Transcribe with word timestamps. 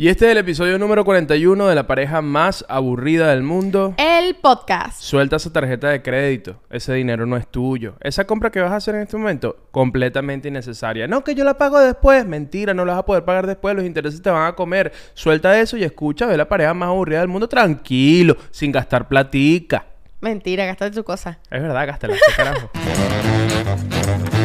Y 0.00 0.08
este 0.08 0.24
es 0.24 0.32
el 0.32 0.38
episodio 0.38 0.78
número 0.78 1.04
41 1.04 1.66
de 1.66 1.74
la 1.74 1.86
pareja 1.86 2.22
más 2.22 2.64
aburrida 2.70 3.28
del 3.28 3.42
mundo. 3.42 3.92
El 3.98 4.34
podcast. 4.34 4.98
Suelta 4.98 5.36
esa 5.36 5.52
tarjeta 5.52 5.90
de 5.90 6.00
crédito. 6.00 6.58
Ese 6.70 6.94
dinero 6.94 7.26
no 7.26 7.36
es 7.36 7.46
tuyo. 7.46 7.96
Esa 8.00 8.24
compra 8.26 8.48
que 8.48 8.60
vas 8.60 8.72
a 8.72 8.76
hacer 8.76 8.94
en 8.94 9.02
este 9.02 9.18
momento, 9.18 9.58
completamente 9.70 10.48
innecesaria. 10.48 11.06
No, 11.06 11.22
que 11.22 11.34
yo 11.34 11.44
la 11.44 11.58
pago 11.58 11.78
después. 11.78 12.24
Mentira, 12.24 12.72
no 12.72 12.86
la 12.86 12.94
vas 12.94 13.00
a 13.00 13.04
poder 13.04 13.26
pagar 13.26 13.46
después. 13.46 13.76
Los 13.76 13.84
intereses 13.84 14.22
te 14.22 14.30
van 14.30 14.46
a 14.46 14.54
comer. 14.54 14.90
Suelta 15.12 15.60
eso 15.60 15.76
y 15.76 15.84
escucha, 15.84 16.24
ve 16.24 16.38
la 16.38 16.48
pareja 16.48 16.72
más 16.72 16.88
aburrida 16.88 17.18
del 17.18 17.28
mundo 17.28 17.46
tranquilo, 17.46 18.38
sin 18.50 18.72
gastar 18.72 19.06
platica. 19.06 19.84
Mentira, 20.22 20.64
gastaste 20.64 20.96
tu 20.96 21.04
cosa. 21.04 21.40
Es 21.50 21.60
verdad, 21.60 21.86
gástala, 21.86 22.16
carajo. 22.34 22.70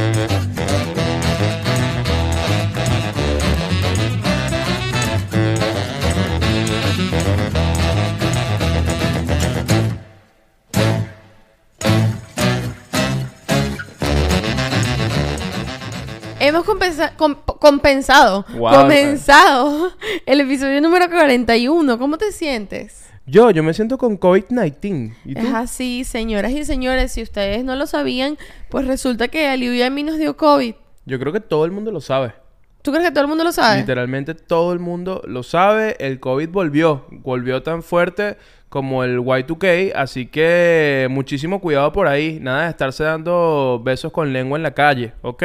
Hemos 16.55 16.67
compensa- 16.67 17.15
com- 17.17 17.35
compensado, 17.59 18.45
Wow, 18.57 18.73
comenzado 18.81 19.91
el 20.25 20.39
episodio 20.41 20.81
número 20.81 21.09
41. 21.09 21.97
¿Cómo 21.99 22.17
te 22.17 22.31
sientes? 22.31 23.05
Yo, 23.27 23.49
yo 23.51 23.63
me 23.63 23.73
siento 23.73 23.97
con 23.97 24.19
COVID-19. 24.19 25.13
¿Y 25.25 25.33
tú? 25.35 25.47
Es 25.47 25.53
así, 25.53 26.03
señoras 26.03 26.51
y 26.51 26.63
señores, 26.63 27.11
si 27.11 27.21
ustedes 27.23 27.63
no 27.63 27.75
lo 27.75 27.87
sabían, 27.87 28.37
pues 28.69 28.85
resulta 28.87 29.27
que 29.27 29.47
a 29.47 29.55
Liu 29.57 29.73
y 29.73 29.81
a 29.81 29.89
mí 29.89 30.03
nos 30.03 30.17
dio 30.17 30.37
COVID. 30.37 30.75
Yo 31.05 31.19
creo 31.19 31.33
que 31.33 31.39
todo 31.39 31.65
el 31.65 31.71
mundo 31.71 31.91
lo 31.91 32.01
sabe. 32.01 32.33
¿Tú 32.81 32.91
crees 32.91 33.05
que 33.07 33.11
todo 33.11 33.23
el 33.23 33.27
mundo 33.29 33.43
lo 33.43 33.51
sabe? 33.51 33.79
Literalmente 33.79 34.35
todo 34.35 34.71
el 34.71 34.79
mundo 34.79 35.21
lo 35.25 35.41
sabe. 35.41 35.95
El 35.99 36.19
COVID 36.19 36.49
volvió. 36.49 37.05
Volvió 37.09 37.63
tan 37.63 37.81
fuerte 37.81 38.37
como 38.69 39.03
el 39.03 39.19
Y2K. 39.19 39.93
Así 39.95 40.27
que 40.27 41.07
muchísimo 41.09 41.59
cuidado 41.59 41.91
por 41.91 42.07
ahí. 42.07 42.37
Nada 42.39 42.65
de 42.65 42.69
estarse 42.69 43.03
dando 43.03 43.81
besos 43.83 44.11
con 44.11 44.31
lengua 44.31 44.57
en 44.59 44.63
la 44.63 44.75
calle, 44.75 45.13
¿ok? 45.23 45.43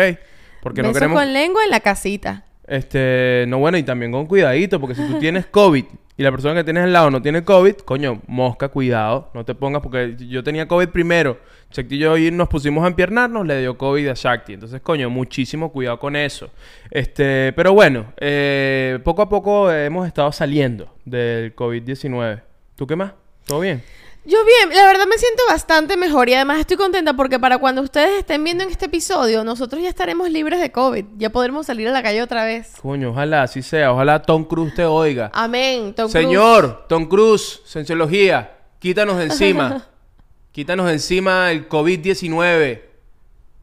Porque 0.63 0.83
no 0.83 0.93
queremos... 0.93 1.19
con 1.19 1.33
lengua 1.33 1.65
en 1.65 1.71
la 1.71 1.81
casita. 1.81 2.45
Este... 2.67 3.45
No, 3.49 3.59
bueno, 3.59 3.79
y 3.79 3.83
también 3.83 4.13
con 4.13 4.27
cuidadito. 4.27 4.81
Porque 4.81 4.95
si 4.95 5.07
tú 5.07 5.19
tienes 5.19 5.47
COVID 5.47 5.85
y 6.17 6.23
la 6.23 6.31
persona 6.31 6.55
que 6.55 6.65
tienes 6.65 6.85
al 6.85 6.93
lado 6.93 7.11
no 7.11 7.23
tiene 7.23 7.43
COVID, 7.43 7.77
coño, 7.77 8.21
mosca, 8.27 8.69
cuidado. 8.69 9.31
No 9.33 9.45
te 9.45 9.55
pongas 9.55 9.81
porque 9.83 10.17
yo 10.19 10.45
tenía 10.45 10.69
COVID 10.69 10.89
primero. 10.89 11.39
Shakti 11.71 11.95
y 11.95 11.99
yo 11.99 12.17
y 12.19 12.31
nos 12.31 12.49
pusimos 12.49 12.85
a 12.85 12.89
empiernarnos, 12.89 13.47
le 13.47 13.61
dio 13.61 13.79
COVID 13.79 14.09
a 14.09 14.15
Shakti. 14.15 14.55
Entonces, 14.55 14.81
coño, 14.83 15.09
muchísimo 15.09 15.73
cuidado 15.73 15.99
con 15.99 16.17
eso. 16.17 16.51
Este, 16.91 17.53
pero 17.55 17.73
bueno, 17.73 18.13
eh, 18.19 18.99
poco 19.05 19.23
a 19.23 19.29
poco 19.29 19.71
hemos 19.71 20.07
estado 20.07 20.31
saliendo 20.33 20.93
del 21.05 21.55
COVID-19. 21.55 22.43
¿Tú 22.77 22.87
qué 22.87 22.97
más? 22.97 23.13
¿Todo 23.47 23.61
bien? 23.61 23.83
Yo 24.25 24.39
bien, 24.45 24.77
la 24.77 24.85
verdad 24.87 25.07
me 25.07 25.17
siento 25.17 25.43
bastante 25.49 25.97
mejor 25.97 26.29
y 26.29 26.35
además 26.35 26.61
estoy 26.61 26.77
contenta 26.77 27.15
porque 27.15 27.39
para 27.39 27.57
cuando 27.57 27.81
ustedes 27.81 28.19
estén 28.19 28.45
viendo 28.45 28.63
en 28.63 28.71
este 28.71 28.85
episodio, 28.85 29.45
nosotros 29.45 29.83
ya 29.83 29.89
estaremos 29.89 30.29
libres 30.29 30.61
de 30.61 30.71
COVID. 30.71 31.07
Ya 31.17 31.31
podremos 31.31 31.65
salir 31.65 31.89
a 31.89 31.91
la 31.91 32.03
calle 32.03 32.21
otra 32.21 32.45
vez. 32.45 32.75
Coño, 32.83 33.11
ojalá 33.11 33.45
así 33.45 33.63
sea. 33.63 33.93
Ojalá 33.93 34.21
Tom 34.21 34.45
Cruise 34.45 34.75
te 34.75 34.85
oiga. 34.85 35.31
Amén. 35.33 35.95
Tom 35.95 36.11
Cruise. 36.11 36.13
Señor, 36.13 36.85
Tom 36.87 37.07
Cruise, 37.07 37.63
Cienciología, 37.67 38.59
quítanos 38.79 39.17
de 39.17 39.25
encima. 39.25 39.87
quítanos 40.53 40.87
de 40.87 40.93
encima 40.93 41.51
el 41.51 41.67
COVID-19. 41.67 42.83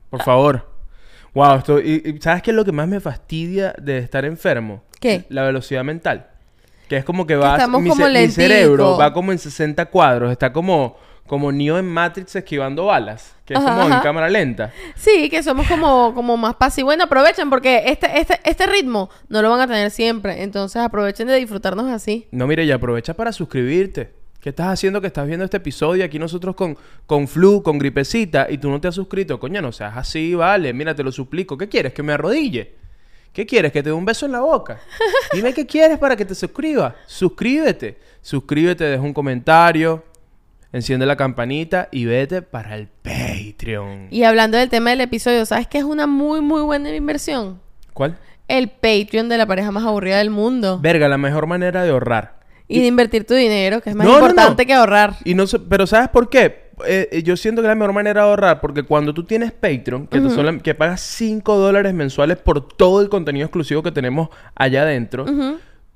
Por 0.09 0.23
favor. 0.23 0.67
Wow, 1.35 1.57
esto, 1.57 1.79
y, 1.79 2.01
y 2.03 2.19
¿sabes 2.19 2.41
qué 2.41 2.49
es 2.49 2.55
lo 2.55 2.65
que 2.65 2.71
más 2.71 2.87
me 2.87 2.99
fastidia 2.99 3.75
de 3.77 3.99
estar 3.99 4.25
enfermo? 4.25 4.83
¿Qué? 4.99 5.25
La 5.29 5.43
velocidad 5.43 5.83
mental. 5.83 6.31
Que 6.87 6.97
es 6.97 7.05
como 7.05 7.27
que 7.27 7.35
va 7.35 7.57
mi, 7.67 7.89
como 7.89 8.07
mi 8.07 8.29
cerebro 8.29 8.97
va 8.97 9.11
como 9.11 9.31
en 9.31 9.39
60 9.39 9.85
cuadros, 9.87 10.31
está 10.31 10.53
como 10.53 10.95
como 11.27 11.51
Neo 11.51 11.77
en 11.77 11.85
Matrix 11.85 12.35
esquivando 12.37 12.85
balas, 12.85 13.35
que 13.45 13.53
es 13.53 13.59
Ajá, 13.59 13.75
como 13.75 13.93
en 13.93 14.01
cámara 14.01 14.29
lenta. 14.29 14.71
Sí, 14.95 15.29
que 15.29 15.43
somos 15.43 15.67
como, 15.67 16.13
como 16.15 16.37
más 16.37 16.55
pasivos. 16.55 16.87
Bueno, 16.87 17.03
aprovechen 17.03 17.49
porque 17.49 17.83
este, 17.85 18.19
este, 18.19 18.39
este 18.43 18.65
ritmo 18.65 19.09
no 19.27 19.41
lo 19.41 19.51
van 19.51 19.59
a 19.59 19.67
tener 19.67 19.91
siempre. 19.91 20.41
Entonces 20.41 20.81
aprovechen 20.81 21.27
de 21.27 21.35
disfrutarnos 21.35 21.91
así. 21.91 22.27
No, 22.31 22.47
mire, 22.47 22.63
y 22.63 22.71
aprovecha 22.71 23.13
para 23.13 23.31
suscribirte. 23.31 24.13
¿Qué 24.39 24.49
estás 24.49 24.67
haciendo 24.67 25.01
que 25.01 25.07
estás 25.07 25.27
viendo 25.27 25.43
este 25.43 25.57
episodio? 25.57 26.05
Aquí 26.05 26.17
nosotros 26.17 26.55
con, 26.55 26.77
con 27.05 27.27
flu, 27.27 27.61
con 27.61 27.77
gripecita, 27.77 28.47
y 28.49 28.57
tú 28.57 28.69
no 28.69 28.79
te 28.79 28.87
has 28.87 28.95
suscrito. 28.95 29.39
Coño, 29.39 29.61
no 29.61 29.73
seas 29.73 29.97
así, 29.97 30.33
vale. 30.33 30.71
Mira, 30.73 30.95
te 30.95 31.03
lo 31.03 31.11
suplico. 31.11 31.57
¿Qué 31.57 31.67
quieres? 31.67 31.93
¿Que 31.93 32.03
me 32.03 32.13
arrodille? 32.13 32.75
¿Qué 33.33 33.45
quieres? 33.45 33.71
¿Que 33.71 33.83
te 33.83 33.89
dé 33.89 33.93
un 33.93 34.05
beso 34.05 34.25
en 34.25 34.31
la 34.31 34.39
boca? 34.41 34.79
Dime 35.33 35.53
qué 35.53 35.65
quieres 35.65 35.97
para 35.99 36.15
que 36.15 36.25
te 36.25 36.33
suscribas. 36.35 36.93
Suscríbete. 37.05 37.97
Suscríbete, 38.21 38.83
deja 38.83 39.01
un 39.03 39.13
comentario, 39.13 40.03
enciende 40.73 41.05
la 41.05 41.15
campanita 41.15 41.87
y 41.91 42.05
vete 42.05 42.41
para 42.41 42.75
el 42.75 42.87
Patreon. 42.87 44.07
Y 44.11 44.23
hablando 44.23 44.57
del 44.57 44.69
tema 44.69 44.89
del 44.89 45.01
episodio, 45.01 45.45
¿sabes 45.45 45.67
qué 45.67 45.77
es 45.77 45.83
una 45.83 46.07
muy, 46.07 46.41
muy 46.41 46.61
buena 46.61 46.93
inversión? 46.93 47.61
¿Cuál? 47.93 48.17
El 48.47 48.69
Patreon 48.69 49.29
de 49.29 49.37
la 49.37 49.45
pareja 49.45 49.71
más 49.71 49.83
aburrida 49.85 50.17
del 50.17 50.29
mundo. 50.29 50.79
Verga, 50.81 51.07
la 51.07 51.17
mejor 51.17 51.47
manera 51.47 51.83
de 51.83 51.91
ahorrar. 51.91 52.37
Y 52.69 52.81
de 52.81 52.87
invertir 52.87 53.25
tu 53.25 53.33
dinero, 53.33 53.79
que 53.81 53.91
es 53.91 53.95
más 53.95 54.05
No, 54.05 54.13
no, 54.13 54.19
importante 54.19 54.63
no. 54.63 54.67
que 54.67 54.73
ahorrar. 54.73 55.15
Y 55.23 55.33
no 55.35 55.45
pero 55.69 55.87
¿sabes 55.87 56.09
por 56.09 56.29
qué? 56.29 56.66
Eh, 56.85 57.09
eh, 57.11 57.23
yo 57.23 57.35
siento 57.37 57.61
que 57.61 57.65
es 57.67 57.69
la 57.69 57.75
mejor 57.75 57.93
manera 57.93 58.21
de 58.21 58.27
ahorrar 58.29 58.61
porque 58.61 58.83
cuando 58.83 59.13
tú 59.13 59.23
tienes 59.23 59.51
Patreon, 59.51 60.05
que, 60.07 60.19
te 60.19 60.29
sola- 60.29 60.59
que 60.59 60.75
pagas 60.75 61.01
5 61.01 61.57
dólares 61.57 61.93
mensuales 61.93 62.37
por 62.37 62.67
todo 62.67 63.01
el 63.01 63.09
contenido 63.09 63.45
exclusivo 63.45 63.81
que 63.81 63.91
tenemos 63.91 64.29
allá 64.55 64.83
adentro, 64.83 65.25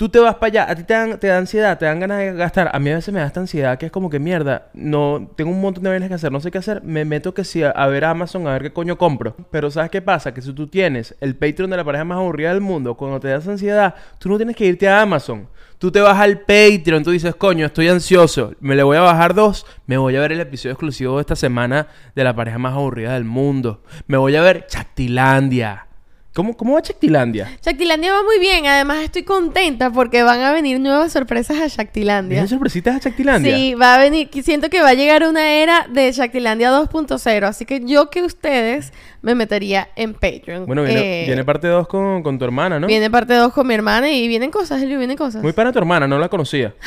tú 0.02 0.10
te 0.10 0.18
vas 0.18 0.34
para 0.34 0.48
allá, 0.48 0.72
a 0.72 0.76
ti 0.76 0.82
te 0.82 0.96
dan, 0.96 1.20
da 1.22 1.38
ansiedad, 1.38 1.78
te 1.78 1.86
dan 1.86 2.00
ganas 2.00 2.18
de 2.18 2.34
gastar. 2.34 2.72
A 2.74 2.80
mí 2.80 2.90
a 2.90 2.96
veces 2.96 3.14
me 3.14 3.20
da 3.20 3.28
esta 3.28 3.40
ansiedad 3.40 3.78
que 3.78 3.86
es 3.86 3.92
como 3.92 4.10
que 4.10 4.18
mierda, 4.18 4.72
no 4.74 5.30
tengo 5.36 5.52
un 5.52 5.62
montón 5.62 5.84
de 5.84 5.92
vainas 5.92 6.10
que 6.10 6.16
hacer, 6.16 6.32
no 6.32 6.40
sé 6.40 6.50
qué 6.50 6.58
hacer, 6.58 6.82
me 6.82 7.06
meto 7.06 7.36
que 7.36 7.44
sí 7.44 7.62
a, 7.62 7.70
a 7.70 7.86
ver 7.86 8.06
Amazon 8.06 8.48
a 8.48 8.54
ver 8.54 8.64
qué 8.64 8.74
coño 8.74 8.98
compro. 8.98 9.36
Pero 9.52 9.70
¿sabes 9.70 9.92
qué 9.92 10.02
pasa? 10.02 10.34
Que 10.34 10.42
si 10.42 10.54
tú 10.54 10.66
tienes 10.66 11.16
el 11.22 11.36
Patreon 11.36 11.70
de 11.70 11.78
la 11.78 11.84
pareja 11.84 12.04
más 12.04 12.18
aburrida 12.18 12.50
del 12.50 12.62
mundo, 12.62 12.96
cuando 12.96 13.20
te 13.20 13.28
das 13.28 13.48
ansiedad, 13.48 13.94
tú 14.18 14.28
no 14.30 14.38
tienes 14.38 14.56
que 14.56 14.66
irte 14.66 14.90
a 14.90 15.04
Amazon. 15.04 15.48
Tú 15.78 15.92
te 15.92 16.02
vas 16.02 16.18
al 16.18 16.40
Patreon, 16.40 17.04
tú 17.04 17.12
dices, 17.12 17.36
coño, 17.36 17.68
estoy 17.68 17.88
ansioso, 17.88 18.56
me 18.60 18.76
le 18.76 18.82
voy 18.82 18.98
a 18.98 19.02
bajar 19.02 19.36
dos, 19.36 19.68
me 19.86 20.00
voy 20.00 20.16
a 20.16 20.22
ver 20.22 20.32
el 20.32 20.40
episodio 20.40 20.72
exclusivo 20.72 21.18
de 21.18 21.22
esta 21.22 21.36
semana 21.36 21.90
de 22.16 22.24
la 22.24 22.36
pareja 22.36 22.58
más 22.58 22.74
aburrida 22.74 23.14
del 23.14 23.26
mundo. 23.26 23.84
Me 24.08 24.18
voy 24.18 24.36
a 24.36 24.42
ver 24.42 24.66
Chactilandia. 24.66 25.91
¿Cómo, 26.34 26.56
cómo 26.56 26.76
va 26.76 26.82
Chactilandia? 26.82 27.58
Shaktilandia 27.62 28.14
va 28.14 28.24
muy 28.24 28.40
bien. 28.40 28.66
Además, 28.66 29.00
estoy 29.04 29.24
contenta 29.24 29.92
porque 29.92 30.24
van 30.24 30.40
a 30.40 30.54
venir 30.54 30.80
nuevas 30.80 31.12
sorpresas 31.12 31.60
a 31.60 31.68
Shaktilandia. 31.68 32.30
¿Vienen 32.36 32.48
sorpresitas 32.48 32.96
a 32.96 33.00
Chactilandia? 33.02 33.54
Sí, 33.54 33.74
va 33.76 33.96
a 33.96 33.98
venir. 33.98 34.30
Siento 34.42 34.70
que 34.70 34.80
va 34.82 34.90
a 34.90 34.94
llegar 34.94 35.28
una 35.28 35.52
era 35.52 35.88
de 35.92 36.10
Shaktilandia 36.10 36.72
2.0. 36.72 37.44
Así 37.44 37.66
que 37.66 37.82
yo 37.84 38.10
que 38.10 38.22
ustedes 38.24 38.94
me 39.22 39.36
metería 39.36 39.90
en 39.98 40.14
Patreon. 40.14 40.66
Bueno, 40.68 40.84
viene, 40.84 41.24
Eh, 41.24 41.26
viene 41.26 41.44
parte 41.44 41.68
2 41.68 41.86
con, 41.90 42.24
con 42.24 42.40
tu 42.40 42.46
hermana, 42.46 42.80
¿no? 42.80 42.88
viene 42.88 43.10
parte 43.12 43.34
2 43.34 43.52
con 43.52 43.68
mi 43.68 43.74
hermana 43.74 44.10
y 44.10 44.26
vienen 44.30 44.52
cosas, 44.52 44.82
Elio, 44.82 44.98
vienen 45.00 45.18
cosas. 45.18 45.44
Muy 45.44 45.52
para 45.52 45.74
tu 45.74 45.80
hermana, 45.80 46.08
no 46.08 46.18
la 46.18 46.30
conocía. 46.30 46.74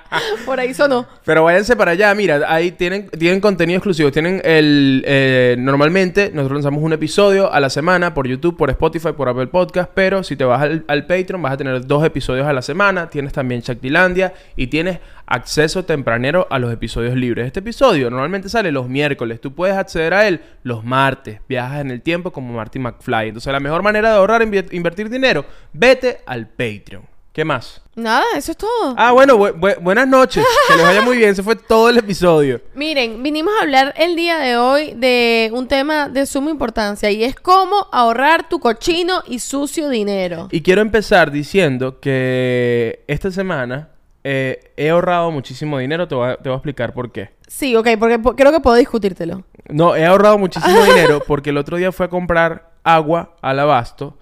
Por 0.46 0.60
ahí 0.60 0.74
sonó. 0.74 1.06
Pero 1.24 1.44
váyanse 1.44 1.76
para 1.76 1.92
allá, 1.92 2.14
mira, 2.14 2.42
ahí 2.48 2.72
tienen, 2.72 3.08
tienen 3.10 3.40
contenido 3.40 3.78
exclusivo. 3.78 4.10
Tienen 4.10 4.40
el. 4.44 5.02
eh, 5.06 5.56
normalmente 5.58 6.30
nosotros 6.32 6.58
lanzamos 6.58 6.82
un 6.82 6.92
episodio 6.92 7.52
a 7.52 7.60
la 7.60 7.70
semana 7.70 8.14
por 8.14 8.26
YouTube, 8.26 8.56
por 8.56 8.70
Spotify, 8.70 9.12
por 9.12 9.28
Apple 9.28 9.48
Podcast. 9.48 9.90
Pero 9.94 10.22
si 10.22 10.36
te 10.36 10.44
vas 10.44 10.62
al, 10.62 11.06
Patreon, 11.06 11.42
vas 11.42 11.52
a 11.52 11.56
tener 11.56 11.86
dos 11.86 12.04
episodios 12.04 12.46
a 12.46 12.52
la 12.52 12.62
semana. 12.62 13.10
Tienes 13.10 13.32
también 13.32 13.60
Shaktilandia 13.60 14.34
y 14.56 14.68
tienes 14.68 14.98
acceso 15.26 15.84
tempranero 15.84 16.46
a 16.50 16.58
los 16.58 16.72
episodios 16.72 17.16
libres. 17.16 17.46
Este 17.46 17.60
episodio 17.60 18.10
normalmente 18.10 18.48
sale 18.48 18.72
los 18.72 18.88
miércoles. 18.88 19.40
Tú 19.40 19.54
puedes 19.54 19.76
acceder 19.76 20.14
a 20.14 20.28
él 20.28 20.40
los 20.62 20.84
martes. 20.84 21.40
Viajas 21.48 21.80
en 21.80 21.90
el 21.90 22.02
tiempo 22.02 22.32
como 22.32 22.52
Marty 22.54 22.78
McFly. 22.78 23.28
Entonces, 23.28 23.52
la 23.52 23.60
mejor 23.60 23.82
manera 23.82 24.10
de 24.10 24.16
ahorrar 24.16 24.42
e 24.42 24.66
invertir 24.72 25.08
dinero, 25.08 25.44
vete 25.72 26.20
al 26.26 26.48
Patreon. 26.48 27.11
¿Qué 27.32 27.46
más? 27.46 27.80
Nada, 27.94 28.24
eso 28.36 28.52
es 28.52 28.58
todo. 28.58 28.94
Ah, 28.98 29.12
bueno, 29.12 29.38
bu- 29.38 29.54
bu- 29.58 29.78
buenas 29.80 30.06
noches. 30.06 30.44
Que 30.68 30.76
les 30.76 30.84
vaya 30.84 31.00
muy 31.00 31.16
bien. 31.16 31.30
Ese 31.30 31.42
fue 31.42 31.56
todo 31.56 31.88
el 31.88 31.96
episodio. 31.96 32.60
Miren, 32.74 33.22
vinimos 33.22 33.54
a 33.58 33.62
hablar 33.62 33.94
el 33.96 34.16
día 34.16 34.38
de 34.38 34.58
hoy 34.58 34.92
de 34.94 35.50
un 35.54 35.66
tema 35.66 36.10
de 36.10 36.26
suma 36.26 36.50
importancia 36.50 37.10
y 37.10 37.24
es 37.24 37.34
cómo 37.34 37.86
ahorrar 37.90 38.50
tu 38.50 38.60
cochino 38.60 39.22
y 39.26 39.38
sucio 39.38 39.88
dinero. 39.88 40.48
Y 40.50 40.60
quiero 40.60 40.82
empezar 40.82 41.30
diciendo 41.30 42.00
que 42.00 43.02
esta 43.06 43.30
semana 43.30 43.88
eh, 44.24 44.72
he 44.76 44.90
ahorrado 44.90 45.30
muchísimo 45.30 45.78
dinero. 45.78 46.06
Te 46.08 46.14
voy, 46.14 46.30
a, 46.32 46.36
te 46.36 46.50
voy 46.50 46.52
a 46.52 46.56
explicar 46.56 46.92
por 46.92 47.12
qué. 47.12 47.30
Sí, 47.48 47.74
ok, 47.76 47.88
porque 47.98 48.18
po- 48.18 48.36
creo 48.36 48.52
que 48.52 48.60
puedo 48.60 48.76
discutírtelo. 48.76 49.42
No, 49.70 49.96
he 49.96 50.04
ahorrado 50.04 50.36
muchísimo 50.36 50.82
dinero 50.84 51.22
porque 51.26 51.48
el 51.48 51.56
otro 51.56 51.78
día 51.78 51.92
fui 51.92 52.04
a 52.04 52.08
comprar 52.10 52.72
agua 52.84 53.36
al 53.40 53.58
abasto 53.58 54.18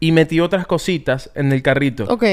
y 0.00 0.12
metí 0.12 0.40
otras 0.40 0.66
cositas 0.66 1.30
en 1.34 1.52
el 1.52 1.62
carrito. 1.62 2.04
Ok. 2.08 2.24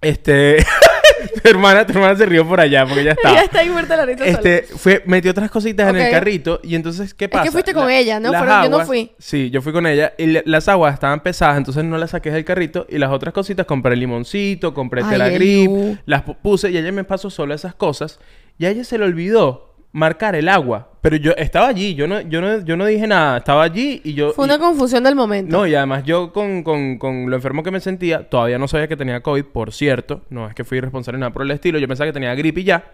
Este. 0.00 0.58
tu 1.42 1.48
hermana, 1.48 1.86
tu 1.86 1.92
hermana 1.94 2.14
se 2.16 2.26
rió 2.26 2.46
por 2.46 2.60
allá 2.60 2.86
porque 2.86 3.02
ya 3.04 3.10
está. 3.12 3.32
Ya 3.32 3.40
está 3.42 3.58
ahí 3.60 3.70
muerta 3.70 3.96
la 3.96 4.04
sola. 4.04 4.26
Este, 4.26 4.62
fue, 4.62 5.02
metió 5.06 5.30
otras 5.30 5.50
cositas 5.50 5.88
en 5.90 5.96
el 5.96 6.10
carrito 6.10 6.60
y 6.62 6.74
entonces, 6.74 7.14
¿qué 7.14 7.26
que 7.26 7.28
pasa? 7.30 7.50
fuiste 7.50 7.72
con 7.74 7.90
ella, 7.90 8.20
¿no? 8.20 8.28
Fueron- 8.28 8.62
yo 8.64 8.68
no 8.70 8.76
aguas- 8.76 8.86
fui. 8.86 9.12
Sí, 9.18 9.50
yo 9.50 9.62
fui 9.62 9.72
con 9.72 9.86
ella 9.86 10.12
y 10.18 10.26
le- 10.26 10.42
las 10.46 10.68
aguas 10.68 10.94
estaban 10.94 11.20
pesadas, 11.22 11.56
entonces 11.56 11.84
no 11.84 11.96
las 11.98 12.10
saqué 12.10 12.30
del 12.30 12.44
carrito 12.44 12.86
y 12.88 12.98
las 12.98 13.10
otras 13.10 13.32
cositas 13.32 13.64
compré 13.66 13.96
limoncito, 13.96 14.74
compré 14.74 15.02
Ay, 15.02 15.10
telagrip, 15.10 15.70
Eliu. 15.70 15.98
las 16.06 16.24
pu- 16.24 16.36
puse 16.40 16.70
y 16.70 16.76
ella 16.76 16.92
me 16.92 17.04
pasó 17.04 17.30
solo 17.30 17.54
esas 17.54 17.74
cosas 17.74 18.20
y 18.58 18.66
a 18.66 18.70
ella 18.70 18.84
se 18.84 18.98
le 18.98 19.04
olvidó 19.04 19.65
marcar 19.96 20.34
el 20.34 20.46
agua, 20.50 20.90
pero 21.00 21.16
yo 21.16 21.32
estaba 21.38 21.68
allí, 21.68 21.94
yo 21.94 22.06
no, 22.06 22.20
yo 22.20 22.42
no, 22.42 22.62
yo 22.62 22.76
no 22.76 22.84
dije 22.84 23.06
nada, 23.06 23.38
estaba 23.38 23.62
allí 23.62 24.02
y 24.04 24.12
yo... 24.12 24.32
Fue 24.34 24.44
y- 24.44 24.48
una 24.50 24.58
confusión 24.58 25.02
del 25.04 25.14
momento. 25.14 25.56
no, 25.56 25.66
y 25.66 25.74
además 25.74 26.04
yo 26.04 26.34
con, 26.34 26.62
con, 26.62 26.98
con 26.98 27.30
lo 27.30 27.36
enfermo 27.36 27.62
que 27.62 27.70
me 27.70 27.80
sentía, 27.80 28.28
todavía 28.28 28.58
no 28.58 28.68
sabía 28.68 28.88
que 28.88 28.96
tenía 28.98 29.22
COVID, 29.22 29.44
por 29.46 29.72
cierto. 29.72 30.20
No 30.28 30.48
es 30.48 30.54
que 30.54 30.64
fui 30.64 30.76
irresponsable 30.78 31.18
nada 31.18 31.32
por 31.32 31.42
el 31.42 31.50
estilo. 31.50 31.78
Yo 31.78 31.88
pensaba 31.88 32.08
que 32.08 32.12
tenía 32.12 32.34
gripe 32.34 32.60
y 32.60 32.64
ya. 32.64 32.84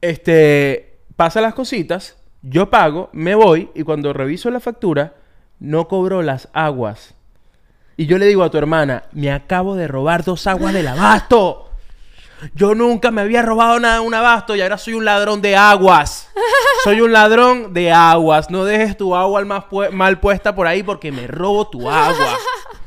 Este, 0.00 0.98
pasa 1.16 1.40
las 1.40 1.54
cositas, 1.54 2.16
yo 2.42 2.68
pago, 2.68 3.10
me 3.12 3.34
voy 3.36 3.70
y 3.74 3.84
cuando 3.84 4.12
reviso 4.12 4.50
la 4.50 4.58
factura, 4.60 5.14
no 5.60 5.86
cobro 5.86 6.20
las 6.22 6.48
aguas. 6.52 7.14
Y 7.96 8.06
yo 8.06 8.18
le 8.18 8.26
digo 8.26 8.42
a 8.42 8.50
tu 8.50 8.58
hermana, 8.58 9.04
me 9.12 9.30
acabo 9.30 9.76
de 9.76 9.86
robar 9.86 10.24
dos 10.24 10.48
aguas 10.48 10.74
del 10.74 10.88
abasto. 10.88 11.63
Yo 12.54 12.74
nunca 12.74 13.10
me 13.10 13.22
había 13.22 13.42
robado 13.42 13.78
nada 13.80 13.94
de 13.94 14.00
un 14.00 14.14
abasto 14.14 14.54
y 14.56 14.60
ahora 14.60 14.76
soy 14.78 14.94
un 14.94 15.04
ladrón 15.04 15.40
de 15.40 15.56
aguas. 15.56 16.28
Soy 16.84 17.00
un 17.00 17.12
ladrón 17.12 17.72
de 17.72 17.90
aguas. 17.92 18.50
No 18.50 18.64
dejes 18.64 18.96
tu 18.96 19.14
agua 19.14 19.38
al 19.40 19.46
más 19.46 19.64
pu- 19.64 19.90
mal 19.90 20.20
puesta 20.20 20.54
por 20.54 20.66
ahí 20.66 20.82
porque 20.82 21.10
me 21.12 21.26
robo 21.26 21.68
tu 21.68 21.88
agua. 21.88 22.36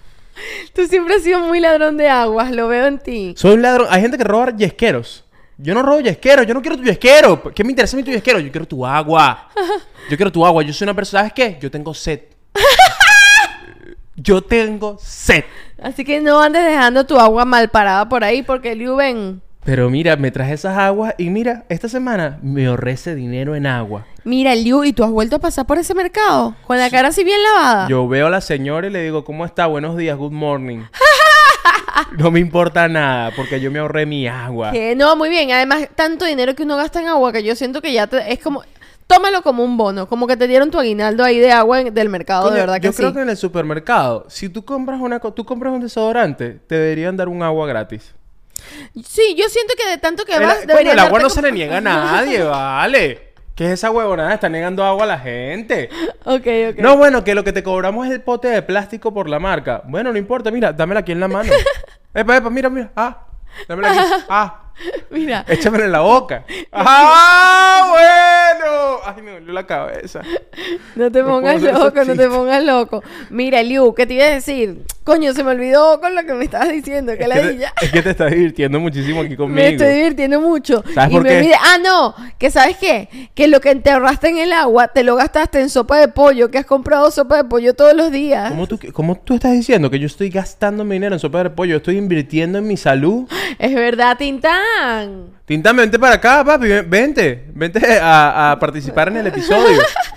Tú 0.76 0.86
siempre 0.86 1.16
has 1.16 1.24
sido 1.24 1.40
muy 1.40 1.60
ladrón 1.60 1.98
de 1.98 2.08
aguas, 2.10 2.52
lo 2.52 2.68
veo 2.68 2.86
en 2.86 3.00
ti. 3.00 3.34
Soy 3.38 3.56
un 3.56 3.62
ladrón. 3.64 3.88
Hay 3.90 4.02
gente 4.02 4.18
que 4.18 4.24
roba 4.24 4.56
yesqueros. 4.56 5.24
Yo 5.58 5.74
no 5.74 5.82
robo 5.82 6.00
yesqueros. 6.02 6.46
Yo 6.46 6.54
no 6.54 6.62
quiero 6.62 6.78
tu 6.78 6.84
yesquero. 6.84 7.42
¿Qué 7.56 7.64
me 7.64 7.72
interesa 7.72 7.96
a 7.96 7.98
mí 7.98 8.04
tu 8.04 8.12
yesquero? 8.12 8.40
Yo 8.40 8.52
quiero 8.52 8.68
tu 8.68 8.86
agua. 8.86 9.50
Yo 10.10 10.16
quiero 10.16 10.32
tu 10.32 10.46
agua. 10.46 10.62
Yo 10.64 10.72
soy 10.74 10.86
una 10.86 10.94
persona... 10.94 11.22
¿Sabes 11.22 11.34
qué? 11.34 11.58
Yo 11.60 11.72
tengo 11.72 11.94
sed. 11.96 12.20
Yo 14.16 14.42
tengo 14.44 14.98
sed. 15.00 15.44
Así 15.82 16.04
que 16.04 16.20
no 16.22 16.40
andes 16.40 16.64
dejando 16.66 17.06
tu 17.06 17.20
agua 17.20 17.46
mal 17.46 17.70
parada 17.70 18.08
por 18.08 18.24
ahí 18.24 18.42
porque 18.44 18.76
Liuben... 18.76 19.42
Pero 19.68 19.90
mira, 19.90 20.16
me 20.16 20.32
traje 20.32 20.54
esas 20.54 20.78
aguas 20.78 21.14
y 21.18 21.30
mira, 21.30 21.66
esta 21.68 21.90
semana 21.90 22.40
me 22.42 22.68
ahorré 22.68 22.94
ese 22.94 23.16
dinero 23.16 23.54
en 23.54 23.68
agua. 23.68 24.06
Mira, 24.24 24.56
Liu, 24.56 24.86
¿y 24.86 24.94
tú 24.94 25.04
has 25.04 25.12
vuelto 25.12 25.36
a 25.36 25.40
pasar 25.40 25.66
por 25.68 25.78
ese 25.78 25.94
mercado? 25.94 26.56
Con 26.66 26.78
la 26.78 26.90
cara 26.90 27.10
así 27.10 27.26
bien 27.26 27.38
lavada. 27.44 27.90
Yo 27.90 28.08
veo 28.08 28.28
a 28.28 28.30
la 28.30 28.40
señora 28.40 28.88
y 28.88 28.92
le 28.92 29.04
digo, 29.04 29.26
¿cómo 29.26 29.44
está? 29.44 29.66
Buenos 29.66 29.98
días, 29.98 30.18
good 30.18 30.32
morning. 30.32 30.84
no 32.18 32.32
me 32.32 32.40
importa 32.40 32.88
nada 32.88 33.32
porque 33.36 33.60
yo 33.60 33.70
me 33.70 33.80
ahorré 33.80 34.06
mi 34.06 34.26
agua. 34.26 34.72
Que 34.72 34.96
no, 34.96 35.18
muy 35.18 35.28
bien. 35.28 35.52
Además, 35.52 35.90
tanto 35.96 36.24
dinero 36.24 36.56
que 36.56 36.64
uno 36.64 36.78
gasta 36.78 37.02
en 37.02 37.08
agua 37.10 37.34
que 37.34 37.44
yo 37.44 37.54
siento 37.54 37.82
que 37.82 37.92
ya 37.92 38.08
te- 38.08 38.32
es 38.32 38.40
como... 38.40 38.64
Tómalo 39.06 39.42
como 39.42 39.66
un 39.66 39.76
bono, 39.76 40.08
como 40.08 40.28
que 40.28 40.38
te 40.38 40.48
dieron 40.48 40.72
tu 40.72 40.80
aguinaldo 40.80 41.26
ahí 41.26 41.40
de 41.40 41.52
agua 41.52 41.82
en- 41.82 41.94
del 41.94 42.08
mercado, 42.08 42.44
Coño, 42.44 42.56
de 42.56 42.60
verdad 42.62 42.76
que 42.80 42.88
yo 42.88 42.92
sí. 42.94 42.98
creo 43.00 43.14
que 43.14 43.22
en 43.22 43.30
el 43.30 43.38
supermercado, 43.38 44.26
si 44.30 44.48
tú 44.48 44.64
compras 44.64 45.00
una 45.02 45.20
tú 45.20 45.46
compras 45.46 45.74
un 45.74 45.82
desodorante, 45.82 46.60
te 46.68 46.76
deberían 46.76 47.16
dar 47.18 47.28
un 47.30 47.42
agua 47.44 47.68
gratis. 47.68 48.14
Sí, 49.06 49.36
yo 49.38 49.50
siento 49.50 49.74
que 49.78 49.88
de 49.90 49.98
tanto 49.98 50.26
que 50.26 50.40
vas, 50.40 50.66
deberían 50.66 50.94
el 50.94 51.00
agua 51.00 51.20
no 51.20 51.30
se 51.30 51.42
le 51.42 51.52
niega 51.52 51.78
a 51.78 51.82
nadie, 51.82 52.44
vale. 52.44 53.28
¿Qué 53.56 53.66
es 53.66 53.72
esa 53.72 53.90
huevonada? 53.90 54.34
Está 54.34 54.50
negando 54.50 54.84
agua 54.84 55.06
a 55.06 55.08
la 55.08 55.20
gente. 55.20 55.90
Ok, 56.26 56.46
ok. 56.72 56.78
No, 56.78 56.96
bueno, 56.96 57.24
que 57.24 57.34
lo 57.34 57.44
que 57.44 57.54
te 57.54 57.64
cobramos 57.64 58.06
es 58.06 58.14
el 58.14 58.22
pote 58.22 58.50
de 58.50 58.62
plástico 58.62 59.14
por 59.14 59.28
la 59.28 59.40
marca. 59.40 59.82
Bueno, 59.86 60.12
no 60.12 60.20
importa, 60.20 60.52
mira, 60.52 60.74
dámela 60.74 61.00
aquí 61.00 61.12
en 61.12 61.20
la 61.20 61.28
mano. 61.28 61.52
epa, 62.14 62.38
epa, 62.38 62.50
mira, 62.52 62.70
mira. 62.70 62.92
Ah, 62.96 63.26
dámela 63.68 63.90
aquí. 63.90 64.00
Ah, 64.30 64.62
Mira, 65.10 65.46
échamela 65.48 65.86
en 65.86 65.92
la 65.92 66.02
boca. 66.02 66.44
¡Ah, 66.72 67.88
bueno! 67.90 69.00
Ay, 69.06 69.22
me 69.22 69.32
dolió 69.32 69.54
la 69.54 69.66
cabeza. 69.66 70.22
no 70.96 71.12
te 71.12 71.24
pongas 71.24 71.62
loco, 71.62 72.04
no 72.04 72.16
te 72.16 72.28
pongas 72.28 72.64
loco. 72.64 73.04
Mira, 73.30 73.64
Liu, 73.64 73.94
¿qué 73.94 74.06
te 74.06 74.16
iba 74.16 74.26
a 74.26 74.30
decir? 74.30 74.84
Coño, 75.08 75.32
se 75.34 75.42
me 75.42 75.52
olvidó 75.52 76.02
con 76.02 76.14
lo 76.16 76.26
que 76.26 76.34
me 76.34 76.44
estabas 76.44 76.68
diciendo, 76.68 77.14
que 77.16 77.24
Es 77.24 77.30
la 77.30 77.36
que, 77.36 77.42
te, 77.42 77.66
es 77.86 77.92
que 77.94 78.02
te 78.02 78.10
estás 78.10 78.30
divirtiendo 78.30 78.78
muchísimo 78.82 79.22
aquí 79.22 79.36
conmigo. 79.38 79.56
Me 79.56 79.70
estoy 79.70 79.88
divirtiendo 79.94 80.42
mucho. 80.42 80.84
¿Sabes 80.94 81.12
y 81.12 81.14
por 81.14 81.24
me 81.24 81.30
qué? 81.30 81.54
Ah, 81.56 81.78
no. 81.82 82.14
Que 82.38 82.52
sabes 82.52 82.76
qué? 82.76 83.08
Que 83.34 83.48
lo 83.48 83.62
que 83.62 83.74
te 83.76 83.90
ahorraste 83.90 84.28
en 84.28 84.38
el 84.38 84.52
agua, 84.52 84.90
te 84.90 85.06
lo 85.06 85.16
gastaste 85.16 85.62
en 85.62 85.70
sopa 85.70 85.98
de 85.98 86.10
pollo, 86.10 86.52
que 86.52 86.58
has 86.58 86.66
comprado 86.66 87.10
sopa 87.10 87.38
de 87.38 87.46
pollo 87.46 87.74
todos 87.74 87.94
los 87.94 88.12
días. 88.12 88.50
¿Cómo 88.50 88.68
tú, 88.68 88.78
¿Cómo 88.92 89.16
tú 89.16 89.34
estás 89.34 89.54
diciendo 89.54 89.90
que 89.90 89.98
yo 89.98 90.08
estoy 90.08 90.30
gastando 90.30 90.84
mi 90.84 90.96
dinero 90.96 91.16
en 91.16 91.20
sopa 91.20 91.42
de 91.42 91.52
pollo? 91.52 91.78
Estoy 91.78 91.96
invirtiendo 91.98 92.58
en 92.58 92.68
mi 92.68 92.76
salud. 92.76 93.30
Es 93.60 93.74
verdad, 93.74 94.18
Tintán. 94.18 95.28
Tintán, 95.46 95.78
vente 95.78 95.98
para 95.98 96.16
acá, 96.16 96.44
papi. 96.44 96.68
ven- 96.68 96.90
Vente. 96.90 97.46
Vente 97.56 97.98
a, 98.00 98.52
a 98.52 98.60
participar 98.60 99.08
en 99.08 99.18
el 99.18 99.28
episodio. 99.28 99.82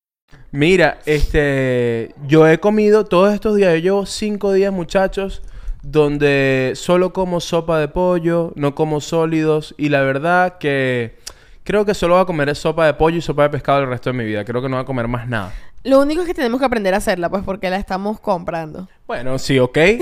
Mira, 0.51 0.99
este, 1.05 2.13
yo 2.27 2.47
he 2.47 2.59
comido 2.59 3.05
todos 3.05 3.33
estos 3.33 3.55
días, 3.55 3.73
yo 3.75 3.79
llevo 3.79 4.05
cinco 4.05 4.51
días, 4.51 4.73
muchachos, 4.73 5.41
donde 5.81 6.73
solo 6.75 7.13
como 7.13 7.39
sopa 7.39 7.79
de 7.79 7.87
pollo, 7.87 8.51
no 8.55 8.75
como 8.75 8.99
sólidos, 8.99 9.73
y 9.77 9.89
la 9.89 10.01
verdad 10.01 10.57
que 10.57 11.17
creo 11.63 11.85
que 11.85 11.93
solo 11.93 12.15
voy 12.15 12.23
a 12.23 12.25
comer 12.25 12.53
sopa 12.55 12.85
de 12.85 12.93
pollo 12.93 13.17
y 13.17 13.21
sopa 13.21 13.43
de 13.43 13.49
pescado 13.49 13.79
el 13.79 13.87
resto 13.87 14.11
de 14.11 14.17
mi 14.17 14.25
vida. 14.25 14.43
Creo 14.43 14.61
que 14.61 14.67
no 14.67 14.75
voy 14.75 14.83
a 14.83 14.85
comer 14.85 15.07
más 15.07 15.27
nada. 15.27 15.53
Lo 15.83 15.99
único 15.99 16.21
es 16.21 16.27
que 16.27 16.33
tenemos 16.35 16.59
que 16.59 16.65
aprender 16.65 16.93
a 16.93 16.97
hacerla, 16.97 17.29
pues, 17.29 17.43
porque 17.43 17.69
la 17.69 17.77
estamos 17.77 18.19
comprando. 18.19 18.87
Bueno, 19.07 19.39
sí, 19.39 19.57
ok. 19.57 19.73
Pero 19.73 19.99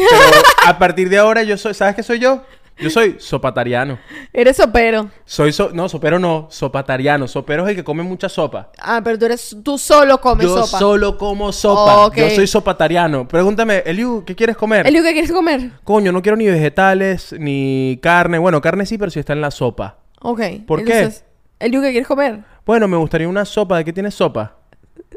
a 0.65 0.77
partir 0.77 1.09
de 1.09 1.17
ahora 1.17 1.43
yo 1.43 1.57
soy, 1.57 1.73
¿sabes 1.73 1.95
qué 1.95 2.03
soy 2.03 2.19
yo? 2.19 2.43
Yo 2.81 2.89
soy 2.89 3.17
sopatariano. 3.19 3.99
Eres 4.31 4.57
sopero. 4.57 5.09
Soy, 5.25 5.51
so- 5.51 5.71
no, 5.73 5.89
sopero 5.89 6.17
no, 6.17 6.47
sopatariano. 6.49 7.27
Sopero 7.27 7.63
es 7.65 7.69
el 7.71 7.75
que 7.75 7.83
come 7.83 8.03
mucha 8.03 8.29
sopa. 8.29 8.71
Ah, 8.77 9.01
pero 9.03 9.19
tú 9.19 9.25
eres... 9.25 9.57
Tú 9.63 9.77
solo 9.77 10.19
comes 10.21 10.47
yo 10.47 10.65
sopa. 10.65 10.79
solo 10.79 11.17
como 11.17 11.51
sopa. 11.51 12.15
Yo 12.15 12.29
soy 12.29 12.47
sopatariano. 12.47 13.27
Pregúntame, 13.27 13.83
Eliu, 13.85 14.23
¿qué 14.25 14.35
quieres 14.35 14.55
comer? 14.55 14.87
Eliu, 14.87 15.03
¿qué 15.03 15.11
quieres 15.11 15.31
comer? 15.31 15.71
Coño, 15.83 16.11
no 16.11 16.21
quiero 16.21 16.37
ni 16.37 16.45
vegetales, 16.47 17.33
ni 17.37 17.99
carne. 18.01 18.37
Bueno, 18.37 18.61
carne 18.61 18.85
sí, 18.85 18.97
pero 18.97 19.11
si 19.11 19.19
está 19.19 19.33
en 19.33 19.41
la 19.41 19.51
sopa. 19.51 19.97
Ok. 20.21 20.41
¿Por 20.65 20.83
qué? 20.83 20.97
entonces, 20.99 21.25
Eliu, 21.59 21.81
¿qué 21.81 21.91
quieres 21.91 22.07
comer? 22.07 22.39
Bueno, 22.65 22.87
me 22.87 22.97
gustaría 22.97 23.27
una 23.27 23.43
sopa. 23.45 23.77
¿De 23.77 23.85
qué 23.85 23.91
tienes 23.93 24.13
sopa? 24.15 24.55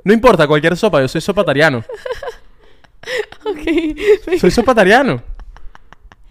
No 0.05 0.13
importa, 0.13 0.49
cualquier 0.49 0.77
sopa. 0.77 1.01
Yo 1.01 1.09
soy 1.09 1.21
sopatariano. 1.21 1.85
Ok. 3.45 4.39
Soy 4.39 4.51
sopatariano. 4.53 5.21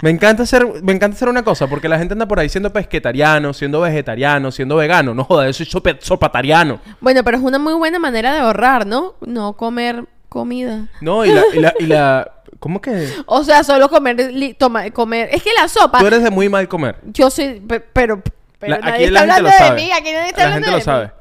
Me 0.01 0.09
encanta 0.09 0.43
hacer, 0.43 0.65
me 0.81 0.93
encanta 0.93 1.15
hacer 1.15 1.29
una 1.29 1.43
cosa, 1.43 1.67
porque 1.67 1.87
la 1.87 1.97
gente 1.99 2.13
anda 2.13 2.27
por 2.27 2.39
ahí 2.39 2.49
siendo 2.49 2.73
pesquetariano, 2.73 3.53
siendo 3.53 3.81
vegetariano, 3.81 4.51
siendo 4.51 4.75
vegano. 4.75 5.13
No 5.13 5.23
joda, 5.23 5.45
yo 5.47 5.53
soy 5.53 5.65
sope- 5.67 5.97
sopatariano. 6.01 6.79
Bueno, 6.99 7.23
pero 7.23 7.37
es 7.37 7.43
una 7.43 7.59
muy 7.59 7.73
buena 7.75 7.99
manera 7.99 8.33
de 8.33 8.39
ahorrar, 8.39 8.87
¿no? 8.87 9.13
No 9.21 9.53
comer 9.53 10.05
comida. 10.29 10.87
No, 11.01 11.23
y 11.25 11.31
la, 11.31 11.43
y 11.53 11.59
la, 11.59 11.73
y 11.79 11.85
la- 11.85 12.31
¿Cómo 12.59 12.79
que? 12.81 13.07
O 13.27 13.43
sea, 13.43 13.63
solo 13.63 13.89
comer, 13.89 14.31
li- 14.33 14.53
toma, 14.53 14.89
comer. 14.91 15.29
Es 15.31 15.43
que 15.43 15.49
la 15.59 15.67
sopa, 15.67 15.99
Tú 15.99 16.07
eres 16.07 16.23
de 16.23 16.29
muy 16.31 16.49
mal 16.49 16.67
comer. 16.67 16.95
yo 17.05 17.29
soy, 17.29 17.59
pe- 17.59 17.79
pero, 17.79 18.21
pero 18.59 18.75
La- 18.75 18.79
nadie 18.79 18.93
aquí 18.93 19.03
está 19.05 19.19
hablando 19.21 19.41
lo 19.43 19.49
de 19.49 19.57
sabe. 19.57 19.81
mí, 19.81 19.91
aquí 19.91 20.11
nadie 20.11 20.27
está 20.29 20.37
La 20.41 20.43
hablando 20.45 20.65
gente 20.67 20.71
de 20.71 20.77
lo 20.77 20.81
sabe. 20.83 21.05
mí. 21.05 21.11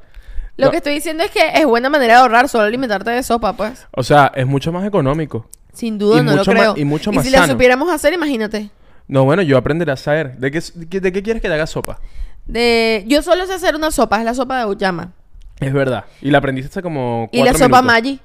Lo 0.57 0.65
No. 0.65 0.71
que 0.71 0.77
estoy 0.77 0.93
diciendo 0.93 1.23
es 1.23 1.31
que 1.31 1.39
es 1.55 1.65
buena 1.65 1.89
manera 1.89 2.15
de 2.15 2.19
ahorrar, 2.21 2.47
solo 2.49 2.65
alimentarte 2.65 3.09
de 3.09 3.23
sopa, 3.23 3.53
pues. 3.53 3.87
O 3.91 4.03
sea, 4.03 4.31
es 4.35 4.45
mucho 4.45 4.71
más 4.71 4.85
económico. 4.85 5.47
Sin 5.73 5.97
duda, 5.97 6.19
Y 6.19 6.23
no 6.23 6.35
lo 6.35 6.43
creo. 6.43 6.71
más- 6.71 6.77
y 6.77 6.85
mucho 6.85 7.11
más 7.11 7.23
si 7.25 7.31
la 7.31 7.47
supiéramos 7.47 7.89
hacer, 7.91 8.13
imagínate. 8.13 8.69
No, 9.07 9.23
bueno, 9.25 9.41
yo 9.41 9.57
aprenderé 9.57 9.91
a 9.91 9.97
saber. 9.97 10.37
¿De 10.37 10.51
qué, 10.51 10.61
de 10.99 11.11
qué 11.11 11.23
quieres 11.23 11.41
que 11.41 11.47
te 11.47 11.53
haga 11.53 11.67
sopa? 11.67 11.99
De... 12.45 13.03
Yo 13.07 13.21
solo 13.21 13.45
sé 13.45 13.53
hacer 13.53 13.75
una 13.75 13.91
sopa, 13.91 14.19
es 14.19 14.25
la 14.25 14.33
sopa 14.33 14.59
de 14.59 14.65
Uyama. 14.65 15.11
Es 15.59 15.73
verdad. 15.73 16.05
Y 16.21 16.31
la 16.31 16.39
aprendiste 16.39 16.69
hace 16.69 16.81
como 16.81 17.29
Y 17.31 17.43
la 17.43 17.53
sopa. 17.53 17.81
Maggi, 17.81 18.19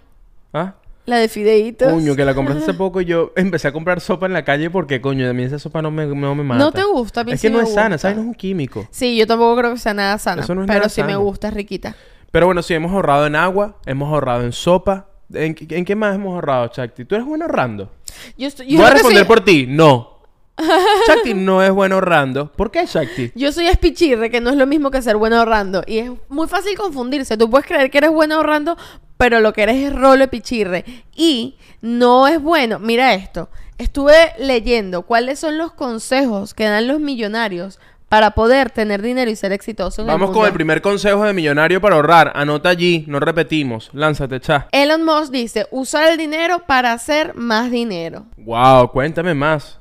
¿Ah? 0.53 0.75
la 1.05 1.17
de 1.19 1.29
fideitos. 1.29 1.93
Coño, 1.93 2.17
que 2.17 2.25
la 2.25 2.35
compraste 2.35 2.63
hace 2.65 2.75
poco 2.79 3.01
y 3.01 3.05
yo 3.05 3.33
empecé 3.37 3.69
a 3.69 3.73
comprar 3.73 4.01
sopa 4.01 4.27
en 4.27 4.33
la 4.33 4.45
calle 4.45 4.71
porque, 4.71 5.01
coño, 5.01 5.27
de 5.27 5.35
mí 5.35 5.43
esa 5.45 5.59
sopa 5.59 5.83
no 5.83 5.91
me, 5.91 6.07
no 6.07 6.35
me 6.35 6.43
mata. 6.43 6.65
¿No 6.65 6.73
te 6.73 6.83
gusta? 6.85 7.21
A 7.21 7.25
mí 7.25 7.33
Es 7.33 7.41
sí 7.41 7.49
que 7.49 7.53
no 7.53 7.59
me 7.59 7.65
es 7.65 7.75
sana. 7.75 7.99
¿sabes? 7.99 8.17
No 8.17 8.23
es 8.23 8.29
un 8.29 8.35
químico. 8.35 8.89
Sí, 8.91 9.17
yo 9.17 9.27
tampoco 9.27 9.57
creo 9.57 9.73
que 9.75 9.79
sea 9.79 9.95
nada 9.95 10.19
sana. 10.19 10.43
Eso 10.43 10.55
no 10.55 10.63
es 10.63 10.67
pero 10.67 10.79
nada 10.81 10.89
sí 10.89 11.03
me 11.03 11.17
gusta, 11.17 11.49
es 11.49 11.55
riquita. 11.55 11.95
Pero 12.33 12.47
bueno, 12.47 12.63
sí, 12.63 12.75
hemos 12.75 12.93
ahorrado 12.93 13.27
en 13.27 13.37
agua, 13.37 13.77
hemos 13.87 14.13
ahorrado 14.13 14.43
en 14.45 14.53
sopa. 14.53 15.07
¿En, 15.33 15.55
qué- 15.55 15.77
en 15.77 15.85
qué 15.85 15.95
más 15.97 16.15
hemos 16.15 16.35
ahorrado, 16.35 16.69
Chakti? 16.69 17.05
¿Tú 17.05 17.15
eres 17.15 17.27
bueno 17.27 17.45
ahorrando? 17.47 17.91
Yo, 18.39 18.47
estoy, 18.49 18.67
yo 18.69 18.79
Voy 18.79 18.87
a 18.87 18.91
responder 18.91 19.27
por 19.27 19.41
ti. 19.41 19.67
No. 19.69 20.15
Shakti 21.09 21.35
no 21.35 21.63
es 21.63 21.71
bueno 21.71 21.97
ahorrando. 21.97 22.51
¿Por 22.53 22.71
qué 22.71 22.87
Shakti? 22.87 23.33
Yo 23.35 23.53
soy 23.53 23.67
espichirre, 23.67 24.31
que 24.31 24.41
no 24.41 24.51
es 24.51 24.57
lo 24.57 24.67
mismo 24.67 24.91
que 24.91 25.03
ser 25.03 25.17
bueno 25.17 25.37
ahorrando. 25.39 25.83
Y 25.87 25.99
es 25.99 26.11
muy 26.29 26.47
fácil 26.49 26.77
confundirse. 26.79 27.37
Tú 27.37 27.51
puedes 27.51 27.67
creer 27.67 27.91
que 27.91 27.99
eres 27.99 28.11
bueno 28.11 28.37
ahorrando, 28.37 28.77
pero 29.19 29.41
lo 29.41 29.53
que 29.53 29.63
eres 29.65 29.77
es 29.77 29.93
rolo 29.95 30.17
de 30.19 30.29
pichirre. 30.29 30.85
Y 31.15 31.57
no 31.83 32.27
es 32.27 32.41
bueno. 32.41 32.79
Mira 32.79 33.13
esto. 33.15 33.51
Estuve 33.79 34.15
leyendo 34.39 35.03
cuáles 35.03 35.39
son 35.39 35.59
los 35.59 35.73
consejos 35.73 36.55
que 36.55 36.65
dan 36.65 36.87
los 36.89 37.01
millonarios 37.01 37.79
para 38.09 38.33
poder 38.33 38.71
tener 38.71 39.03
dinero 39.03 39.31
y 39.31 39.37
ser 39.37 39.53
exitoso 39.53 40.03
en 40.03 40.09
Vamos 40.09 40.31
el 40.31 40.35
con 40.35 40.47
el 40.47 40.53
primer 40.53 40.81
consejo 40.81 41.25
de 41.25 41.33
millonario 41.33 41.81
para 41.81 41.97
ahorrar. 41.97 42.33
Anota 42.35 42.69
allí, 42.69 43.05
no 43.09 43.19
repetimos. 43.19 43.91
Lánzate, 43.93 44.41
cha. 44.41 44.69
Elon 44.73 45.05
Musk 45.05 45.33
dice, 45.33 45.67
usar 45.71 46.11
el 46.11 46.17
dinero 46.17 46.63
para 46.67 46.93
hacer 46.93 47.35
más 47.35 47.71
dinero. 47.71 48.27
Wow, 48.37 48.93
cuéntame 48.93 49.35
más. 49.35 49.79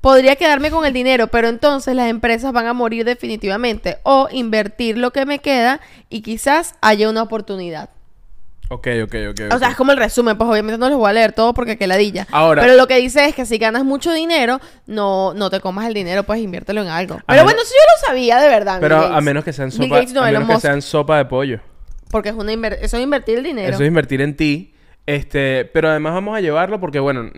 Podría 0.00 0.36
quedarme 0.36 0.70
con 0.70 0.84
el 0.84 0.92
dinero, 0.92 1.28
pero 1.28 1.48
entonces 1.48 1.94
las 1.94 2.08
empresas 2.08 2.52
van 2.52 2.66
a 2.66 2.72
morir 2.72 3.04
definitivamente. 3.04 3.98
O 4.02 4.28
invertir 4.30 4.96
lo 4.96 5.12
que 5.12 5.26
me 5.26 5.40
queda 5.40 5.80
y 6.08 6.22
quizás 6.22 6.74
haya 6.80 7.08
una 7.08 7.22
oportunidad. 7.22 7.90
Ok, 8.70 8.86
ok, 9.04 9.14
ok. 9.30 9.40
O 9.54 9.58
sea, 9.58 9.70
es 9.70 9.76
como 9.76 9.92
el 9.92 9.98
resumen, 9.98 10.36
pues 10.36 10.48
obviamente 10.50 10.78
no 10.78 10.90
los 10.90 10.98
voy 10.98 11.08
a 11.08 11.12
leer 11.14 11.32
todo 11.32 11.54
porque 11.54 11.78
qué 11.78 11.86
ladilla. 11.86 12.26
Ahora- 12.30 12.60
Pero 12.62 12.74
lo 12.76 12.86
que 12.86 12.96
dice 12.98 13.24
es 13.24 13.34
que 13.34 13.46
si 13.46 13.56
ganas 13.56 13.82
mucho 13.84 14.12
dinero, 14.12 14.60
no, 14.86 15.32
no 15.34 15.48
te 15.48 15.60
comas 15.60 15.86
el 15.86 15.94
dinero, 15.94 16.22
pues 16.24 16.40
inviértelo 16.40 16.82
en 16.82 16.88
algo. 16.88 17.18
Pero 17.26 17.44
bueno, 17.44 17.60
eso 17.62 17.70
yo 17.70 17.80
lo 18.02 18.06
sabía 18.08 18.38
de 18.40 18.48
verdad. 18.48 18.78
Pero 18.80 19.00
Bill 19.06 19.14
a 19.16 19.20
menos 19.22 19.44
que 19.44 19.52
sean 19.54 19.70
Bill 19.70 19.78
sopa, 19.88 19.94
Gates 19.96 20.12
no, 20.12 20.22
a 20.22 20.28
Elon 20.28 20.42
menos 20.42 20.48
que 20.48 20.54
Musk. 20.54 20.62
sean 20.66 20.82
sopa 20.82 21.16
de 21.16 21.24
pollo. 21.24 21.60
Porque 22.10 22.28
es 22.28 22.34
una 22.34 22.52
inver- 22.52 22.78
eso 22.80 22.96
es 22.98 23.02
invertir 23.02 23.38
el 23.38 23.44
dinero. 23.44 23.72
Eso 23.74 23.82
es 23.82 23.88
invertir 23.88 24.20
en 24.20 24.36
ti. 24.36 24.74
Este, 25.08 25.64
pero 25.64 25.88
además 25.88 26.12
vamos 26.12 26.36
a 26.36 26.42
llevarlo 26.42 26.78
porque, 26.80 27.00
bueno, 27.00 27.30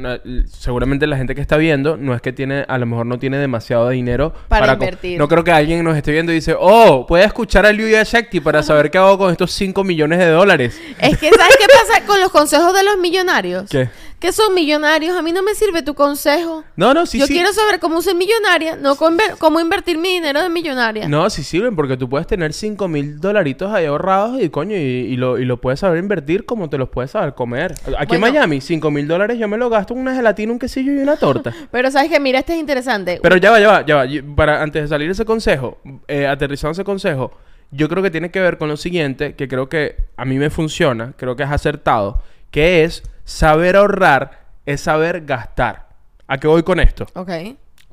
seguramente 0.49 1.07
la 1.07 1.17
gente 1.17 1.37
que 1.37 1.41
está 1.41 1.57
viendo 1.57 1.97
no 1.97 2.17
es 2.17 2.21
que 2.21 2.33
tiene, 2.33 2.65
a 2.67 2.79
lo 2.79 2.87
mejor 2.87 3.07
no 3.07 3.21
tiene 3.21 3.39
demasiado 3.39 3.89
dinero 3.91 4.35
Para 4.49 4.73
invertir. 4.73 5.17
No 5.17 5.29
creo 5.29 5.45
que 5.45 5.53
alguien 5.53 5.85
nos 5.85 5.97
esté 5.97 6.11
viendo 6.11 6.33
y 6.33 6.35
dice, 6.35 6.57
oh, 6.59 7.07
puede 7.07 7.23
escuchar 7.23 7.67
a 7.67 7.73
Liu 7.73 7.87
y 7.87 7.95
a 7.95 8.03
Shakti 8.03 8.41
para 8.41 8.65
saber 8.65 8.91
qué 8.91 8.99
hago 8.99 9.17
con 9.17 9.31
estos 9.31 9.53
5 9.53 9.85
millones 9.85 10.19
de 10.19 10.27
dólares. 10.31 10.81
Es 10.99 11.17
que, 11.17 11.31
¿sabes 11.31 11.57
qué 11.61 11.67
pasa 11.69 12.05
con 12.07 12.21
los 12.21 12.31
consejos 12.33 12.75
de 12.75 12.83
los 12.83 12.99
millonarios? 12.99 13.71
¿Qué? 13.71 13.89
Que 14.21 14.33
son 14.33 14.55
millonarios. 14.55 15.17
A 15.17 15.23
mí 15.23 15.33
no 15.33 15.43
me 15.43 15.55
sirve 15.55 15.83
tu 15.83 15.95
consejo. 15.95 16.63
No, 16.77 16.93
no, 16.93 17.07
sí, 17.07 17.19
Yo 17.19 17.27
sí. 17.27 17.33
quiero 17.33 17.53
saber 17.55 17.81
cómo 17.81 18.03
ser 18.03 18.15
millonaria, 18.15 18.77
no 18.77 18.95
cómo 18.97 19.61
invertir 19.61 19.97
mi 19.97 20.11
dinero 20.11 20.43
de 20.43 20.51
millonaria. 20.51 21.09
No, 21.09 21.29
sí 21.31 21.43
sirven 21.43 21.75
porque 21.75 21.97
tú 21.97 22.07
puedes 22.09 22.27
tener 22.27 22.53
5 22.53 22.87
mil 22.87 23.19
dolaritos 23.19 23.73
ahí 23.73 23.87
ahorrados 23.87 24.41
y 24.43 24.51
coño, 24.51 24.77
y, 24.77 24.81
y 24.81 25.17
lo, 25.17 25.39
y 25.39 25.47
lo 25.47 25.59
puedes 25.61 25.81
saber 25.81 25.99
invertir 25.99 26.45
como 26.45 26.69
te 26.69 26.77
los 26.77 26.91
puedes 26.91 27.13
saber 27.13 27.35
comer. 27.35 27.73
Aquí 27.99 28.15
en 28.17 28.21
Bueno. 28.21 28.35
Miami, 28.35 28.61
5 28.61 28.91
mil 28.91 29.09
dólares 29.09 29.39
yo 29.39 29.49
me 29.49 29.57
lo 29.57 29.71
gasto 29.71 29.95
en 29.95 30.01
una 30.01 30.15
gelatina, 30.15 30.53
un 30.53 30.59
quesillo 30.59 30.93
y 30.93 30.99
una 30.99 31.17
torta. 31.17 31.55
Pero 31.71 31.91
sabes 31.91 32.11
que 32.11 32.21
mira, 32.21 32.41
este 32.41 32.53
es 32.53 32.61
interesante. 32.61 33.21
Pero 33.23 33.39
ya 33.39 33.51
va, 33.51 33.59
ya 33.61 33.69
va, 33.69 33.87
ya 33.87 33.97
va. 33.97 34.05
Para 34.37 34.63
antes 34.63 34.83
de 34.83 34.89
salir 34.89 35.11
ese 35.11 35.25
consejo, 35.25 35.79
eh, 36.09 36.27
aterrizando 36.27 36.73
ese 36.73 36.85
consejo, 36.85 37.33
yo 37.71 37.89
creo 37.89 38.03
que 38.03 38.11
tiene 38.11 38.31
que 38.31 38.41
ver 38.41 38.59
con 38.59 38.69
lo 38.69 38.77
siguiente, 38.77 39.35
que 39.35 39.49
creo 39.49 39.71
que 39.71 39.97
a 40.19 40.27
mí 40.27 40.37
me 40.37 40.51
funciona, 40.51 41.15
creo 41.17 41.37
que 41.37 41.45
es 41.45 41.51
acertado, 41.51 42.23
que 42.51 42.85
es 42.85 43.03
saber 43.31 43.77
ahorrar, 43.77 44.41
es 44.67 44.81
saber 44.81 45.25
gastar. 45.25 45.89
¿A 46.27 46.39
qué 46.39 46.49
voy 46.49 46.65
con 46.65 46.81
esto? 46.81 47.07
Ok. 47.15 47.31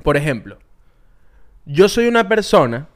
Por 0.02 0.18
ejemplo, 0.18 0.58
yo 1.66 1.88
soy 1.90 2.08
una 2.08 2.28
persona 2.28 2.88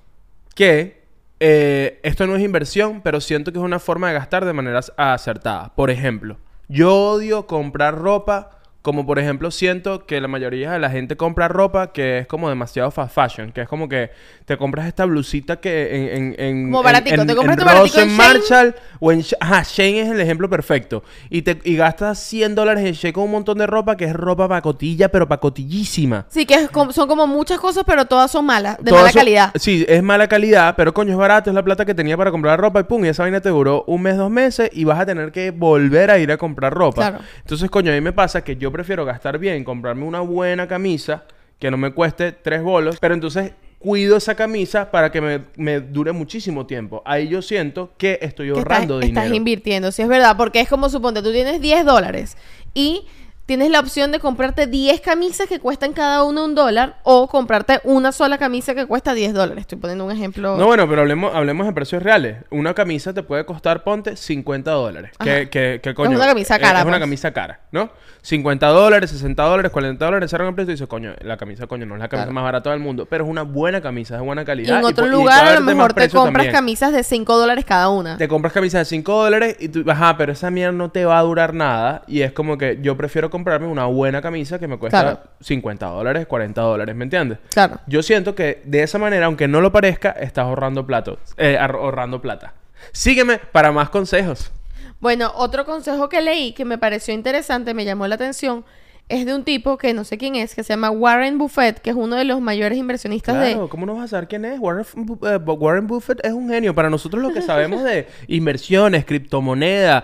que 0.56 1.04
eh, 1.40 2.00
esto 2.04 2.26
no 2.26 2.36
es 2.36 2.42
inversión, 2.42 3.02
pero 3.02 3.22
siento 3.22 3.52
que 3.52 3.60
es 3.60 3.64
una 3.64 3.80
forma 3.80 4.08
de 4.08 4.16
gastar 4.16 4.46
de 4.46 4.54
maneras 4.54 4.92
acertadas. 4.98 5.70
Por 5.72 5.92
ejemplo, 5.92 6.38
yo 6.68 7.12
odio 7.12 7.46
comprar 7.46 7.96
ropa, 7.98 8.61
como 8.82 9.06
por 9.06 9.20
ejemplo 9.20 9.52
siento 9.52 10.06
que 10.06 10.20
la 10.20 10.28
mayoría 10.28 10.72
de 10.72 10.80
la 10.80 10.90
gente 10.90 11.16
compra 11.16 11.48
ropa 11.48 11.92
que 11.92 12.20
es 12.20 12.28
como 12.28 12.50
demasiado 12.50 12.90
fast 12.92 13.14
fashion, 13.14 13.52
que 13.52 13.62
es 13.62 13.68
como 13.68 13.88
que 13.88 14.10
te 14.46 14.58
compras 14.58 14.88
esta 14.88 15.06
blusita 15.06 15.58
que 15.60 15.96
en... 15.96 16.34
en, 16.34 16.36
en 16.40 16.64
Como 16.66 16.80
en- 16.80 16.84
baratico, 16.84 17.22
en- 17.22 17.28
te 17.28 17.36
compras 17.36 17.58
en 17.58 17.60
tu 17.60 17.66
baratico 17.66 17.96
Ross, 17.98 18.04
en 18.04 18.10
en. 18.10 18.18
Marshall 18.18 18.76
o 19.00 19.12
en... 19.12 19.24
Ajá, 19.40 19.64
Shane 19.64 20.02
es 20.02 20.10
el 20.10 20.20
ejemplo 20.20 20.50
perfecto. 20.50 21.04
Y, 21.30 21.44
te, 21.44 21.60
y 21.64 21.76
gastas 21.76 22.20
100 22.20 22.56
dólares 22.56 22.84
en 22.86 22.94
Shein 22.94 23.14
con 23.14 23.26
un 23.26 23.32
montón 23.32 23.60
de 23.60 23.68
ropa 23.68 23.96
que 23.96 24.06
es 24.06 24.14
ropa 24.14 24.48
pacotilla, 24.50 25.10
pero 25.10 25.28
pacotillísima. 25.28 26.26
Sí, 26.30 26.46
que 26.46 26.56
es 26.56 26.70
como- 26.70 26.92
son 26.92 27.08
como 27.08 27.28
muchas 27.28 27.60
cosas, 27.60 27.84
pero 27.86 28.06
todas 28.06 28.32
son 28.32 28.46
malas, 28.46 28.78
de 28.82 28.92
mala 28.92 29.12
calidad. 29.12 29.52
Sí, 29.56 29.86
es 29.88 30.02
mala 30.02 30.28
calidad, 30.28 30.74
pero 30.76 30.94
coño, 30.94 31.12
es 31.12 31.18
barato, 31.18 31.50
es 31.50 31.54
la 31.56 31.64
plata 31.64 31.86
que 31.86 31.94
tenía 31.94 32.18
para 32.18 32.32
comprar 32.32 32.60
ropa 32.60 32.80
y 32.80 32.84
pum, 32.84 33.06
y 33.06 33.10
esa 33.10 33.24
vaina 33.24 33.42
te 33.42 33.50
duró 33.50 33.84
un 33.88 34.02
mes, 34.02 34.18
dos 34.18 34.32
meses 34.32 34.70
y 34.74 34.84
vas 34.86 35.00
a 35.00 35.06
tener 35.06 35.32
que 35.32 35.52
volver 35.52 36.10
a 36.12 36.18
ir 36.18 36.32
a 36.32 36.38
comprar 36.38 36.74
ropa. 36.74 37.10
Claro. 37.10 37.24
Entonces, 37.40 37.70
coño, 37.70 37.92
a 37.92 37.96
mí 37.96 38.02
me 38.02 38.12
pasa 38.14 38.44
que 38.44 38.56
yo 38.58 38.71
prefiero 38.72 39.06
gastar 39.06 39.38
bien, 39.38 39.64
comprarme 39.64 40.06
una 40.06 40.22
buena 40.22 40.68
camisa 40.68 41.26
que 41.60 41.70
no 41.70 41.78
me 41.78 41.92
cueste 41.92 42.32
tres 42.32 42.64
bolos, 42.64 42.98
pero 43.00 43.14
entonces 43.14 43.54
cuido 43.78 44.18
esa 44.18 44.36
camisa 44.36 44.92
para 44.92 45.12
que 45.12 45.22
me, 45.22 45.42
me 45.56 45.80
dure 45.80 46.12
muchísimo 46.12 46.66
tiempo. 46.66 47.02
Ahí 47.06 47.28
yo 47.28 47.42
siento 47.42 47.92
que 47.98 48.20
estoy 48.22 48.48
que 48.52 48.58
ahorrando 48.58 48.96
estás, 48.96 49.08
dinero. 49.08 49.26
estás 49.26 49.38
invirtiendo, 49.38 49.92
sí 49.92 50.02
es 50.02 50.08
verdad, 50.08 50.38
porque 50.38 50.60
es 50.60 50.70
como 50.70 50.90
suponte, 50.90 51.22
tú 51.22 51.32
tienes 51.32 51.62
10 51.62 51.86
dólares 51.86 52.38
y 52.74 53.06
tienes 53.52 53.70
la 53.70 53.82
opción 53.82 54.14
de 54.14 54.20
comprarte 54.20 54.66
10 54.66 55.02
camisas 55.02 55.46
que 55.46 55.60
cuestan 55.60 55.92
cada 55.92 56.24
una 56.24 56.46
un 56.46 56.56
dólar 56.56 56.96
o 57.04 57.28
comprarte 57.28 57.82
una 57.84 58.14
sola 58.14 58.38
camisa 58.38 58.74
que 58.74 58.86
cuesta 58.86 59.14
10 59.14 59.34
dólares. 59.34 59.64
Estoy 59.64 59.78
poniendo 59.78 60.06
un 60.06 60.12
ejemplo. 60.14 60.56
No, 60.56 60.68
bueno, 60.68 60.88
pero 60.88 61.02
hablemos, 61.02 61.36
hablemos 61.36 61.68
de 61.68 61.74
precios 61.74 62.02
reales. 62.02 62.38
Una 62.50 62.74
camisa 62.74 63.14
te 63.14 63.24
puede 63.24 63.46
costar, 63.46 63.84
ponte, 63.84 64.16
50 64.16 64.72
dólares. 64.72 65.12
Que, 65.22 65.50
que, 65.50 65.82
que 65.84 65.94
coño. 65.94 66.12
una 66.16 66.28
camisa 66.28 66.56
eh, 66.56 66.60
cara, 66.62 66.80
Es 66.80 66.86
una 66.86 66.94
pues. 66.94 67.02
camisa 67.02 67.34
cara, 67.34 67.60
¿no? 67.74 67.90
50 68.22 68.68
dólares, 68.68 69.10
60 69.10 69.44
dólares, 69.44 69.72
40 69.72 70.06
dólares, 70.06 70.30
cerran 70.32 70.48
el 70.48 70.56
precio 70.56 70.72
y 70.72 70.76
dices, 70.76 70.88
coño, 70.88 71.14
la 71.22 71.36
camisa, 71.36 71.68
coño, 71.68 71.86
no 71.86 71.96
es 71.96 72.00
la 72.00 72.08
camisa 72.08 72.22
Claro. 72.28 72.34
más 72.34 72.44
barata 72.46 72.70
del 72.70 72.80
mundo, 72.80 73.06
pero 73.10 73.26
es 73.26 73.30
una 73.30 73.42
buena 73.42 73.82
camisa, 73.82 74.14
es 74.16 74.22
de 74.22 74.26
buena 74.26 74.44
y 74.44 74.46
calidad. 74.46 74.80
en 74.80 74.86
otro 74.86 75.08
y 75.08 75.10
lugar 75.10 75.46
a 75.46 75.56
lo 75.56 75.62
mejor 75.62 75.92
te 75.94 76.08
compras 76.08 76.34
también. 76.46 76.52
camisas 76.54 76.94
de 76.94 77.04
5 77.04 77.38
dólares 77.38 77.66
cada 77.66 77.90
una. 77.90 78.16
Te 78.18 78.28
compras 78.30 78.54
camisas 78.54 78.80
de 78.82 78.86
5 78.86 79.24
dólares 79.24 79.58
y 79.60 79.68
tú, 79.68 79.84
ajá, 79.90 80.16
pero 80.18 80.32
esa 80.32 80.52
mierda 80.52 80.72
no 80.72 80.90
te 80.90 81.04
va 81.04 81.20
a 81.20 81.22
durar 81.24 81.54
nada. 81.54 82.04
Y 82.08 82.22
es 82.22 82.32
como 82.32 82.58
que 82.60 82.78
yo 82.82 82.96
prefiero 82.96 83.30
comprarme 83.42 83.68
una 83.68 83.86
buena 83.88 84.22
camisa 84.22 84.60
que 84.60 84.68
me 84.68 84.78
cuesta 84.78 85.02
Claro. 85.02 85.20
50 85.42 85.86
dólares, 85.88 86.28
40 86.28 86.62
dólares, 86.62 86.96
¿me 86.96 87.04
entiendes? 87.06 87.40
Claro. 87.50 87.80
Yo 87.88 88.04
siento 88.04 88.36
que 88.36 88.62
de 88.66 88.84
esa 88.84 89.00
manera, 89.00 89.26
aunque 89.26 89.48
no 89.48 89.62
lo 89.62 89.72
parezca, 89.72 90.12
estás 90.12 90.46
ahorrando 90.46 90.86
plato, 90.86 91.18
eh, 91.38 91.58
ahor- 91.60 91.76
ahorrando 91.78 92.22
plata. 92.22 92.54
Sígueme 92.92 93.40
para 93.40 93.72
más 93.72 93.90
consejos. 93.90 94.52
Bueno, 95.00 95.32
otro 95.36 95.66
consejo 95.66 96.08
que 96.10 96.22
leí 96.22 96.54
que 96.54 96.66
me 96.66 96.78
pareció 96.78 97.14
interesante, 97.16 97.74
me 97.74 97.84
llamó 97.86 98.06
la 98.08 98.16
atención, 98.16 98.64
es 99.12 99.26
de 99.26 99.36
un 99.36 99.44
tipo 99.44 99.78
que 99.78 99.94
no 99.94 100.04
sé 100.04 100.18
quién 100.18 100.36
es, 100.36 100.56
que 100.56 100.64
se 100.64 100.74
llama 100.74 100.90
Warren 100.90 101.38
Buffett, 101.38 101.80
que 101.80 101.90
es 101.92 101.96
uno 101.96 102.16
de 102.16 102.26
los 102.26 102.42
mayores 102.42 102.78
inversionistas 102.78 103.36
Claro, 103.36 103.64
de... 103.64 103.70
¿cómo 103.70 103.86
no 103.86 103.96
vas 103.96 104.06
a 104.06 104.08
saber 104.08 104.28
quién 104.28 104.46
es? 104.46 104.60
Warren, 104.60 104.86
Bu- 104.96 105.58
Warren 105.60 105.88
Buffett 105.88 106.26
es 106.26 106.34
un 106.34 106.50
genio. 106.50 106.74
Para 106.74 106.90
nosotros 106.90 107.22
lo 107.22 107.34
que 107.34 107.42
sabemos 107.42 107.84
de 107.84 108.08
inversiones, 108.28 109.06
criptomonedas, 109.06 110.04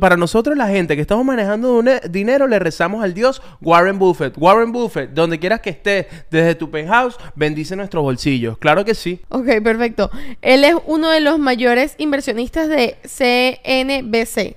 para 0.00 0.16
nosotros 0.16 0.56
la 0.56 0.68
gente 0.68 0.94
que 0.96 1.02
estamos 1.02 1.24
manejando 1.24 1.82
dinero 2.10 2.46
le 2.46 2.58
rezamos 2.58 3.02
al 3.02 3.14
Dios 3.14 3.40
Warren 3.60 3.98
Buffett. 3.98 4.34
Warren 4.36 4.72
Buffett, 4.72 5.10
donde 5.10 5.38
quieras 5.38 5.60
que 5.60 5.70
estés, 5.70 6.06
desde 6.30 6.54
tu 6.54 6.70
penthouse, 6.70 7.16
bendice 7.34 7.76
nuestros 7.76 8.02
bolsillos. 8.02 8.58
Claro 8.58 8.84
que 8.84 8.94
sí. 8.94 9.20
Ok, 9.28 9.46
perfecto. 9.62 10.10
Él 10.42 10.64
es 10.64 10.74
uno 10.86 11.10
de 11.10 11.20
los 11.20 11.38
mayores 11.38 11.94
inversionistas 11.98 12.68
de 12.68 12.96
CNBC, 13.02 14.56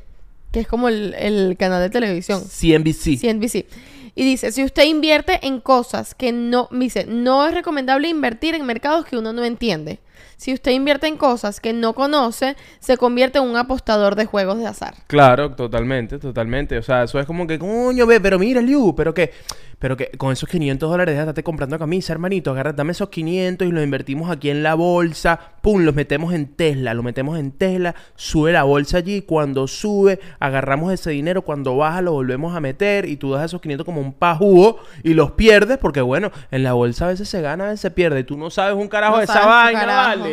que 0.52 0.62
es 0.62 0.68
como 0.68 0.88
el, 0.90 1.14
el 1.18 1.56
canal 1.58 1.82
de 1.82 1.90
televisión. 1.90 2.44
CNBC. 2.44 3.20
CNBC. 3.20 3.66
Y 4.14 4.26
dice, 4.26 4.52
si 4.52 4.64
usted 4.64 4.84
invierte 4.84 5.40
en 5.48 5.62
cosas 5.62 6.16
que 6.16 6.32
no, 6.32 6.68
dice, 6.72 7.06
no 7.06 7.48
es 7.48 7.54
recomendable 7.54 8.10
invertir 8.10 8.56
en 8.56 8.66
mercados 8.66 9.06
que 9.06 9.18
uno 9.18 9.32
no 9.32 9.44
entiende. 9.46 10.00
Si 10.42 10.52
usted 10.52 10.72
invierte 10.72 11.06
en 11.06 11.18
cosas 11.18 11.60
que 11.60 11.72
no 11.72 11.94
conoce, 11.94 12.58
se 12.80 12.98
convierte 12.98 13.38
en 13.38 13.44
un 13.44 13.58
apostador 13.58 14.16
de 14.16 14.26
juegos 14.26 14.58
de 14.58 14.66
azar. 14.66 14.96
Claro, 15.06 15.52
totalmente, 15.52 16.18
totalmente. 16.18 16.80
O 16.80 16.82
sea, 16.82 17.04
eso 17.04 17.20
es 17.20 17.28
como 17.28 17.46
que, 17.46 17.60
coño, 17.60 18.08
ve, 18.08 18.20
pero 18.20 18.40
mira, 18.40 18.60
Liu, 18.60 18.96
pero 18.96 19.14
que, 19.14 19.32
pero 19.78 19.96
que 19.96 20.10
con 20.18 20.32
esos 20.32 20.50
500 20.50 20.90
dólares 20.90 21.16
déjate 21.16 21.44
comprando 21.44 21.78
camisa, 21.78 22.14
hermanito. 22.14 22.50
Agarra, 22.50 22.74
dame 22.74 22.94
esos 22.94 23.10
500 23.10 23.68
y 23.68 23.72
los 23.72 23.84
invertimos 23.84 24.32
aquí 24.32 24.50
en 24.50 24.64
la 24.64 24.74
bolsa. 24.74 25.40
Pum, 25.62 25.84
los 25.84 25.94
metemos 25.94 26.34
en 26.34 26.48
Tesla, 26.56 26.96
lo 26.96 27.04
metemos 27.04 27.38
en 27.38 27.52
Tesla, 27.52 27.94
sube 28.16 28.52
la 28.52 28.64
bolsa 28.64 28.98
allí. 28.98 29.22
Cuando 29.22 29.68
sube, 29.68 30.20
agarramos 30.40 30.92
ese 30.92 31.12
dinero. 31.12 31.44
Cuando 31.44 31.78
baja, 31.78 32.02
lo 32.02 32.14
volvemos 32.14 32.56
a 32.56 32.60
meter 32.60 33.06
y 33.06 33.18
tú 33.18 33.32
das 33.32 33.46
esos 33.46 33.62
500 33.62 33.86
como 33.86 34.02
un 34.02 34.14
pajugo 34.14 34.80
y 35.04 35.14
los 35.14 35.34
pierdes 35.34 35.78
porque, 35.78 36.02
bueno, 36.02 36.32
en 36.50 36.64
la 36.64 36.74
bolsa 36.74 37.06
a 37.06 37.10
veces 37.10 37.30
se 37.30 37.42
gana, 37.42 37.66
a 37.66 37.68
veces 37.68 37.82
se 37.82 37.92
pierde. 37.92 38.24
Tú 38.24 38.38
no 38.38 38.50
sabes 38.50 38.76
un 38.76 38.88
carajo 38.88 39.14
No 39.14 39.18
de 39.20 39.26
esa 39.26 39.46
vaina, 39.46 39.80
carajo. 39.82 40.31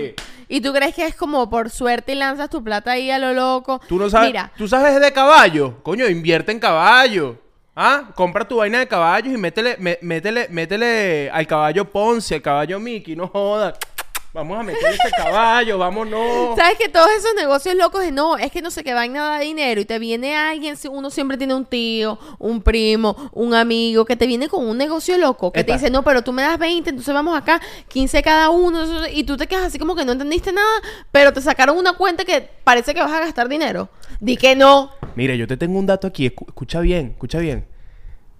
Y 0.49 0.61
tú 0.61 0.73
crees 0.73 0.95
que 0.95 1.05
es 1.07 1.15
como 1.15 1.49
por 1.51 1.69
suerte 1.71 2.13
y 2.13 2.15
lanzas 2.15 2.49
tu 2.51 2.63
plata 2.65 2.93
ahí 2.93 3.11
a 3.11 3.19
lo 3.19 3.33
loco. 3.35 3.81
Tú 3.89 3.99
no 3.99 4.09
sabes. 4.09 4.29
Mira, 4.31 4.51
Tú 4.57 4.67
sabes 4.67 4.99
de 5.01 5.13
caballo. 5.13 5.75
Coño, 5.83 6.07
invierte 6.09 6.53
en 6.53 6.59
caballo. 6.59 7.37
Ah, 7.77 8.11
compra 8.15 8.47
tu 8.49 8.57
vaina 8.57 8.79
de 8.81 8.89
caballos 8.89 9.33
y 9.33 9.37
métele, 9.37 9.77
mé- 9.79 9.99
métele, 10.03 10.49
métele 10.51 11.31
al 11.31 11.47
caballo 11.47 11.85
Ponce, 11.85 12.35
al 12.37 12.43
caballo 12.43 12.81
Mickey, 12.81 13.15
no 13.15 13.29
jodas. 13.29 13.75
Vamos 14.39 14.61
a 14.61 14.63
meter 14.63 14.93
ese 14.93 15.11
caballo, 15.17 15.79
vámonos. 15.79 16.55
¿Sabes 16.57 16.79
que 16.79 16.89
todos 16.89 17.09
esos 17.19 17.35
negocios 17.35 17.75
locos 17.75 18.03
de 18.03 18.13
no, 18.13 18.37
es 18.39 18.53
que 18.53 18.63
no 18.63 18.71
sé 18.71 18.85
qué 18.85 18.95
vaina 18.95 19.25
da 19.31 19.41
dinero 19.41 19.81
y 19.81 19.85
te 19.85 19.99
viene 19.99 20.37
alguien, 20.37 20.77
uno 20.93 21.11
siempre 21.11 21.37
tiene 21.37 21.55
un 21.55 21.65
tío, 21.65 22.21
un 22.39 22.63
primo, 22.63 23.31
un 23.33 23.53
amigo 23.53 24.05
que 24.05 24.15
te 24.15 24.29
viene 24.29 24.47
con 24.47 24.65
un 24.65 24.79
negocio 24.79 25.19
loco, 25.19 25.51
que 25.51 25.65
te 25.65 25.73
dice, 25.73 25.91
no, 25.91 26.05
pero 26.05 26.23
tú 26.23 26.33
me 26.33 26.43
das 26.43 26.57
20, 26.57 26.89
entonces 26.91 27.13
vamos 27.13 27.37
acá, 27.37 27.61
15 27.89 28.23
cada 28.23 28.51
uno, 28.51 29.09
y 29.13 29.25
tú 29.25 29.37
te 29.37 29.49
quedas 29.49 29.65
así 29.65 29.79
como 29.81 29.97
que 29.97 30.05
no 30.05 30.13
entendiste 30.13 30.53
nada, 30.53 30.83
pero 31.11 31.33
te 31.33 31.41
sacaron 31.41 31.77
una 31.77 31.95
cuenta 31.95 32.25
que 32.25 32.49
parece 32.63 32.95
que 32.95 33.01
vas 33.01 33.11
a 33.13 33.19
gastar 33.19 33.49
dinero. 33.49 33.89
Di 34.21 34.37
que 34.37 34.55
no. 34.55 34.93
Mire, 35.17 35.37
yo 35.37 35.49
te 35.49 35.57
tengo 35.57 35.81
un 35.81 35.87
dato 35.87 36.07
aquí. 36.07 36.29
escu- 36.31 36.47
escucha 36.47 36.79
bien, 36.79 37.09
escucha 37.11 37.41
bien. 37.41 37.67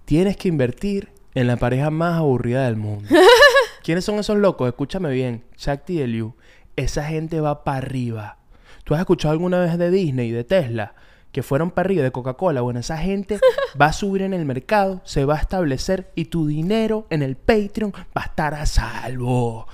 Tienes 0.05 0.37
que 0.37 0.47
invertir 0.47 1.09
en 1.35 1.47
la 1.47 1.57
pareja 1.57 1.89
más 1.89 2.19
aburrida 2.19 2.65
del 2.65 2.77
mundo. 2.77 3.07
¿Quiénes 3.89 4.05
son 4.05 4.19
esos 4.19 4.37
locos? 4.37 4.67
Escúchame 4.67 5.09
bien. 5.09 5.45
Shakti 5.57 5.93
y 5.93 6.01
Eliu. 6.01 6.35
Esa 6.75 7.05
gente 7.05 7.41
va 7.41 7.63
para 7.63 7.79
arriba. 7.79 8.37
¿Tú 8.83 8.93
has 8.93 8.99
escuchado 8.99 9.31
alguna 9.31 9.57
vez 9.61 9.79
de 9.79 9.89
Disney, 9.89 10.29
de 10.29 10.43
Tesla? 10.43 10.93
Que 11.31 11.41
fueron 11.41 11.71
para 11.71 11.87
arriba, 11.87 12.03
de 12.03 12.11
Coca-Cola. 12.11 12.61
Bueno, 12.61 12.81
esa 12.81 12.99
gente 12.99 13.39
va 13.81 13.87
a 13.87 13.93
subir 13.93 14.21
en 14.21 14.35
el 14.35 14.45
mercado, 14.45 15.01
se 15.05 15.25
va 15.25 15.37
a 15.37 15.39
establecer 15.39 16.11
y 16.13 16.25
tu 16.25 16.45
dinero 16.45 17.07
en 17.09 17.23
el 17.23 17.35
Patreon 17.35 17.91
va 18.15 18.21
a 18.21 18.25
estar 18.25 18.53
a 18.53 18.67
salvo. 18.67 19.65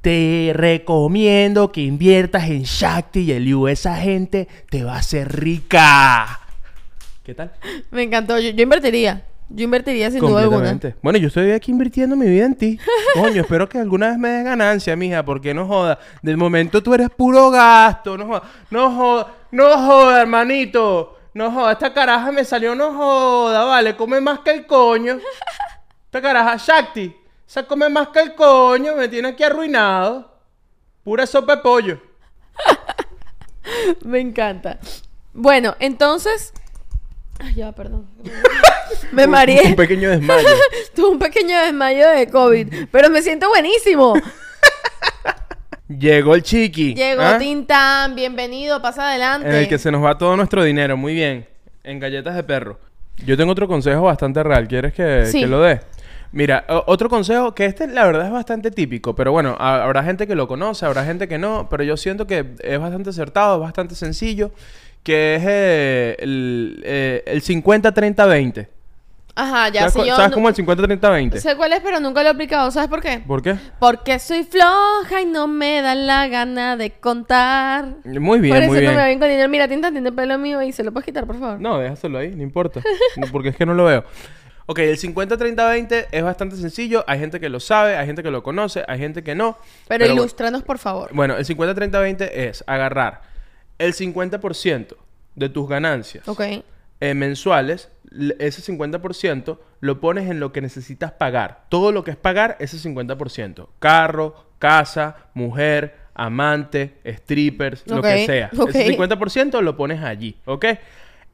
Te 0.00 0.50
recomiendo 0.52 1.70
que 1.70 1.82
inviertas 1.82 2.50
en 2.50 2.64
Shakti 2.64 3.20
y 3.20 3.30
Eliu. 3.30 3.68
Esa 3.68 3.94
gente 3.94 4.48
te 4.70 4.82
va 4.82 4.96
a 4.96 4.98
hacer 4.98 5.40
rica. 5.40 6.40
¿Qué 7.22 7.32
tal? 7.32 7.52
Me 7.92 8.02
encantó, 8.02 8.40
yo, 8.40 8.50
yo 8.50 8.62
invertiría. 8.64 9.24
Yo 9.48 9.64
invertiría 9.64 10.10
sin 10.10 10.20
duda 10.20 10.42
alguna. 10.42 10.78
Bueno, 11.02 11.18
yo 11.18 11.28
estoy 11.28 11.52
aquí 11.52 11.70
invirtiendo 11.70 12.16
mi 12.16 12.26
vida 12.26 12.46
en 12.46 12.56
ti. 12.56 12.80
Coño, 13.14 13.42
espero 13.42 13.68
que 13.68 13.78
alguna 13.78 14.08
vez 14.08 14.18
me 14.18 14.28
des 14.28 14.44
ganancia, 14.44 14.96
mija, 14.96 15.24
porque 15.24 15.54
no 15.54 15.66
joda. 15.66 15.98
De 16.20 16.36
momento 16.36 16.82
tú 16.82 16.94
eres 16.94 17.10
puro 17.10 17.50
gasto. 17.50 18.18
No 18.18 18.26
joda. 18.26 18.42
No 18.70 18.90
joda. 18.90 19.34
No 19.52 19.78
joda, 19.78 20.22
hermanito. 20.22 21.16
No 21.32 21.52
joda. 21.52 21.72
Esta 21.72 21.94
caraja 21.94 22.32
me 22.32 22.44
salió, 22.44 22.74
no 22.74 22.92
joda. 22.92 23.64
Vale, 23.64 23.96
come 23.96 24.20
más 24.20 24.40
que 24.40 24.50
el 24.50 24.66
coño. 24.66 25.18
Esta 26.06 26.20
caraja, 26.20 26.56
Shakti. 26.56 27.14
Esa 27.46 27.62
come 27.62 27.88
más 27.88 28.08
que 28.08 28.20
el 28.20 28.34
coño. 28.34 28.96
Me 28.96 29.08
tiene 29.08 29.28
aquí 29.28 29.44
arruinado. 29.44 30.40
Pura 31.04 31.24
sopa 31.24 31.56
de 31.56 31.62
pollo. 31.62 32.00
Me 34.04 34.18
encanta. 34.18 34.80
Bueno, 35.32 35.76
entonces. 35.78 36.52
Ay, 37.38 37.54
ya, 37.54 37.72
perdón. 37.72 38.06
Me 39.12 39.24
Un 39.24 39.30
mareé. 39.30 39.74
pequeño 39.76 40.10
desmayo. 40.10 40.48
Tuve 40.94 41.08
un 41.08 41.18
pequeño 41.18 41.58
desmayo 41.60 42.08
de 42.10 42.28
COVID. 42.28 42.86
Pero 42.90 43.10
me 43.10 43.22
siento 43.22 43.48
buenísimo. 43.48 44.14
Llegó 45.88 46.34
el 46.34 46.42
chiqui. 46.42 46.94
Llegó 46.94 47.22
¿ah? 47.22 47.38
Tintán. 47.38 48.14
Bienvenido. 48.14 48.82
Pasa 48.82 49.08
adelante. 49.10 49.48
En 49.48 49.54
el 49.54 49.68
que 49.68 49.78
se 49.78 49.90
nos 49.90 50.02
va 50.04 50.18
todo 50.18 50.36
nuestro 50.36 50.64
dinero. 50.64 50.96
Muy 50.96 51.14
bien. 51.14 51.46
En 51.84 52.00
galletas 52.00 52.34
de 52.34 52.42
perro. 52.42 52.78
Yo 53.24 53.36
tengo 53.36 53.52
otro 53.52 53.68
consejo 53.68 54.02
bastante 54.02 54.42
real. 54.42 54.66
¿Quieres 54.66 54.92
que, 54.92 55.26
Sí. 55.26 55.40
que 55.40 55.46
lo 55.46 55.60
dé? 55.62 55.80
Mira, 56.32 56.64
otro 56.86 57.08
consejo 57.08 57.54
que 57.54 57.64
este 57.66 57.86
la 57.86 58.04
verdad 58.04 58.26
es 58.26 58.32
bastante 58.32 58.70
típico, 58.70 59.14
pero 59.14 59.30
bueno, 59.32 59.56
ha- 59.58 59.84
habrá 59.84 60.02
gente 60.02 60.26
que 60.26 60.34
lo 60.34 60.48
conoce, 60.48 60.84
habrá 60.84 61.04
gente 61.04 61.28
que 61.28 61.38
no, 61.38 61.68
pero 61.70 61.84
yo 61.84 61.96
siento 61.96 62.26
que 62.26 62.44
es 62.60 62.78
bastante 62.80 63.10
acertado, 63.10 63.54
es 63.54 63.60
bastante 63.62 63.94
sencillo, 63.94 64.50
que 65.06 65.36
es 65.36 65.42
eh, 65.46 66.16
el, 66.18 66.82
eh, 66.84 67.22
el 67.26 67.40
50-30-20. 67.40 68.66
Ajá, 69.36 69.68
ya 69.68 69.80
¿Sabes, 69.82 69.94
cu- 69.94 70.04
yo. 70.04 70.16
sabes 70.16 70.32
cómo 70.32 70.48
el 70.48 70.54
50-30-20? 70.56 71.36
Sé 71.36 71.54
cuál 71.54 71.72
es, 71.74 71.80
pero 71.80 72.00
nunca 72.00 72.22
lo 72.22 72.28
he 72.28 72.32
aplicado. 72.32 72.70
¿Sabes 72.72 72.88
por 72.88 73.00
qué? 73.00 73.20
¿Por 73.24 73.40
qué? 73.40 73.54
Porque 73.78 74.18
soy 74.18 74.42
floja 74.42 75.20
y 75.22 75.26
no 75.26 75.46
me 75.46 75.80
da 75.80 75.94
la 75.94 76.26
gana 76.26 76.76
de 76.76 76.90
contar. 76.90 77.96
Muy 78.04 78.40
bien, 78.40 78.54
por 78.54 78.62
eso 78.64 78.72
muy 78.72 78.82
no 78.82 78.90
me 78.90 78.96
va 78.96 79.06
bien. 79.06 79.18
con 79.20 79.28
dinero. 79.28 79.48
Mira, 79.48 79.68
Tintán 79.68 79.92
tiene 79.92 80.10
pelo 80.10 80.38
mío 80.38 80.60
y 80.62 80.72
se 80.72 80.82
lo 80.82 80.90
puedes 80.90 81.04
quitar, 81.04 81.24
por 81.24 81.38
favor. 81.38 81.60
No, 81.60 81.78
déjaselo 81.78 82.18
ahí, 82.18 82.34
no 82.34 82.42
importa. 82.42 82.80
No, 83.16 83.26
Porque 83.30 83.50
es 83.50 83.56
que 83.56 83.64
no 83.66 83.74
lo 83.74 83.84
veo. 83.84 84.04
Ok, 84.68 84.80
el 84.80 84.98
50-30-20 84.98 86.06
es 86.10 86.22
bastante 86.24 86.56
sencillo. 86.56 87.04
Hay 87.06 87.20
gente 87.20 87.38
que 87.38 87.48
lo 87.48 87.60
sabe, 87.60 87.96
hay 87.96 88.06
gente 88.06 88.24
que 88.24 88.32
lo 88.32 88.42
conoce, 88.42 88.82
hay 88.88 88.98
gente 88.98 89.22
que 89.22 89.36
no. 89.36 89.56
pero 89.86 90.06
bueno. 90.06 90.20
ilústranos, 90.22 90.64
por 90.64 90.78
favor. 90.78 91.10
Bueno, 91.12 91.36
el 91.36 91.44
50-30-20 91.46 92.30
es 92.32 92.64
agarrar 92.66 93.20
el 93.78 93.92
50% 93.94 94.96
de 95.34 95.48
tus 95.48 95.68
ganancias 95.68 96.24
eh, 97.00 97.14
mensuales, 97.14 97.90
ese 98.38 98.72
50% 98.72 99.58
lo 99.80 100.00
pones 100.00 100.30
en 100.30 100.40
lo 100.40 100.52
que 100.52 100.60
necesitas 100.62 101.12
pagar. 101.12 101.64
Todo 101.68 101.92
lo 101.92 102.02
que 102.04 102.10
es 102.12 102.16
pagar, 102.16 102.56
ese 102.60 102.78
50%. 102.78 103.68
Carro, 103.78 104.46
casa, 104.58 105.16
mujer, 105.34 105.96
amante, 106.14 106.94
strippers, 107.06 107.82
lo 107.86 108.00
que 108.00 108.24
sea. 108.26 108.50
Ese 108.68 108.96
50% 108.96 109.60
lo 109.60 109.76
pones 109.76 110.02
allí, 110.02 110.36
¿ok? 110.46 110.64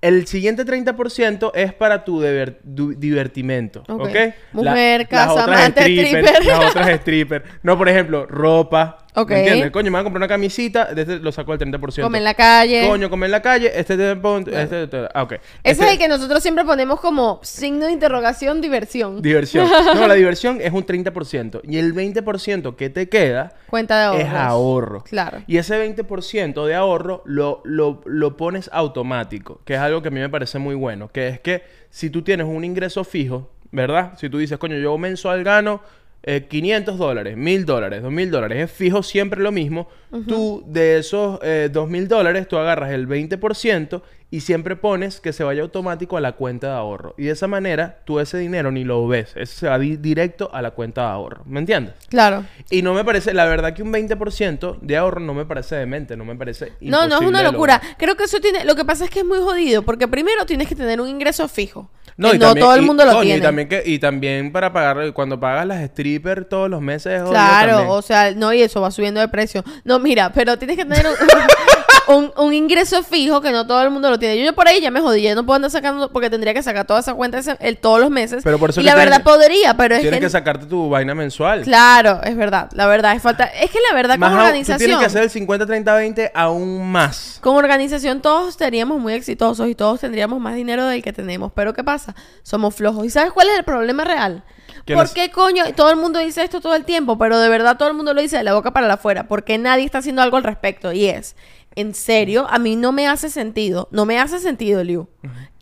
El 0.00 0.26
siguiente 0.26 0.66
30% 0.66 1.52
es 1.54 1.72
para 1.74 2.04
tu 2.04 2.20
deber- 2.20 2.58
divertimento, 2.64 3.84
Ok. 3.88 4.00
¿ok? 4.08 4.16
Mujer, 4.52 5.06
casa, 5.06 5.32
otras 5.44 5.46
amante, 5.60 5.80
stripper. 5.82 6.44
Las 6.44 6.70
otras 6.70 7.00
strippers. 7.00 7.44
No, 7.62 7.78
por 7.78 7.88
ejemplo, 7.88 8.26
ropa. 8.26 9.01
Ok. 9.14 9.28
¿Me 9.30 9.38
entiendes? 9.40 9.70
Coño, 9.72 9.90
me 9.90 9.98
voy 9.98 10.00
a 10.00 10.04
comprar 10.04 10.20
una 10.20 10.28
camisita, 10.28 10.94
de 10.94 11.02
este 11.02 11.18
lo 11.18 11.30
saco 11.32 11.52
al 11.52 11.58
30%. 11.58 12.02
Come 12.02 12.18
en 12.18 12.24
la 12.24 12.32
calle. 12.34 12.86
Coño, 12.88 13.10
come 13.10 13.26
en 13.26 13.32
la 13.32 13.42
calle, 13.42 13.70
este 13.78 13.96
te 13.96 14.16
pon- 14.16 14.44
este, 14.50 14.86
te- 14.86 15.08
ah, 15.12 15.22
ok. 15.24 15.32
Ese 15.32 15.42
Este- 15.64 15.84
es 15.84 15.90
el 15.92 15.98
que 15.98 16.08
nosotros 16.08 16.42
siempre 16.42 16.64
ponemos 16.64 16.98
como 17.00 17.38
signo 17.42 17.84
de 17.86 17.92
interrogación, 17.92 18.60
diversión. 18.62 19.20
Diversión. 19.20 19.68
No, 19.94 20.06
la 20.08 20.14
diversión 20.14 20.60
es 20.62 20.72
un 20.72 20.84
30%. 20.86 21.60
Y 21.64 21.76
el 21.76 21.94
20% 21.94 22.74
que 22.76 22.88
te 22.88 23.08
queda 23.10 23.52
Cuenta 23.68 23.98
de 23.98 24.04
ahorros. 24.06 24.22
es 24.26 24.32
ahorro. 24.34 25.04
Claro. 25.04 25.42
Y 25.46 25.58
ese 25.58 25.76
20% 25.76 26.64
de 26.66 26.74
ahorro 26.74 27.22
lo, 27.26 27.60
lo, 27.64 28.00
lo 28.06 28.36
pones 28.38 28.70
automático, 28.72 29.60
que 29.64 29.74
es 29.74 29.80
algo 29.80 30.00
que 30.02 30.08
a 30.08 30.10
mí 30.10 30.20
me 30.20 30.28
parece 30.30 30.58
muy 30.58 30.74
bueno, 30.74 31.08
que 31.12 31.28
es 31.28 31.40
que 31.40 31.62
si 31.90 32.08
tú 32.08 32.22
tienes 32.22 32.46
un 32.46 32.64
ingreso 32.64 33.04
fijo, 33.04 33.50
¿verdad? 33.70 34.12
Si 34.18 34.28
tú 34.30 34.38
dices, 34.38 34.58
coño, 34.58 34.76
yo 34.78 34.96
mensual 34.98 35.44
gano 35.44 35.80
eh, 36.22 36.46
500 36.48 36.98
dólares, 36.98 37.36
1000 37.36 37.64
dólares, 37.64 38.02
2000 38.02 38.30
dólares, 38.30 38.64
es 38.64 38.70
fijo 38.70 39.02
siempre 39.02 39.40
lo 39.40 39.52
mismo, 39.52 39.88
tú 40.28 40.62
de 40.66 40.98
esos 40.98 41.40
eh, 41.42 41.68
2000 41.72 42.08
dólares, 42.08 42.48
tú 42.48 42.56
agarras 42.58 42.92
el 42.92 43.08
20% 43.08 44.02
y 44.32 44.40
siempre 44.40 44.76
pones 44.76 45.20
que 45.20 45.32
se 45.32 45.44
vaya 45.44 45.60
automático 45.62 46.16
a 46.16 46.20
la 46.20 46.32
cuenta 46.32 46.68
de 46.68 46.72
ahorro. 46.72 47.14
Y 47.18 47.24
de 47.26 47.32
esa 47.32 47.46
manera, 47.46 47.98
tú 48.06 48.18
ese 48.18 48.38
dinero 48.38 48.72
ni 48.72 48.82
lo 48.82 49.06
ves, 49.06 49.32
eso 49.36 49.60
se 49.60 49.68
va 49.68 49.78
di- 49.78 49.98
directo 49.98 50.50
a 50.52 50.62
la 50.62 50.70
cuenta 50.72 51.02
de 51.02 51.08
ahorro. 51.08 51.42
¿Me 51.44 51.60
entiendes? 51.60 51.94
Claro. 52.08 52.44
Y 52.70 52.80
no 52.82 52.94
me 52.94 53.04
parece, 53.04 53.34
la 53.34 53.44
verdad 53.44 53.74
que 53.74 53.82
un 53.82 53.92
20% 53.92 54.78
de 54.80 54.96
ahorro 54.96 55.20
no 55.20 55.34
me 55.34 55.44
parece 55.44 55.76
demente, 55.76 56.16
no 56.16 56.24
me 56.24 56.34
parece 56.34 56.72
No, 56.80 57.06
no 57.06 57.16
es 57.20 57.26
una 57.26 57.42
locura. 57.42 57.74
lograr. 57.74 57.96
Creo 57.98 58.16
que 58.16 58.24
eso 58.24 58.40
tiene. 58.40 58.64
Lo 58.64 58.74
que 58.74 58.84
pasa 58.86 59.04
es 59.04 59.10
que 59.10 59.18
es 59.20 59.24
muy 59.26 59.38
jodido. 59.38 59.82
Porque 59.82 60.08
primero 60.08 60.46
tienes 60.46 60.66
que 60.66 60.74
tener 60.74 61.00
un 61.00 61.08
ingreso 61.08 61.46
fijo. 61.46 61.90
No, 62.16 62.30
que 62.30 62.36
y 62.36 62.38
no 62.38 62.46
también- 62.46 62.64
todo 62.66 62.74
el 62.74 62.82
y- 62.82 62.86
mundo 62.86 63.04
lo 63.04 63.10
coño, 63.12 63.22
tiene. 63.22 63.38
Y 63.38 63.42
también, 63.42 63.68
que, 63.68 63.82
y 63.86 63.98
también 63.98 64.52
para 64.52 64.72
pagar, 64.72 65.12
cuando 65.12 65.38
pagas 65.38 65.66
las 65.66 65.84
strippers 65.90 66.48
todos 66.48 66.70
los 66.70 66.80
meses. 66.80 67.22
Claro, 67.28 67.90
o 67.92 68.00
sea, 68.02 68.32
no, 68.34 68.52
y 68.54 68.62
eso 68.62 68.80
va 68.80 68.90
subiendo 68.90 69.20
de 69.20 69.28
precio. 69.28 69.62
No, 69.84 69.98
mira, 69.98 70.32
pero 70.32 70.58
tienes 70.58 70.76
que 70.76 70.84
tener 70.84 71.06
un, 71.06 71.14
un- 72.16 72.32
un 72.36 72.52
ingreso 72.52 73.02
fijo 73.02 73.40
que 73.40 73.50
no 73.52 73.66
todo 73.66 73.82
el 73.82 73.90
mundo 73.90 74.10
lo 74.10 74.18
tiene. 74.18 74.38
Yo, 74.38 74.44
yo 74.44 74.52
por 74.54 74.68
ahí 74.68 74.80
ya 74.80 74.90
me 74.90 75.00
jodí, 75.00 75.22
ya 75.22 75.34
no 75.34 75.44
puedo 75.44 75.56
andar 75.56 75.70
sacando 75.70 76.10
porque 76.12 76.30
tendría 76.30 76.54
que 76.54 76.62
sacar 76.62 76.86
toda 76.86 77.00
esa 77.00 77.14
cuenta 77.14 77.38
ese- 77.38 77.56
el, 77.60 77.78
todos 77.78 78.00
los 78.00 78.10
meses. 78.10 78.42
Pero 78.44 78.58
por 78.58 78.70
eso 78.70 78.80
y 78.80 78.84
la 78.84 78.92
tienes- 78.94 79.10
verdad 79.10 79.22
podría, 79.24 79.76
pero 79.76 79.94
es 79.94 80.00
Tienes 80.02 80.20
que, 80.20 80.26
que 80.26 80.30
sacarte 80.30 80.66
tu 80.66 80.88
vaina 80.88 81.14
mensual. 81.14 81.62
Claro, 81.62 82.20
es 82.24 82.36
verdad, 82.36 82.70
la 82.74 82.86
verdad, 82.86 83.14
es 83.16 83.22
falta. 83.22 83.44
Es 83.44 83.70
que 83.70 83.78
la 83.88 83.94
verdad, 83.94 84.18
Más 84.18 84.28
como 84.30 84.40
aún, 84.40 84.44
tú 84.44 84.48
organización. 84.48 84.78
tienes 84.78 84.98
que 84.98 85.04
hacer 85.06 85.22
el 85.22 85.30
50-30-20 85.30 86.30
aún 86.34 86.90
más. 86.90 87.38
Como 87.42 87.58
organización 87.58 88.20
todos 88.20 88.54
seríamos 88.54 89.00
muy 89.00 89.12
exitosos 89.14 89.68
y 89.68 89.74
todos 89.74 90.00
tendríamos 90.00 90.40
más 90.40 90.54
dinero 90.54 90.86
del 90.86 91.02
que 91.02 91.12
tenemos. 91.12 91.52
Pero 91.54 91.72
¿qué 91.74 91.84
pasa? 91.84 92.14
Somos 92.42 92.74
flojos. 92.74 93.04
¿Y 93.06 93.10
sabes 93.10 93.32
cuál 93.32 93.48
es 93.48 93.58
el 93.58 93.64
problema 93.64 94.04
real? 94.04 94.44
¿Por 94.86 94.96
nos- 94.96 95.12
qué 95.12 95.30
coño? 95.30 95.64
Todo 95.76 95.90
el 95.90 95.96
mundo 95.96 96.18
dice 96.18 96.42
esto 96.42 96.60
todo 96.60 96.74
el 96.74 96.84
tiempo, 96.84 97.16
pero 97.16 97.38
de 97.38 97.48
verdad 97.48 97.76
todo 97.76 97.88
el 97.88 97.94
mundo 97.94 98.14
lo 98.14 98.20
dice 98.20 98.36
de 98.38 98.42
la 98.42 98.52
boca 98.54 98.72
para 98.72 98.92
afuera. 98.92 99.28
Porque 99.28 99.56
nadie 99.56 99.84
está 99.84 99.98
haciendo 99.98 100.22
algo 100.22 100.36
al 100.36 100.42
respecto. 100.42 100.92
Y 100.92 101.06
es, 101.06 101.36
en 101.76 101.94
serio, 101.94 102.46
a 102.48 102.58
mí 102.58 102.76
no 102.76 102.92
me 102.92 103.08
hace 103.08 103.30
sentido, 103.30 103.88
no 103.90 104.06
me 104.06 104.18
hace 104.18 104.38
sentido, 104.38 104.82
Liu, 104.84 105.08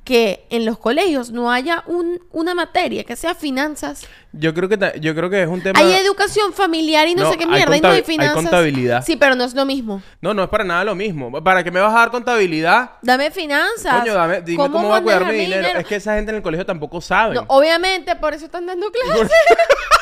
que 0.05 0.47
en 0.51 0.65
los 0.65 0.79
colegios 0.79 1.31
no 1.31 1.53
haya 1.53 1.85
un, 1.87 2.21
una 2.33 2.55
materia 2.55 3.05
que 3.05 3.15
sea 3.15 3.35
finanzas. 3.35 4.09
Yo 4.33 4.55
creo 4.55 4.69
que, 4.69 4.77
yo 5.01 5.15
creo 5.15 5.31
que 5.31 5.43
es 5.43 5.49
un 5.49 5.63
tema... 5.63 5.79
Hay 5.79 5.93
educación 5.93 6.53
familiar 6.53 7.07
y 7.07 7.15
no, 7.15 7.25
No, 7.25 7.31
sé 7.31 7.39
qué 7.39 7.45
hay 7.45 7.51
mierda, 7.51 7.77
y 7.77 7.81
no 7.81 7.89
hay 7.89 7.97
hay 7.99 8.03
finanzas. 8.03 8.35
contabilidad. 8.35 9.05
Sí, 9.05 9.17
pero 9.17 9.35
no 9.35 9.45
es 9.45 9.55
lo 9.55 9.65
mismo. 9.65 10.03
No, 10.21 10.35
no 10.35 10.43
es 10.43 10.49
para 10.49 10.65
nada 10.65 10.85
lo 10.85 10.95
mismo. 10.95 11.45
¿Para 11.45 11.63
qué 11.63 11.71
me 11.71 11.81
vas 11.81 11.93
a 11.95 11.99
dar 11.99 12.11
contabilidad? 12.11 12.93
Dame 13.03 13.31
finanzas. 13.31 14.01
Coño, 14.01 14.15
dame, 14.15 14.41
dime 14.43 14.57
cómo, 14.57 14.89
va 14.89 14.97
a 14.97 15.03
cuidar 15.03 15.21
mi 15.21 15.33
manejar 15.33 15.59
dinero. 15.61 15.81
Es 15.81 15.87
que 15.87 15.97
esa 15.97 16.17
gente 16.17 16.31
en 16.31 16.37
el 16.37 16.43
colegio 16.43 16.67
tampoco 16.67 17.01
sabe. 17.01 17.35
No, 17.35 17.45
obviamente, 17.49 18.17
por 18.17 18.35
eso 18.35 18.47
están 18.47 18.67
dando 18.67 18.91
clases. 18.91 19.31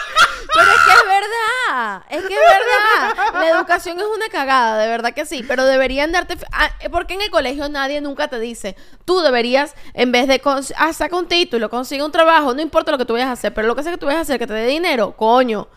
Es 1.08 1.20
verdad, 1.20 2.02
es 2.10 2.20
que 2.26 2.34
es 2.34 2.40
verdad. 2.40 3.40
La 3.40 3.48
educación 3.58 3.98
es 3.98 4.04
una 4.14 4.28
cagada, 4.30 4.78
de 4.78 4.88
verdad 4.88 5.12
que 5.14 5.24
sí. 5.26 5.44
Pero 5.46 5.64
deberían 5.64 6.12
darte. 6.12 6.36
ah, 6.52 6.70
Porque 6.90 7.14
en 7.14 7.22
el 7.22 7.30
colegio 7.30 7.68
nadie 7.68 8.00
nunca 8.00 8.28
te 8.28 8.38
dice. 8.38 8.76
Tú 9.04 9.20
deberías, 9.20 9.74
en 9.94 10.12
vez 10.12 10.28
de. 10.28 10.40
cons- 10.40 10.74
Ah, 10.76 10.92
saca 10.92 11.16
un 11.16 11.26
título, 11.28 11.70
consigue 11.70 12.02
un 12.02 12.12
trabajo, 12.12 12.54
no 12.54 12.60
importa 12.60 12.90
lo 12.92 12.98
que 12.98 13.04
tú 13.04 13.14
vayas 13.14 13.28
a 13.28 13.32
hacer, 13.32 13.52
pero 13.54 13.66
lo 13.68 13.74
que 13.76 13.82
sea 13.82 13.92
que 13.92 13.98
tú 13.98 14.06
vayas 14.06 14.18
a 14.20 14.22
hacer, 14.22 14.38
que 14.38 14.46
te 14.46 14.52
dé 14.54 14.66
dinero, 14.66 15.16
coño. 15.16 15.68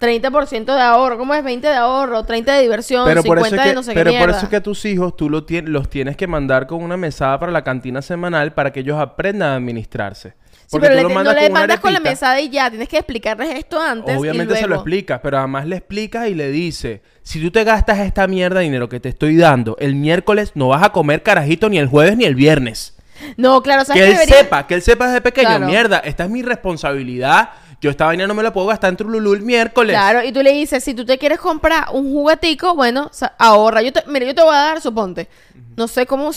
30% 0.00 0.74
de 0.74 0.80
ahorro, 0.80 1.16
¿cómo 1.16 1.32
es? 1.32 1.44
20 1.44 1.68
de 1.68 1.74
ahorro, 1.76 2.24
30 2.24 2.54
de 2.54 2.62
diversión, 2.62 3.04
Pero 3.04 3.22
50 3.22 3.40
por 3.40 3.46
eso 3.46 3.54
es 3.56 3.62
de 3.62 3.68
que, 3.70 3.74
no 3.76 3.82
sé 3.84 3.92
pero 3.94 4.10
qué 4.10 4.18
por 4.18 4.30
eso 4.30 4.40
es 4.40 4.48
que 4.48 4.56
a 4.56 4.60
tus 4.62 4.84
hijos 4.84 5.16
tú 5.16 5.30
lo 5.30 5.44
los 5.66 5.88
tienes 5.88 6.16
que 6.16 6.26
mandar 6.26 6.66
con 6.66 6.82
una 6.82 6.96
mesada 6.96 7.38
para 7.38 7.52
la 7.52 7.62
cantina 7.62 8.02
semanal 8.02 8.52
para 8.52 8.72
que 8.72 8.80
ellos 8.80 8.98
aprendan 8.98 9.50
a 9.50 9.54
administrarse. 9.54 10.34
Sí, 10.72 10.78
Porque 10.78 10.88
pero 10.88 10.94
tú 10.94 10.96
le- 10.96 11.02
lo 11.02 11.08
no 11.10 11.14
mandas 11.16 11.34
le 11.34 11.40
con 11.42 11.50
una 11.50 11.60
mandas 11.60 11.80
con 11.80 11.92
la 11.92 12.00
mesada 12.00 12.40
y 12.40 12.48
ya, 12.48 12.70
tienes 12.70 12.88
que 12.88 12.96
explicarles 12.96 13.54
esto 13.56 13.78
antes. 13.78 14.14
y 14.14 14.18
Obviamente 14.18 14.56
se 14.56 14.66
lo 14.66 14.76
explicas, 14.76 15.20
pero 15.22 15.36
además 15.38 15.66
le 15.66 15.76
explicas 15.76 16.28
y 16.28 16.34
le 16.34 16.50
dices, 16.50 17.00
si 17.22 17.42
tú 17.42 17.50
te 17.50 17.62
gastas 17.64 17.98
esta 17.98 18.26
mierda 18.26 18.60
de 18.60 18.64
dinero 18.64 18.88
que 18.88 18.98
te 18.98 19.10
estoy 19.10 19.36
dando, 19.36 19.76
el 19.78 19.94
miércoles 19.94 20.52
no 20.54 20.68
vas 20.68 20.82
a 20.82 20.88
comer 20.90 21.22
carajito 21.22 21.68
ni 21.68 21.76
el 21.78 21.88
jueves 21.88 22.16
ni 22.16 22.24
el 22.24 22.34
viernes. 22.34 22.96
No, 23.36 23.62
claro, 23.62 23.84
¿sabes 23.84 24.00
Que 24.02 24.08
él 24.08 24.14
debería- 24.14 24.36
sepa, 24.38 24.66
que 24.66 24.74
él 24.74 24.82
sepa 24.82 25.06
desde 25.08 25.20
pequeño, 25.20 25.48
Claro. 25.48 25.66
mierda, 25.66 25.98
esta 25.98 26.24
es 26.24 26.30
mi 26.30 26.42
responsabilidad. 26.42 27.50
Yo 27.80 27.90
esta 27.90 28.06
vaina 28.06 28.26
no 28.26 28.34
me 28.34 28.42
la 28.42 28.52
puedo 28.52 28.68
gastar 28.68 28.90
en 28.90 28.96
Trululú 28.96 29.34
el 29.34 29.42
miércoles. 29.42 29.92
Claro, 29.94 30.24
y 30.24 30.32
tú 30.32 30.42
le 30.42 30.52
dices, 30.52 30.82
si 30.82 30.94
tú 30.94 31.04
te 31.04 31.18
quieres 31.18 31.38
comprar 31.38 31.86
un 31.92 32.10
juguetico, 32.12 32.74
bueno, 32.74 33.10
ahorra. 33.38 33.82
Yo 33.82 33.92
te, 33.92 34.02
mira, 34.06 34.24
yo 34.24 34.34
te 34.34 34.42
voy 34.42 34.54
a 34.54 34.58
dar, 34.58 34.80
suponte, 34.80 35.28
no 35.76 35.86
sé 35.88 36.06
cómo 36.06 36.32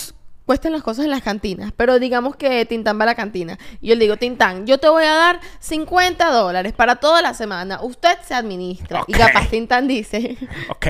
cuestan 0.45 0.71
las 0.73 0.83
cosas 0.83 1.05
en 1.05 1.11
las 1.11 1.21
cantinas, 1.21 1.71
pero 1.75 1.99
digamos 1.99 2.35
que 2.35 2.65
Tintán 2.65 2.99
va 2.99 3.03
a 3.03 3.07
la 3.07 3.15
cantina. 3.15 3.57
Y 3.81 3.87
yo 3.89 3.95
le 3.95 4.01
digo, 4.01 4.17
Tintán, 4.17 4.65
yo 4.67 4.77
te 4.77 4.87
voy 4.87 5.03
a 5.03 5.13
dar 5.13 5.39
50 5.59 6.29
dólares 6.31 6.73
para 6.73 6.97
toda 6.97 7.21
la 7.21 7.33
semana. 7.33 7.81
Usted 7.81 8.17
se 8.25 8.33
administra. 8.35 9.03
Y 9.07 9.13
capaz 9.13 9.47
Tintán 9.49 9.87
dice, 9.87 10.37
Ok, 10.69 10.87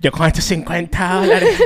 yo 0.00 0.10
con 0.12 0.26
estos 0.26 0.44
50 0.44 1.08
dólares 1.14 1.58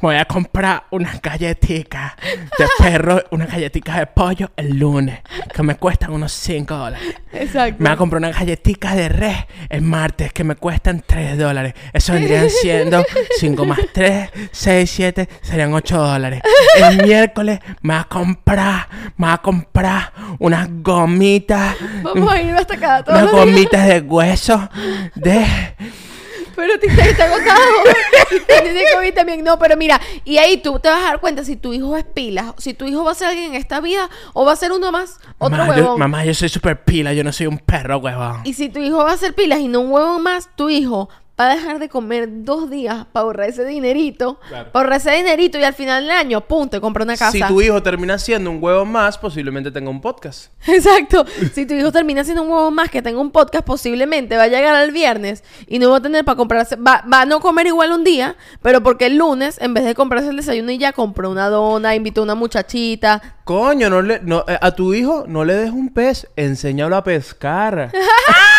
voy 0.00 0.16
a 0.16 0.24
comprar 0.24 0.84
unas 0.90 1.20
galletitas 1.22 2.12
de 2.58 2.66
perro, 2.78 3.22
unas 3.30 3.50
galletitas 3.50 3.96
de 3.98 4.06
pollo 4.06 4.50
el 4.56 4.76
lunes, 4.78 5.20
que 5.54 5.62
me 5.62 5.76
cuestan 5.76 6.12
unos 6.12 6.32
5 6.32 6.74
dólares. 6.74 7.14
exacto. 7.32 7.76
Me 7.78 7.88
voy 7.90 7.94
a 7.94 7.96
comprar 7.96 8.18
unas 8.18 8.36
galletitas 8.38 8.96
de 8.96 9.08
res 9.08 9.36
el 9.68 9.82
martes, 9.82 10.32
que 10.32 10.42
me 10.44 10.56
cuestan 10.56 11.02
3 11.06 11.38
dólares. 11.38 11.74
Eso 11.92 12.12
vendrían 12.12 12.50
siendo 12.50 13.04
5 13.38 13.64
más 13.64 13.78
3, 13.92 14.30
6, 14.50 14.90
7, 14.90 15.28
serían 15.42 15.72
8 15.72 15.96
dólares. 15.96 16.42
El 16.76 17.02
miércoles 17.06 17.60
me 17.82 17.94
voy 17.94 18.00
a 18.00 18.04
comprar, 18.04 18.88
me 19.16 19.26
voy 19.26 19.34
a 19.34 19.38
comprar 19.38 20.12
unas 20.38 20.68
gomitas, 20.82 21.76
Vamos 22.02 22.32
a 22.32 22.40
ir 22.40 22.54
hasta 22.54 22.74
acá 22.74 23.02
todos 23.04 23.18
unas 23.20 23.32
días. 23.32 23.44
gomitas 23.44 23.86
de 23.86 24.00
hueso 24.00 24.68
de... 25.14 25.44
Pero 26.54 26.78
Tintán 26.78 27.08
está 27.08 27.24
agotado. 27.24 27.60
Tiene 28.46 28.82
COVID 28.94 29.14
también. 29.14 29.42
No, 29.42 29.58
pero 29.58 29.76
mira, 29.76 29.98
y 30.24 30.36
ahí 30.36 30.58
tú 30.58 30.78
te 30.78 30.88
vas 30.90 31.00
a 31.00 31.06
dar 31.06 31.20
cuenta 31.20 31.44
si 31.44 31.56
tu 31.56 31.72
hijo 31.72 31.96
es 31.96 32.04
pilas, 32.04 32.52
si 32.58 32.74
tu 32.74 32.84
hijo 32.86 33.02
va 33.02 33.12
a 33.12 33.14
ser 33.14 33.28
alguien 33.28 33.54
en 33.54 33.54
esta 33.54 33.80
vida 33.80 34.08
o 34.34 34.44
va 34.44 34.52
a 34.52 34.56
ser 34.56 34.70
uno 34.70 34.92
más, 34.92 35.18
otro 35.38 35.56
mamá, 35.56 35.74
yo, 35.74 35.82
huevón. 35.82 35.98
mamá, 35.98 36.24
yo 36.24 36.34
soy 36.34 36.50
súper 36.50 36.84
pila, 36.84 37.14
yo 37.14 37.24
no 37.24 37.32
soy 37.32 37.46
un 37.46 37.58
perro, 37.58 37.98
huevón. 37.98 38.42
Y 38.44 38.52
si 38.52 38.68
tu 38.68 38.80
hijo 38.80 38.98
va 38.98 39.12
a 39.12 39.14
hacer 39.14 39.34
pilas 39.34 39.60
y 39.60 39.68
no 39.68 39.80
un 39.80 39.90
huevón 39.90 40.22
más, 40.22 40.50
tu 40.54 40.68
hijo 40.68 41.08
va 41.40 41.50
a 41.50 41.54
dejar 41.54 41.78
de 41.78 41.88
comer 41.88 42.28
dos 42.44 42.70
días 42.70 43.06
para 43.12 43.24
ahorrar 43.24 43.48
ese 43.48 43.64
dinerito. 43.64 44.38
Claro. 44.48 44.70
Para 44.70 44.84
ahorrar 44.84 45.00
ese 45.00 45.10
dinerito 45.12 45.58
y 45.58 45.64
al 45.64 45.74
final 45.74 46.04
del 46.04 46.12
año, 46.12 46.40
pum, 46.42 46.68
te 46.68 46.80
compra 46.80 47.04
una 47.04 47.16
casa. 47.16 47.32
Si 47.32 47.42
tu 47.42 47.60
hijo 47.60 47.82
termina 47.82 48.18
siendo 48.18 48.50
un 48.50 48.62
huevo 48.62 48.84
más, 48.84 49.18
posiblemente 49.18 49.70
tenga 49.70 49.90
un 49.90 50.00
podcast. 50.00 50.52
Exacto. 50.66 51.24
Si 51.52 51.66
tu 51.66 51.74
hijo 51.74 51.90
termina 51.90 52.22
siendo 52.24 52.42
un 52.42 52.50
huevo 52.50 52.70
más 52.70 52.90
que 52.90 53.02
tenga 53.02 53.20
un 53.20 53.30
podcast, 53.30 53.64
posiblemente 53.64 54.36
va 54.36 54.44
a 54.44 54.48
llegar 54.48 54.74
al 54.74 54.92
viernes 54.92 55.42
y 55.66 55.78
no 55.78 55.90
va 55.90 55.98
a 55.98 56.02
tener 56.02 56.24
para 56.24 56.36
comprarse. 56.36 56.76
Va, 56.76 57.04
va 57.12 57.22
a 57.22 57.26
no 57.26 57.40
comer 57.40 57.66
igual 57.66 57.92
un 57.92 58.04
día, 58.04 58.36
pero 58.60 58.82
porque 58.82 59.06
el 59.06 59.16
lunes, 59.16 59.60
en 59.60 59.74
vez 59.74 59.84
de 59.84 59.94
comprarse 59.94 60.28
el 60.28 60.36
desayuno 60.36 60.70
y 60.70 60.78
ya 60.78 60.92
compró 60.92 61.30
una 61.30 61.48
dona, 61.48 61.94
invitó 61.94 62.20
a 62.20 62.24
una 62.24 62.34
muchachita. 62.34 63.38
Coño, 63.44 63.90
no 63.90 64.02
le, 64.02 64.20
no, 64.20 64.44
eh, 64.46 64.58
a 64.60 64.70
tu 64.72 64.94
hijo 64.94 65.24
no 65.26 65.44
le 65.44 65.54
des 65.54 65.70
un 65.70 65.92
pez, 65.92 66.28
enséñalo 66.36 66.96
a 66.96 67.02
pescar. 67.02 67.90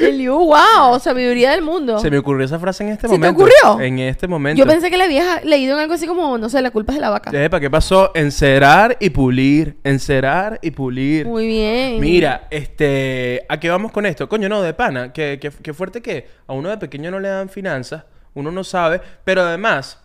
El 0.00 0.18
Liu, 0.18 0.34
wow, 0.34 0.98
sabiduría 1.00 1.52
del 1.52 1.62
mundo. 1.62 1.98
Se 1.98 2.10
me 2.10 2.18
ocurrió 2.18 2.44
esa 2.44 2.58
frase 2.58 2.84
en 2.84 2.90
este 2.90 3.08
¿Sí 3.08 3.14
te 3.14 3.18
momento. 3.18 3.44
ocurrió? 3.44 3.80
En 3.80 3.98
este 3.98 4.28
momento. 4.28 4.58
Yo 4.58 4.66
pensé 4.66 4.90
que 4.90 4.96
le 4.96 5.04
habías 5.04 5.44
leído 5.44 5.74
en 5.74 5.80
algo 5.80 5.94
así 5.94 6.06
como, 6.06 6.38
no 6.38 6.48
sé, 6.48 6.60
la 6.62 6.70
culpa 6.70 6.92
es 6.92 6.96
de 6.96 7.00
la 7.00 7.10
vaca. 7.10 7.30
Epa, 7.32 7.60
¿qué 7.60 7.70
pasó? 7.70 8.12
Encerar 8.14 8.96
y 9.00 9.10
pulir. 9.10 9.76
Encerar 9.84 10.58
y 10.62 10.70
pulir. 10.70 11.26
Muy 11.26 11.46
bien. 11.46 12.00
Mira, 12.00 12.46
este, 12.50 13.44
¿a 13.48 13.58
qué 13.58 13.70
vamos 13.70 13.92
con 13.92 14.06
esto? 14.06 14.28
Coño, 14.28 14.48
no, 14.48 14.62
de 14.62 14.74
pana, 14.74 15.12
que, 15.12 15.38
que, 15.40 15.50
que 15.50 15.74
fuerte 15.74 16.02
que 16.02 16.28
a 16.46 16.52
uno 16.52 16.68
de 16.68 16.78
pequeño 16.78 17.10
no 17.10 17.20
le 17.20 17.28
dan 17.28 17.48
finanzas, 17.48 18.04
uno 18.34 18.50
no 18.50 18.64
sabe, 18.64 19.00
pero 19.24 19.42
además, 19.42 19.98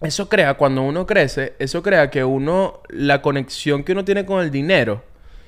eso 0.00 0.28
crea, 0.28 0.54
cuando 0.54 0.82
uno 0.82 1.06
crece, 1.06 1.54
eso 1.58 1.82
crea 1.82 2.10
que 2.10 2.24
uno, 2.24 2.80
la 2.88 3.20
conexión 3.20 3.84
que 3.84 3.92
uno 3.92 4.04
tiene 4.04 4.24
con 4.24 4.42
el 4.42 4.50
dinero, 4.50 5.02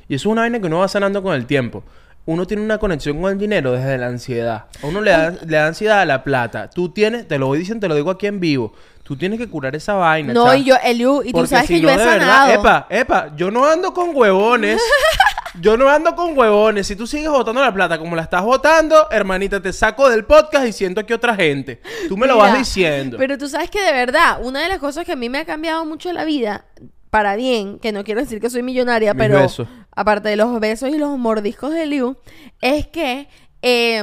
y 0.09 0.17
eso 0.17 0.29
es 0.29 0.33
una 0.33 0.43
vaina 0.43 0.59
que 0.59 0.67
uno 0.67 0.81
va 0.81 0.89
sanando 0.89 1.23
con 1.23 1.35
el 1.35 1.47
tiempo. 1.47 1.85
Uno 2.27 2.47
tiene 2.47 2.63
una 2.63 2.79
conexión 2.79 3.21
con 3.21 3.33
el 3.33 3.39
dinero 3.39 3.73
desde 3.73 3.99
la 3.99 4.07
ansiedad. 4.07 4.67
A 4.83 4.87
uno 4.87 5.01
le 5.01 5.11
da, 5.11 5.31
le 5.31 5.57
da 5.57 5.67
ansiedad 5.67 6.01
a 6.01 6.05
la 6.05 6.23
plata. 6.23 6.71
Tú 6.71 6.91
tienes, 6.91 7.27
te 7.27 7.39
lo 7.39 7.47
voy 7.47 7.59
diciendo, 7.59 7.81
te 7.85 7.89
lo 7.89 7.95
digo 7.95 8.11
aquí 8.11 8.27
en 8.27 8.41
vivo. 8.41 8.73
Tú 9.03 9.17
tienes 9.17 9.41
que 9.41 9.49
curar 9.49 9.75
esa 9.75 9.95
vaina. 9.95 10.33
No, 10.33 10.55
y 10.55 10.63
yo, 10.63 10.77
Eliu, 10.85 11.23
y 11.25 11.33
tú 11.33 11.45
sabes 11.47 11.67
si 11.67 11.75
que 11.75 11.81
yo 11.81 11.89
no, 11.89 11.95
he 11.95 11.99
de 11.99 12.05
sanado. 12.05 12.49
verdad, 12.49 12.55
epa, 12.61 12.87
epa, 12.91 13.37
yo 13.37 13.51
no 13.51 13.67
ando 13.67 13.93
con 13.93 14.15
huevones. 14.15 14.81
yo 15.61 15.77
no 15.77 15.89
ando 15.89 16.15
con 16.15 16.39
huevones. 16.39 16.87
Si 16.87 16.95
tú 16.95 17.09
sigues 17.09 17.29
botando 17.29 17.61
la 17.61 17.75
plata 17.75 17.99
como 17.99 18.15
la 18.15 18.23
estás 18.23 18.43
botando, 18.43 19.11
hermanita, 19.11 19.61
te 19.61 19.73
saco 19.73 20.09
del 20.09 20.25
podcast 20.25 20.67
y 20.67 20.73
siento 20.73 21.05
que 21.05 21.15
otra 21.15 21.35
gente. 21.35 21.81
Tú 22.09 22.17
me 22.17 22.29
lo 22.29 22.37
vas 22.37 22.57
diciendo. 22.57 23.17
Pero 23.19 23.37
tú 23.37 23.49
sabes 23.49 23.69
que 23.71 23.81
de 23.83 23.93
verdad, 23.93 24.39
una 24.43 24.63
de 24.63 24.69
las 24.69 24.79
cosas 24.79 25.05
que 25.05 25.13
a 25.13 25.17
mí 25.17 25.29
me 25.29 25.39
ha 25.39 25.45
cambiado 25.45 25.85
mucho 25.85 26.13
la 26.13 26.25
vida, 26.25 26.67
para 27.11 27.35
bien, 27.35 27.81
que 27.81 27.91
no 27.91 28.05
quiero 28.05 28.21
decir 28.21 28.41
que 28.41 28.49
soy 28.49 28.63
millonaria, 28.63 29.13
Mis 29.13 29.23
pero 29.23 29.41
besos. 29.41 29.69
Aparte 30.01 30.29
de 30.31 30.37
los 30.37 30.59
besos 30.61 30.89
y 30.91 30.99
los 30.99 31.19
mordiscos 31.19 31.73
de 31.73 31.87
Liu, 31.87 32.17
es 32.61 32.87
que 32.87 33.29
eh, 33.63 34.03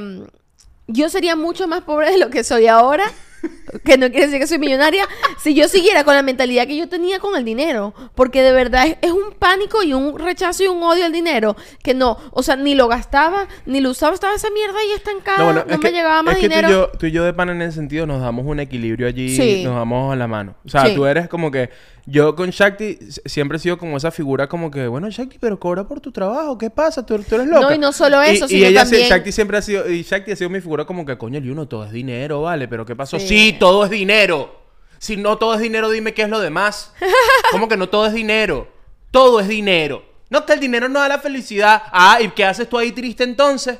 yo 0.88 1.10
sería 1.10 1.36
mucho 1.36 1.68
más 1.68 1.82
pobre 1.82 2.12
de 2.12 2.18
lo 2.18 2.30
que 2.30 2.44
soy 2.44 2.68
ahora. 2.68 3.06
Que 3.86 3.98
no 3.98 4.10
quiere 4.10 4.26
decir 4.26 4.40
que 4.40 4.48
soy 4.48 4.58
millonaria. 4.58 5.06
Si 5.44 5.54
yo 5.54 5.68
siguiera 5.68 6.04
con 6.04 6.16
la 6.16 6.24
mentalidad 6.24 6.66
que 6.66 6.76
yo 6.76 6.90
tenía 6.90 7.20
con 7.20 7.36
el 7.38 7.46
dinero. 7.46 7.94
Porque 8.16 8.42
de 8.42 8.52
verdad 8.52 8.88
es, 8.88 8.98
es 9.02 9.12
un 9.12 9.34
pánico 9.38 9.84
y 9.84 9.94
un 9.94 10.18
rechazo 10.18 10.64
y 10.64 10.68
un 10.68 10.82
odio 10.82 11.06
al 11.06 11.12
dinero. 11.12 11.56
Que 11.84 11.94
no, 11.94 12.18
o 12.32 12.42
sea, 12.44 12.56
ni 12.56 12.74
lo 12.76 12.88
gastaba, 12.88 13.48
ni 13.66 13.80
lo 13.80 13.92
usaba. 13.92 14.16
Estaba 14.16 14.34
esa 14.36 14.50
mierda 14.50 14.80
ahí 14.80 14.92
estancada. 14.96 15.38
No, 15.40 15.44
bueno, 15.46 15.60
es 15.62 15.68
me 15.68 15.80
que- 15.80 15.92
llegaba 15.92 16.24
más 16.24 16.36
es 16.36 16.40
que 16.42 16.50
dinero. 16.50 16.68
Tú 16.68 16.74
y, 16.74 16.78
yo, 16.78 16.92
tú 17.00 17.06
y 17.06 17.12
yo 17.12 17.24
de 17.26 17.34
pan 17.34 17.50
en 17.50 17.62
ese 17.62 17.74
sentido 17.74 18.08
nos 18.08 18.22
damos 18.22 18.46
un 18.46 18.60
equilibrio 18.60 19.06
allí, 19.08 19.36
Sí. 19.36 19.64
nos 19.66 19.76
damos 19.76 20.12
a 20.12 20.16
la 20.16 20.28
mano. 20.28 20.56
O 20.66 20.70
sea, 20.70 20.88
Sí. 20.88 20.96
tú 20.96 21.06
eres 21.06 21.28
como 21.30 21.52
que 21.52 21.70
yo 22.10 22.36
con 22.38 22.50
Shakti 22.50 22.98
siempre 23.26 23.58
he 23.58 23.60
sido 23.60 23.78
como 23.78 23.98
esa 23.98 24.12
figura 24.12 24.48
como 24.48 24.72
que, 24.72 24.88
bueno, 24.88 25.10
Shakti, 25.10 25.38
pero 25.40 25.60
cobra 25.60 25.86
por 25.88 26.00
tu 26.00 26.12
trabajo, 26.14 26.58
¿qué 26.58 26.70
pasa? 26.70 27.06
Tú, 27.06 27.20
tú 27.20 27.36
eres 27.36 27.48
loca. 27.48 27.60
No, 27.68 27.76
y 27.76 27.78
no 27.78 27.92
solo 27.92 28.22
eso, 28.22 28.46
y, 28.46 28.48
sino 28.48 28.62
y 28.62 28.66
ella 28.66 28.86
se- 28.86 29.08
Shakti 29.10 29.32
siempre 29.34 29.58
ha 29.58 29.62
sido 29.62 29.90
y 29.92 30.04
Shakti 30.04 30.32
ha 30.32 30.36
sido 30.38 30.50
mi 30.50 30.62
figura 30.62 30.86
como 30.86 31.06
que, 31.06 31.18
coño, 31.18 31.40
Liuno, 31.40 31.68
todo 31.68 31.84
es 31.86 31.92
dinero, 31.92 32.42
¿vale? 32.44 32.68
Pero 32.70 32.86
¿qué 32.86 32.96
pasó? 32.96 33.20
Sí. 33.20 33.28
Sí, 33.28 33.56
todo 33.60 33.84
es 33.84 33.92
dinero. 33.92 34.56
Si 35.00 35.18
no 35.18 35.38
todo 35.38 35.54
es 35.54 35.60
dinero, 35.60 35.90
dime 35.92 36.14
qué 36.14 36.24
es 36.24 36.30
lo 36.30 36.40
demás. 36.40 36.94
¿Cómo 37.52 37.68
que 37.68 37.76
no 37.78 37.90
todo 37.90 38.08
es 38.08 38.14
dinero? 38.14 38.68
Todo 39.12 39.42
es 39.42 39.48
dinero. 39.48 40.04
No, 40.30 40.46
que 40.46 40.54
el 40.54 40.60
dinero 40.60 40.90
no 40.90 41.00
da 41.00 41.08
la 41.10 41.20
felicidad. 41.20 41.84
Ah, 41.92 42.20
¿y 42.22 42.30
qué 42.30 42.46
haces 42.46 42.68
tú 42.70 42.78
ahí 42.78 42.92
triste 42.94 43.24
entonces? 43.24 43.80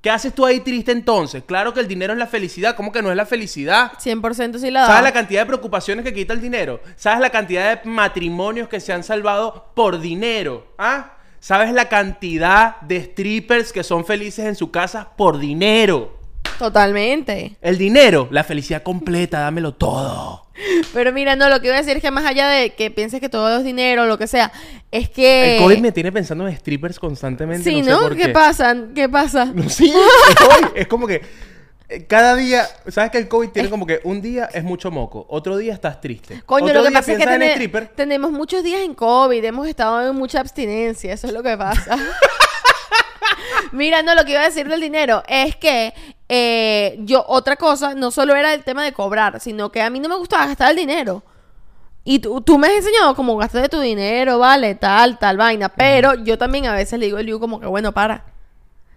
¿Qué 0.00 0.08
haces 0.08 0.34
tú 0.34 0.46
ahí 0.46 0.60
triste 0.60 0.92
entonces? 0.92 1.42
Claro 1.44 1.74
que 1.74 1.80
el 1.80 1.88
dinero 1.88 2.14
es 2.14 2.18
la 2.18 2.26
felicidad. 2.26 2.74
¿Cómo 2.74 2.90
que 2.90 3.02
no 3.02 3.10
es 3.10 3.16
la 3.16 3.26
felicidad? 3.26 3.92
100% 3.98 4.58
sí 4.58 4.70
la 4.70 4.80
da. 4.80 4.86
¿Sabes 4.86 5.02
la 5.02 5.12
cantidad 5.12 5.42
de 5.42 5.46
preocupaciones 5.46 6.04
que 6.04 6.14
quita 6.14 6.32
el 6.32 6.40
dinero? 6.40 6.80
¿Sabes 6.96 7.20
la 7.20 7.28
cantidad 7.28 7.82
de 7.82 7.90
matrimonios 7.90 8.68
que 8.68 8.80
se 8.80 8.94
han 8.94 9.04
salvado 9.04 9.72
por 9.74 10.00
dinero? 10.00 10.68
¿Ah? 10.78 11.18
¿Sabes 11.38 11.72
la 11.72 11.90
cantidad 11.90 12.80
de 12.80 13.02
strippers 13.02 13.72
que 13.72 13.82
son 13.82 14.06
felices 14.06 14.46
en 14.46 14.56
su 14.56 14.70
casa 14.70 15.10
por 15.16 15.38
dinero? 15.38 16.19
Totalmente. 16.60 17.56
El 17.62 17.78
dinero, 17.78 18.28
la 18.30 18.44
felicidad 18.44 18.82
completa, 18.82 19.40
dámelo 19.40 19.72
todo. 19.72 20.46
Pero 20.92 21.10
mira, 21.10 21.36
no, 21.36 21.48
lo 21.48 21.58
que 21.60 21.68
iba 21.68 21.76
a 21.76 21.80
decir 21.80 21.96
es 21.96 22.02
que 22.02 22.10
más 22.10 22.26
allá 22.26 22.48
de 22.48 22.74
que 22.74 22.90
pienses 22.90 23.18
que 23.18 23.30
todo 23.30 23.56
es 23.58 23.64
dinero 23.64 24.04
lo 24.04 24.18
que 24.18 24.26
sea, 24.26 24.52
es 24.90 25.08
que... 25.08 25.56
El 25.56 25.62
COVID 25.62 25.78
me 25.78 25.90
tiene 25.90 26.12
pensando 26.12 26.46
en 26.46 26.54
strippers 26.54 26.98
constantemente. 26.98 27.64
Sí, 27.70 27.78
no 27.80 27.84
sé 27.86 27.90
¿no? 27.92 28.00
por 28.02 28.14
¿Qué 28.14 28.24
qué. 28.24 28.28
pasa? 28.28 28.76
¿Qué 28.94 29.08
pasa? 29.08 29.46
No, 29.46 29.68
sí, 29.70 29.90
es 30.74 30.86
como 30.86 31.06
que 31.06 31.22
eh, 31.88 32.04
cada 32.06 32.36
día, 32.36 32.66
¿sabes 32.88 33.10
que 33.10 33.16
el 33.16 33.26
COVID 33.26 33.48
tiene 33.48 33.70
como 33.70 33.86
que 33.86 34.00
un 34.04 34.20
día 34.20 34.50
es 34.52 34.62
mucho 34.62 34.90
moco, 34.90 35.24
otro 35.30 35.56
día 35.56 35.72
estás 35.72 35.98
triste. 36.02 36.42
Coño, 36.44 36.66
otro 36.66 36.82
lo 36.82 36.88
que 36.88 36.92
pasa 36.92 37.12
es 37.12 37.18
que 37.18 37.24
piensas 37.24 37.34
en 37.36 37.40
tene- 37.40 37.52
stripper. 37.52 37.88
tenemos 37.96 38.30
muchos 38.30 38.62
días 38.62 38.82
en 38.82 38.92
COVID, 38.94 39.42
hemos 39.42 39.66
estado 39.66 40.10
en 40.10 40.14
mucha 40.14 40.40
abstinencia, 40.40 41.14
eso 41.14 41.26
es 41.26 41.32
lo 41.32 41.42
que 41.42 41.56
pasa. 41.56 41.96
Mira, 43.72 44.02
no, 44.02 44.14
lo 44.14 44.24
que 44.24 44.32
iba 44.32 44.40
a 44.40 44.44
decir 44.44 44.68
del 44.68 44.80
dinero 44.80 45.22
es 45.28 45.56
que 45.56 45.92
eh, 46.28 46.96
yo, 47.00 47.24
otra 47.26 47.56
cosa, 47.56 47.94
no 47.94 48.10
solo 48.10 48.34
era 48.34 48.54
el 48.54 48.64
tema 48.64 48.84
de 48.84 48.92
cobrar, 48.92 49.40
sino 49.40 49.70
que 49.70 49.82
a 49.82 49.90
mí 49.90 50.00
no 50.00 50.08
me 50.08 50.16
gustaba 50.16 50.46
gastar 50.46 50.70
el 50.70 50.76
dinero. 50.76 51.22
Y 52.04 52.18
tú, 52.20 52.40
tú 52.40 52.56
me 52.56 52.68
has 52.68 52.74
enseñado 52.74 53.14
cómo 53.14 53.36
gastar 53.36 53.62
de 53.62 53.68
tu 53.68 53.80
dinero, 53.80 54.38
vale, 54.38 54.74
tal, 54.74 55.18
tal 55.18 55.36
vaina. 55.36 55.68
Pero 55.68 56.14
yo 56.14 56.38
también 56.38 56.66
a 56.66 56.72
veces 56.72 56.98
le 56.98 57.06
digo 57.06 57.18
a 57.18 57.22
Liu 57.22 57.38
como 57.38 57.60
que, 57.60 57.66
bueno, 57.66 57.92
para 57.92 58.24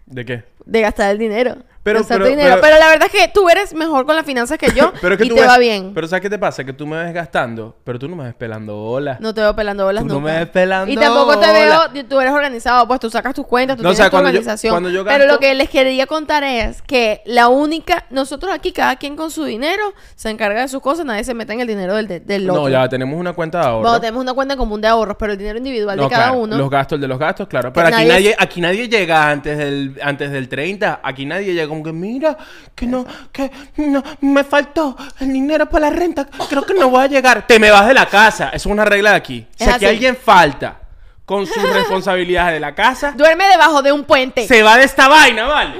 ¿De 0.05 0.23
qué? 0.25 0.43
de 0.65 0.81
gastar 0.81 1.11
el 1.11 1.17
dinero. 1.17 1.57
Pero- 1.83 2.03
pero- 2.07 2.25
dinero. 2.27 2.49
pero- 2.55 2.61
Pero, 2.61 2.79
la 2.79 2.87
verdad 2.89 3.09
es 3.13 3.21
que 3.21 3.27
tú 3.27 3.49
eres 3.49 3.73
mejor 3.73 4.05
con 4.05 4.15
las 4.15 4.25
finanzas 4.25 4.57
que 4.57 4.71
yo 4.71 4.93
Pero 5.01 5.15
es 5.15 5.19
que 5.19 5.25
y 5.25 5.29
tú 5.29 5.35
te 5.35 5.41
ves- 5.41 5.49
va 5.49 5.57
bien. 5.57 5.91
Pero 5.93 6.07
¿sabes 6.07 6.21
qué 6.21 6.29
te 6.29 6.39
pasa? 6.39 6.63
Que 6.63 6.71
tú 6.73 6.87
me 6.87 7.03
ves 7.03 7.13
gastando, 7.13 7.75
pero 7.83 7.99
tú 7.99 8.07
no 8.07 8.15
me 8.15 8.23
ves 8.23 8.33
pelando 8.35 8.75
bola. 8.75 9.17
No 9.19 9.33
te 9.33 9.41
veo 9.41 9.55
pelando 9.55 9.85
bolas 9.85 10.01
Tú 10.03 10.07
no 10.07 10.13
nunca. 10.15 10.31
me 10.31 10.39
ves 10.39 10.47
pelando 10.49 10.91
Y 10.91 10.95
tampoco 10.95 11.37
te 11.39 11.51
veo, 11.51 12.05
tú 12.07 12.19
eres 12.19 12.31
organizado, 12.33 12.87
pues 12.87 12.99
tú 12.99 13.09
sacas 13.09 13.33
tus 13.33 13.45
cuentas, 13.45 13.75
tú 13.77 13.83
No, 13.83 13.89
o 13.89 13.91
tienes 13.91 13.97
sea, 13.97 14.05
tu 14.07 14.11
cuando 14.11 14.29
yo- 14.29 14.37
organización. 14.39 14.71
cuando 14.71 14.89
yo 14.89 15.03
Pero 15.03 15.17
gasto- 15.25 15.33
lo 15.33 15.39
que 15.39 15.53
les 15.55 15.69
quería 15.69 16.07
contar 16.07 16.43
es 16.43 16.81
que 16.81 17.21
la 17.25 17.49
única, 17.49 18.05
nosotros 18.09 18.51
aquí, 18.53 18.71
cada 18.71 18.95
quien 18.95 19.15
con 19.15 19.29
su 19.29 19.43
dinero, 19.43 19.93
se 20.15 20.29
encarga 20.29 20.61
de 20.61 20.67
sus 20.69 20.81
cosas, 20.81 21.05
nadie 21.05 21.23
se 21.23 21.33
mete 21.33 21.53
en 21.53 21.59
el 21.59 21.67
dinero 21.67 21.95
del, 21.95 22.07
del 22.25 22.49
otro. 22.49 22.63
No, 22.63 22.69
ya 22.69 22.87
tenemos 22.87 23.19
una 23.19 23.33
cuenta 23.33 23.59
de 23.59 23.65
ahorro. 23.65 23.81
Bueno, 23.81 23.99
tenemos 23.99 24.21
una 24.21 24.33
cuenta 24.33 24.53
en 24.53 24.57
común 24.57 24.79
de 24.81 24.87
ahorros, 24.87 25.17
pero 25.19 25.33
el 25.33 25.37
dinero 25.37 25.57
individual 25.57 25.97
No, 25.97 26.03
de 26.03 26.09
cada 26.09 26.27
claro, 26.29 26.39
uno. 26.39 26.57
Los 26.57 26.69
gastos, 26.69 26.95
el 26.97 27.01
de 27.01 27.07
los 27.09 27.19
gastos, 27.19 27.47
claro. 27.47 27.73
Pero 27.73 27.87
aquí 27.87 27.95
nadie 27.97 28.07
nadie, 28.13 28.35
aquí 28.39 28.61
nadie 28.61 28.87
llega 28.87 29.29
antes 29.29 29.57
del, 29.57 29.99
antes 30.01 30.31
del 30.31 30.47
30. 30.47 31.01
Aquí 31.03 31.25
nadie 31.25 31.53
llega 31.53 31.72
como 31.73 31.83
que, 31.83 31.91
mira, 31.91 32.37
que 32.75 32.85
no, 32.85 33.05
que 33.31 33.51
no, 33.77 34.03
me 34.21 34.43
faltó 34.43 34.95
el 35.19 35.33
dinero 35.33 35.67
para 35.67 35.89
la 35.89 35.95
renta. 35.95 36.27
Creo 36.49 36.63
que 36.63 36.73
no 36.73 36.89
voy 36.89 37.03
a 37.03 37.07
llegar. 37.07 37.47
Te 37.47 37.59
me 37.59 37.71
vas 37.71 37.87
de 37.87 37.93
la 37.93 38.07
casa. 38.07 38.49
Eso 38.49 38.69
es 38.69 38.73
una 38.73 38.85
regla 38.85 39.11
de 39.11 39.15
aquí. 39.17 39.47
Si 39.55 39.63
aquí 39.63 39.73
así. 39.73 39.85
alguien 39.85 40.15
falta 40.15 40.79
con 41.25 41.47
sus 41.47 41.63
responsabilidades 41.73 42.53
de 42.53 42.59
la 42.59 42.75
casa, 42.75 43.13
Duerme 43.15 43.45
debajo 43.45 43.81
de 43.81 43.91
un 43.91 44.03
puente. 44.03 44.47
se 44.47 44.61
va 44.61 44.77
de 44.77 44.83
esta 44.83 45.07
vaina, 45.07 45.45
¿vale? 45.45 45.79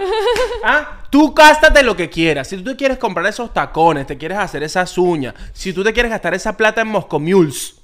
¿Ah? 0.64 1.00
Tú 1.10 1.34
gástate 1.34 1.84
lo 1.84 1.96
que 1.96 2.10
quieras. 2.10 2.48
Si 2.48 2.58
tú 2.58 2.72
te 2.72 2.76
quieres 2.76 2.98
comprar 2.98 3.26
esos 3.28 3.54
tacones, 3.54 4.08
te 4.08 4.18
quieres 4.18 4.38
hacer 4.38 4.64
esas 4.64 4.98
uñas, 4.98 5.36
si 5.54 5.74
tú 5.74 5.84
te 5.84 5.94
quieres 5.94 6.10
gastar 6.10 6.34
esa 6.34 6.58
plata 6.58 6.82
en 6.82 6.88
Moscomules, 6.88 7.76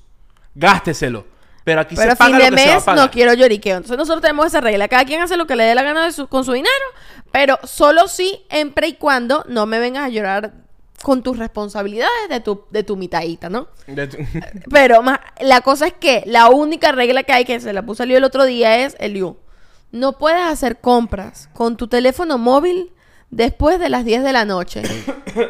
gásteselo. 0.56 1.26
Pero 1.70 1.82
aquí 1.82 1.96
Pero 1.96 2.12
se 2.12 2.18
paga 2.18 2.30
fin 2.32 2.38
de 2.40 2.50
lo 2.52 2.56
que 2.56 2.62
se 2.62 2.68
va 2.68 2.72
a 2.74 2.76
mes 2.78 2.84
pagar. 2.86 3.06
no 3.06 3.12
quiero 3.12 3.34
lloriqueo. 3.34 3.78
Entonces 3.78 3.98
nosotros 3.98 4.22
tenemos 4.22 4.46
esa 4.48 4.62
regla. 4.62 4.88
Cada 4.88 5.06
quien 5.06 5.22
hace 5.22 5.38
lo 5.38 5.46
que 5.48 5.56
le 5.56 5.64
dé 5.66 5.76
la 5.76 5.84
gana 5.84 6.06
de 6.06 6.12
su- 6.12 6.28
con 6.28 6.44
su 6.46 6.54
dinero, 6.54 6.74
pero 7.32 7.60
solo 7.64 8.08
si, 8.08 8.42
siempre 8.50 8.88
y 8.88 8.94
cuando 8.94 9.44
no 9.48 9.66
me 9.66 9.80
vengas 9.80 10.06
a 10.06 10.10
llorar 10.10 10.54
con 11.04 11.24
tus 11.24 11.38
responsabilidades 11.38 12.28
de 12.30 12.40
tu, 12.42 12.66
de 12.72 12.84
tu 12.84 12.98
mitadita, 12.98 13.50
¿no? 13.50 13.68
De 13.88 14.08
tu- 14.08 14.18
Pero 14.72 15.02
ma- 15.02 15.22
la 15.40 15.62
cosa 15.62 15.88
es 15.88 15.94
que 15.94 16.24
la 16.26 16.50
única 16.50 16.92
regla 16.92 17.24
que 17.24 17.32
hay, 17.32 17.46
que 17.46 17.60
se 17.60 17.72
la 17.72 17.84
puse 17.84 18.04
a 18.04 18.06
Liu 18.06 18.18
el 18.18 18.24
otro 18.26 18.44
día, 18.46 18.80
es 18.86 18.98
el 19.00 19.14
Liu. 19.14 19.38
No 19.92 20.18
puedes 20.18 20.42
hacer 20.44 20.80
compras 20.82 21.50
con 21.54 21.78
tu 21.78 21.88
teléfono 21.88 22.38
móvil 22.38 22.92
después 23.32 23.80
de 23.80 23.90
las 23.90 24.06
10 24.06 24.24
de 24.24 24.34
la 24.34 24.46
noche. 24.46 24.82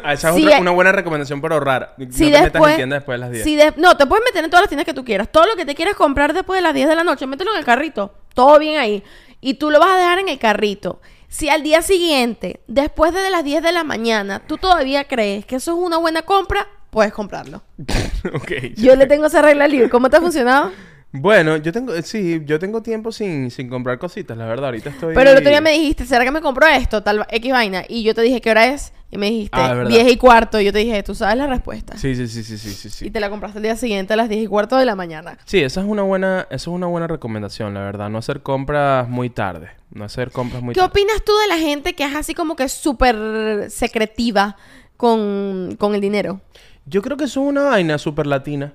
Ah, 0.04 0.12
Esa 0.12 0.28
es 0.28 0.36
Si 0.36 0.44
otra- 0.46 0.60
una 0.60 0.72
buena 0.72 0.92
recomendación 0.92 1.40
para 1.40 1.54
ahorrar. 1.54 1.94
si 1.96 2.04
no 2.04 2.10
te 2.14 2.24
metas 2.30 2.42
después, 2.52 2.70
en 2.72 2.76
tiendas 2.76 2.98
después 3.00 3.14
de 3.16 3.18
las 3.18 3.30
10. 3.30 3.44
si 3.44 3.56
de- 3.56 3.72
no, 3.78 3.96
te 3.96 4.04
puedes 4.06 4.22
meter 4.26 4.44
en 4.44 4.50
todas 4.50 4.62
las 4.64 4.68
tiendas 4.68 4.84
que 4.84 4.92
tú 4.92 5.04
quieras. 5.06 5.32
Todo 5.32 5.46
lo 5.46 5.56
que 5.56 5.64
te 5.64 5.74
quieras 5.74 5.94
comprar 5.96 6.34
después 6.34 6.58
de 6.58 6.62
las 6.62 6.74
10 6.74 6.86
de 6.86 6.94
la 6.94 7.02
noche, 7.02 7.26
mételo 7.26 7.52
en 7.52 7.58
el 7.58 7.64
carrito. 7.64 8.12
Todo 8.34 8.58
bien 8.58 8.78
ahí. 8.78 9.02
Y 9.40 9.54
tú 9.54 9.70
lo 9.70 9.80
vas 9.80 9.92
a 9.92 9.96
dejar 9.96 10.18
en 10.18 10.28
el 10.28 10.38
carrito. 10.38 11.00
Si 11.28 11.48
al 11.48 11.62
día 11.62 11.80
siguiente, 11.80 12.60
después 12.66 13.14
de 13.14 13.30
las 13.30 13.42
10 13.42 13.62
de 13.62 13.72
la 13.72 13.82
mañana, 13.82 14.42
tú 14.46 14.58
todavía 14.58 15.04
crees 15.04 15.46
que 15.46 15.56
eso 15.56 15.72
es 15.72 15.78
una 15.78 15.96
buena 15.96 16.22
compra, 16.22 16.68
puedes 16.90 17.12
comprarlo. 17.14 17.62
Ok. 18.34 18.52
Yo 18.76 18.94
le 18.96 19.06
tengo 19.06 19.26
esa 19.26 19.40
regla 19.40 19.66
Liu. 19.66 19.88
¿Cómo 19.88 20.10
te 20.10 20.18
ha 20.18 20.20
funcionado? 20.20 20.72
Bueno, 21.12 21.56
yo 21.56 21.72
tengo, 21.72 21.92
eh, 21.92 22.02
sí, 22.04 22.40
yo 22.44 22.60
tengo 22.60 22.82
tiempo 22.82 23.10
sin, 23.10 23.50
sin 23.50 23.68
comprar 23.68 23.98
cositas, 23.98 24.36
la 24.38 24.46
verdad. 24.46 24.66
Ahorita 24.66 24.90
estoy. 24.90 25.14
Pero 25.14 25.30
el 25.30 25.38
otro 25.38 25.50
día 25.50 25.60
me 25.60 25.72
dijiste, 25.72 26.06
¿será 26.06 26.24
que 26.24 26.30
me 26.30 26.40
compro 26.40 26.66
esto? 26.68 27.02
Tal 27.02 27.26
X 27.28 27.52
vaina. 27.52 27.82
Y 27.88 28.04
yo 28.04 28.14
te 28.14 28.22
dije, 28.22 28.40
¿qué 28.40 28.50
hora 28.52 28.66
es? 28.66 28.92
Y 29.10 29.18
me 29.18 29.28
dijiste, 29.28 29.58
Ah, 29.60 29.70
es 29.70 29.76
verdad. 29.76 29.90
10 29.90 30.12
y 30.12 30.16
cuarto. 30.16 30.60
Y 30.60 30.66
yo 30.66 30.72
te 30.72 30.78
dije, 30.78 31.02
tú 31.02 31.16
sabes 31.16 31.36
la 31.36 31.48
respuesta. 31.48 31.98
Sí, 31.98 32.14
sí, 32.14 32.28
sí, 32.28 32.44
sí, 32.44 32.56
sí, 32.56 32.88
sí. 32.90 33.06
Y 33.06 33.10
te 33.10 33.18
la 33.18 33.28
compraste 33.28 33.58
el 33.58 33.64
día 33.64 33.74
siguiente 33.74 34.12
a 34.12 34.16
las 34.16 34.28
10 34.28 34.44
y 34.44 34.46
cuarto 34.46 34.76
de 34.76 34.84
la 34.84 34.94
mañana. 34.94 35.36
Sí, 35.46 35.58
esa 35.60 35.80
es 35.80 35.86
una 35.88 36.02
buena, 36.02 36.42
esa 36.48 36.54
es 36.54 36.66
una 36.68 36.86
buena 36.86 37.08
recomendación, 37.08 37.74
la 37.74 37.80
verdad. 37.80 38.08
No 38.08 38.18
hacer 38.18 38.42
compras 38.42 39.08
muy 39.08 39.30
tarde. 39.30 39.70
No 39.92 40.04
hacer 40.04 40.30
compras 40.30 40.62
muy 40.62 40.74
¿Qué 40.74 40.80
tarde. 40.80 40.90
opinas 40.92 41.24
tú 41.24 41.32
de 41.38 41.48
la 41.48 41.58
gente 41.58 41.94
que 41.94 42.04
es 42.04 42.14
así 42.14 42.34
como 42.34 42.54
que 42.54 42.68
súper 42.68 43.68
secretiva 43.68 44.56
con, 44.96 45.74
con 45.76 45.96
el 45.96 46.00
dinero? 46.00 46.40
Yo 46.86 47.02
creo 47.02 47.16
que 47.16 47.24
eso 47.24 47.42
es 47.42 47.48
una 47.48 47.62
vaina 47.64 47.98
súper 47.98 48.28
latina. 48.28 48.74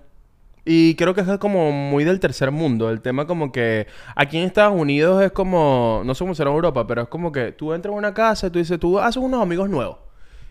Y 0.67 0.95
creo 0.95 1.13
que 1.13 1.21
es 1.21 1.27
como 1.37 1.71
muy 1.71 2.03
del 2.03 2.19
tercer 2.19 2.49
mundo. 2.49 2.89
El 2.89 2.99
tema 3.01 3.27
como 3.27 3.51
que 3.51 3.85
aquí 4.15 4.37
en 4.39 4.45
Estados 4.45 4.73
Unidos 4.79 5.21
es 5.23 5.31
como, 5.31 6.01
no 6.03 6.15
sé 6.15 6.23
cómo 6.23 6.33
será 6.33 6.49
en 6.49 6.55
Europa, 6.55 6.87
pero 6.87 7.03
es 7.03 7.07
como 7.07 7.31
que 7.31 7.51
tú 7.51 7.71
entras 7.73 7.93
a 7.93 7.97
una 7.97 8.13
casa 8.15 8.47
y 8.47 8.49
tú 8.49 8.57
dices, 8.59 8.79
tú 8.79 8.99
haces 8.99 9.17
unos 9.17 9.41
amigos 9.43 9.69
nuevos. 9.69 9.97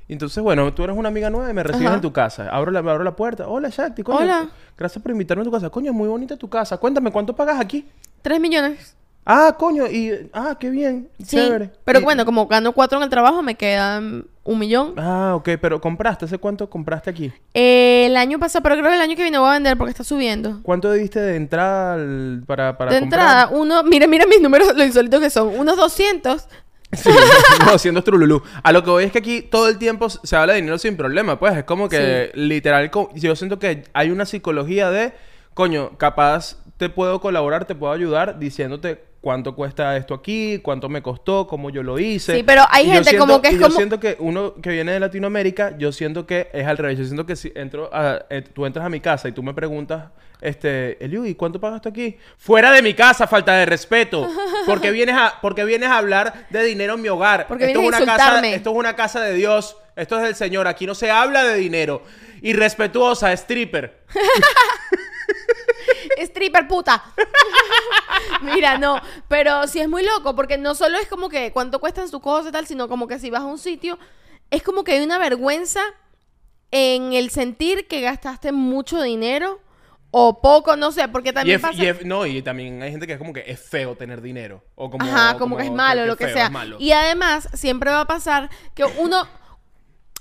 Y 0.06 0.12
entonces, 0.12 0.40
bueno, 0.42 0.72
tú 0.72 0.84
eres 0.84 0.96
una 0.96 1.08
amiga 1.08 1.30
nueva 1.30 1.50
y 1.50 1.54
me 1.54 1.62
recibes 1.62 1.86
Ajá. 1.88 1.96
en 1.96 2.00
tu 2.02 2.12
casa. 2.12 2.48
Abro 2.50 2.70
la, 2.70 2.78
abro 2.80 3.02
la 3.02 3.16
puerta. 3.16 3.48
Hola, 3.48 3.70
Shakti. 3.70 4.02
Coño, 4.02 4.18
Hola. 4.18 4.48
Gracias 4.78 5.02
por 5.02 5.10
invitarme 5.10 5.40
a 5.40 5.44
tu 5.44 5.50
casa. 5.50 5.70
Coño, 5.70 5.92
muy 5.92 6.06
bonita 6.08 6.36
tu 6.36 6.48
casa. 6.48 6.76
Cuéntame, 6.76 7.10
¿cuánto 7.10 7.34
pagas 7.34 7.58
aquí? 7.58 7.88
Tres 8.22 8.38
millones. 8.38 8.96
Ah, 9.26 9.56
coño, 9.58 9.86
y... 9.86 10.28
Ah, 10.34 10.56
qué 10.60 10.68
bien. 10.68 11.08
Sí. 11.18 11.36
Chévere. 11.38 11.70
Pero 11.86 12.00
Y- 12.00 12.04
bueno, 12.04 12.24
como 12.26 12.46
gano 12.46 12.72
cuatro 12.72 12.98
en 12.98 13.04
el 13.04 13.10
trabajo, 13.10 13.42
me 13.42 13.54
quedan 13.54 14.26
un 14.44 14.58
millón. 14.58 14.94
Ah, 14.98 15.32
ok, 15.36 15.48
pero 15.60 15.80
compraste. 15.80 16.26
¿Hace 16.26 16.38
cuánto 16.38 16.68
compraste 16.70 17.10
aquí? 17.10 17.32
Eh, 17.54 18.04
el 18.06 18.16
año 18.16 18.38
pasado, 18.38 18.62
pero 18.62 18.74
creo 18.76 18.88
que 18.90 18.94
el 18.96 19.00
año 19.00 19.16
que 19.16 19.22
viene 19.22 19.38
voy 19.38 19.48
a 19.48 19.52
vender 19.54 19.76
porque 19.76 19.90
está 19.90 20.04
subiendo. 20.04 20.60
¿Cuánto 20.62 20.92
diste 20.92 21.18
de 21.20 21.36
entrada 21.36 21.94
al- 21.94 22.42
para, 22.46 22.76
para 22.76 22.92
de 22.92 23.00
comprar? 23.00 23.20
entrada, 23.20 23.48
uno, 23.52 23.82
mira, 23.84 24.06
mira 24.06 24.26
mis 24.26 24.40
números, 24.40 24.76
lo 24.76 24.84
insólito 24.84 25.18
que 25.18 25.30
son. 25.30 25.48
Unos 25.58 25.76
200. 25.76 26.46
Sí, 26.92 27.10
no, 27.66 27.76
siendo 27.78 28.04
trululú. 28.04 28.42
A 28.62 28.70
lo 28.70 28.84
que 28.84 28.90
voy 28.90 29.04
es 29.04 29.12
que 29.12 29.18
aquí 29.18 29.42
todo 29.42 29.68
el 29.68 29.78
tiempo 29.78 30.08
se 30.10 30.36
habla 30.36 30.52
de 30.52 30.60
dinero 30.60 30.78
sin 30.78 30.96
problema, 30.96 31.38
pues. 31.38 31.56
Es 31.56 31.64
como 31.64 31.88
que 31.88 32.30
literal, 32.34 32.90
yo 33.14 33.34
siento 33.36 33.58
que 33.58 33.84
hay 33.94 34.10
una 34.10 34.26
psicología 34.26 34.90
de, 34.90 35.12
coño, 35.54 35.96
capaz 35.98 36.58
te 36.76 36.90
puedo 36.90 37.20
colaborar, 37.20 37.64
te 37.64 37.74
puedo 37.74 37.92
ayudar 37.92 38.38
diciéndote 38.38 39.02
cuánto 39.24 39.54
cuesta 39.56 39.96
esto 39.96 40.12
aquí, 40.12 40.58
cuánto 40.58 40.90
me 40.90 41.00
costó, 41.00 41.46
cómo 41.46 41.70
yo 41.70 41.82
lo 41.82 41.98
hice. 41.98 42.36
Sí, 42.36 42.42
pero 42.42 42.62
hay 42.70 42.84
Y 42.84 42.90
gente 42.90 43.08
siento- 43.08 43.26
como 43.26 43.40
que 43.40 43.48
es 43.48 43.54
y 43.54 43.56
yo 43.56 43.62
como- 43.62 43.76
siento 43.76 43.98
que 43.98 44.16
uno 44.18 44.54
que 44.60 44.68
viene 44.68 44.92
de 44.92 45.00
Latinoamérica, 45.00 45.78
yo 45.78 45.92
siento 45.92 46.26
que 46.26 46.50
es 46.52 46.66
al 46.66 46.76
revés. 46.76 46.98
Yo 46.98 47.04
siento 47.06 47.24
que 47.24 47.34
si 47.34 47.50
entro 47.54 47.88
a, 47.90 48.26
eh, 48.28 48.42
tú 48.42 48.66
entras 48.66 48.84
a 48.84 48.90
mi 48.90 49.00
casa 49.00 49.26
y 49.26 49.32
tú 49.32 49.42
me 49.42 49.54
preguntas, 49.54 50.08
este, 50.42 51.02
Eliu, 51.02 51.24
¿y 51.24 51.34
cuánto 51.34 51.58
pagaste 51.58 51.88
aquí? 51.88 52.18
Fuera 52.36 52.70
de 52.70 52.82
mi 52.82 52.92
casa, 52.92 53.26
falta 53.26 53.54
de 53.54 53.64
respeto. 53.64 54.28
Porque 54.66 54.90
vienes 54.90 55.16
a, 55.16 55.38
porque 55.40 55.64
vienes 55.64 55.88
a 55.88 55.96
hablar 55.96 56.46
de 56.50 56.62
dinero 56.62 56.94
en 56.94 57.00
mi 57.00 57.08
hogar. 57.08 57.46
Porque 57.46 57.64
esto 57.64 57.80
es 57.80 57.84
a 57.94 58.02
una 58.02 58.04
casa, 58.16 58.46
esto 58.48 58.70
es 58.72 58.76
una 58.76 58.94
casa 58.94 59.20
de 59.22 59.32
Dios. 59.32 59.78
Esto 59.96 60.16
es 60.18 60.22
del 60.24 60.34
Señor. 60.34 60.68
Aquí 60.68 60.84
no 60.86 60.94
se 60.94 61.10
habla 61.10 61.44
de 61.44 61.54
dinero. 61.56 62.02
Irrespetuosa, 62.42 63.32
stripper. 63.32 64.00
Stripper 66.24 66.66
puta. 66.68 67.02
Mira, 68.42 68.78
no, 68.78 69.00
pero 69.28 69.66
sí 69.66 69.80
es 69.80 69.88
muy 69.88 70.04
loco 70.04 70.34
porque 70.34 70.58
no 70.58 70.74
solo 70.74 70.98
es 70.98 71.08
como 71.08 71.28
que 71.28 71.52
cuánto 71.52 71.78
cuestan 71.80 72.08
sus 72.08 72.20
cosas 72.20 72.48
y 72.50 72.52
tal, 72.52 72.66
sino 72.66 72.88
como 72.88 73.06
que 73.08 73.18
si 73.18 73.30
vas 73.30 73.42
a 73.42 73.46
un 73.46 73.58
sitio, 73.58 73.98
es 74.50 74.62
como 74.62 74.84
que 74.84 74.92
hay 74.92 75.04
una 75.04 75.18
vergüenza 75.18 75.80
en 76.70 77.12
el 77.12 77.30
sentir 77.30 77.86
que 77.86 78.00
gastaste 78.00 78.52
mucho 78.52 79.00
dinero 79.02 79.60
o 80.10 80.40
poco, 80.40 80.76
no 80.76 80.92
sé, 80.92 81.08
porque 81.08 81.30
Y 81.30 81.32
también 81.32 81.56
es- 81.56 81.62
pasa... 81.62 81.82
y 81.82 81.86
es- 81.88 82.04
no, 82.04 82.24
y 82.26 82.40
también 82.42 82.82
hay 82.82 82.90
gente 82.92 83.06
que 83.06 83.14
es 83.14 83.18
como 83.18 83.32
que 83.32 83.44
es 83.46 83.60
feo 83.60 83.96
tener 83.96 84.20
dinero. 84.22 84.62
O 84.76 84.90
como, 84.90 85.04
Ajá, 85.04 85.36
como, 85.38 85.56
que 85.56 85.64
es 85.64 85.72
malo, 85.72 86.06
lo 86.06 86.16
que 86.16 86.26
feo, 86.26 86.34
sea. 86.34 86.50
Y 86.78 86.92
además, 86.92 87.48
siempre 87.54 87.90
va 87.90 88.00
a 88.02 88.06
pasar 88.06 88.48
que 88.74 88.84
uno, 88.84 89.26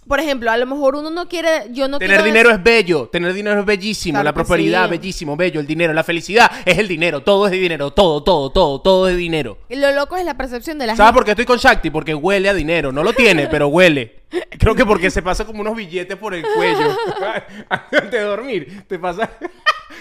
por 0.07 0.19
ejemplo, 0.19 0.51
a 0.51 0.57
lo 0.57 0.65
mejor 0.65 0.95
uno 0.95 1.09
no 1.09 1.27
quiere, 1.27 1.67
yo 1.71 1.87
no 1.87 1.97
Tener 1.99 2.17
quiero 2.17 2.25
dinero 2.25 2.51
es 2.51 2.61
bello, 2.63 3.07
tener 3.11 3.33
dinero 3.33 3.59
es 3.59 3.65
bellísimo, 3.65 4.13
Claro 4.15 4.25
la 4.25 4.33
prosperidad, 4.33 4.85
sí. 4.85 4.91
bellísimo, 4.91 5.35
bello, 5.35 5.59
el 5.59 5.67
dinero, 5.67 5.93
la 5.93 6.03
felicidad 6.03 6.51
es 6.65 6.77
el 6.77 6.87
dinero, 6.87 7.21
todo 7.21 7.45
es 7.47 7.51
dinero, 7.51 7.91
todo, 7.91 8.23
todo, 8.23 8.51
todo, 8.51 8.81
todo 8.81 9.07
es 9.09 9.17
dinero. 9.17 9.57
Lo 9.69 9.91
loco 9.91 10.17
es 10.17 10.25
la 10.25 10.35
percepción 10.37 10.77
de 10.79 10.87
la 10.87 10.95
¿Sabes 10.95 11.09
gente. 11.09 11.17
por 11.17 11.25
qué 11.25 11.31
estoy 11.31 11.45
con 11.45 11.57
Shakti? 11.57 11.89
Porque 11.89 12.13
huele 12.13 12.49
a 12.49 12.53
dinero. 12.53 12.91
No 12.91 13.03
lo 13.03 13.13
tiene, 13.13 13.47
pero 13.47 13.67
huele. 13.67 14.23
Creo 14.59 14.75
que 14.75 14.85
porque 14.85 15.09
se 15.11 15.21
pasa 15.21 15.45
como 15.45 15.61
unos 15.61 15.75
billetes 15.75 16.17
por 16.17 16.33
el 16.33 16.43
cuello. 16.55 16.95
Antes 17.69 18.11
de 18.11 18.19
dormir. 18.21 18.83
Te 18.87 18.97
pasa. 18.99 19.29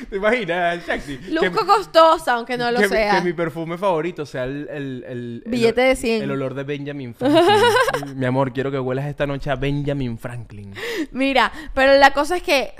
¿Te 0.09 0.17
imaginas, 0.17 0.87
Shakti? 0.87 1.19
Luzco 1.31 1.67
costosa, 1.67 2.35
aunque 2.35 2.57
no 2.57 2.71
lo 2.71 2.81
que, 2.81 2.89
sea. 2.89 3.17
que 3.17 3.23
mi 3.23 3.33
perfume 3.33 3.79
favorito 3.79 4.25
sea 4.27 4.45
el... 4.45 4.69
el, 4.71 5.05
el- 5.09 5.43
el- 5.47 5.51
Billete 5.51 5.81
de 5.81 5.97
100. 5.97 6.23
El 6.23 6.31
olor 6.31 6.55
de 6.55 6.65
Benjamin 6.65 7.15
Franklin. 7.15 7.45
mi 8.19 8.27
amor, 8.27 8.53
quiero 8.53 8.71
que 8.71 8.79
huelas 8.79 9.07
esta 9.07 9.27
noche 9.27 9.51
a 9.51 9.57
Benjamin 9.57 10.19
Franklin. 10.19 10.75
Mira, 11.13 11.53
pero 11.75 11.97
la 11.99 12.13
cosa 12.13 12.37
es 12.37 12.43
que 12.43 12.75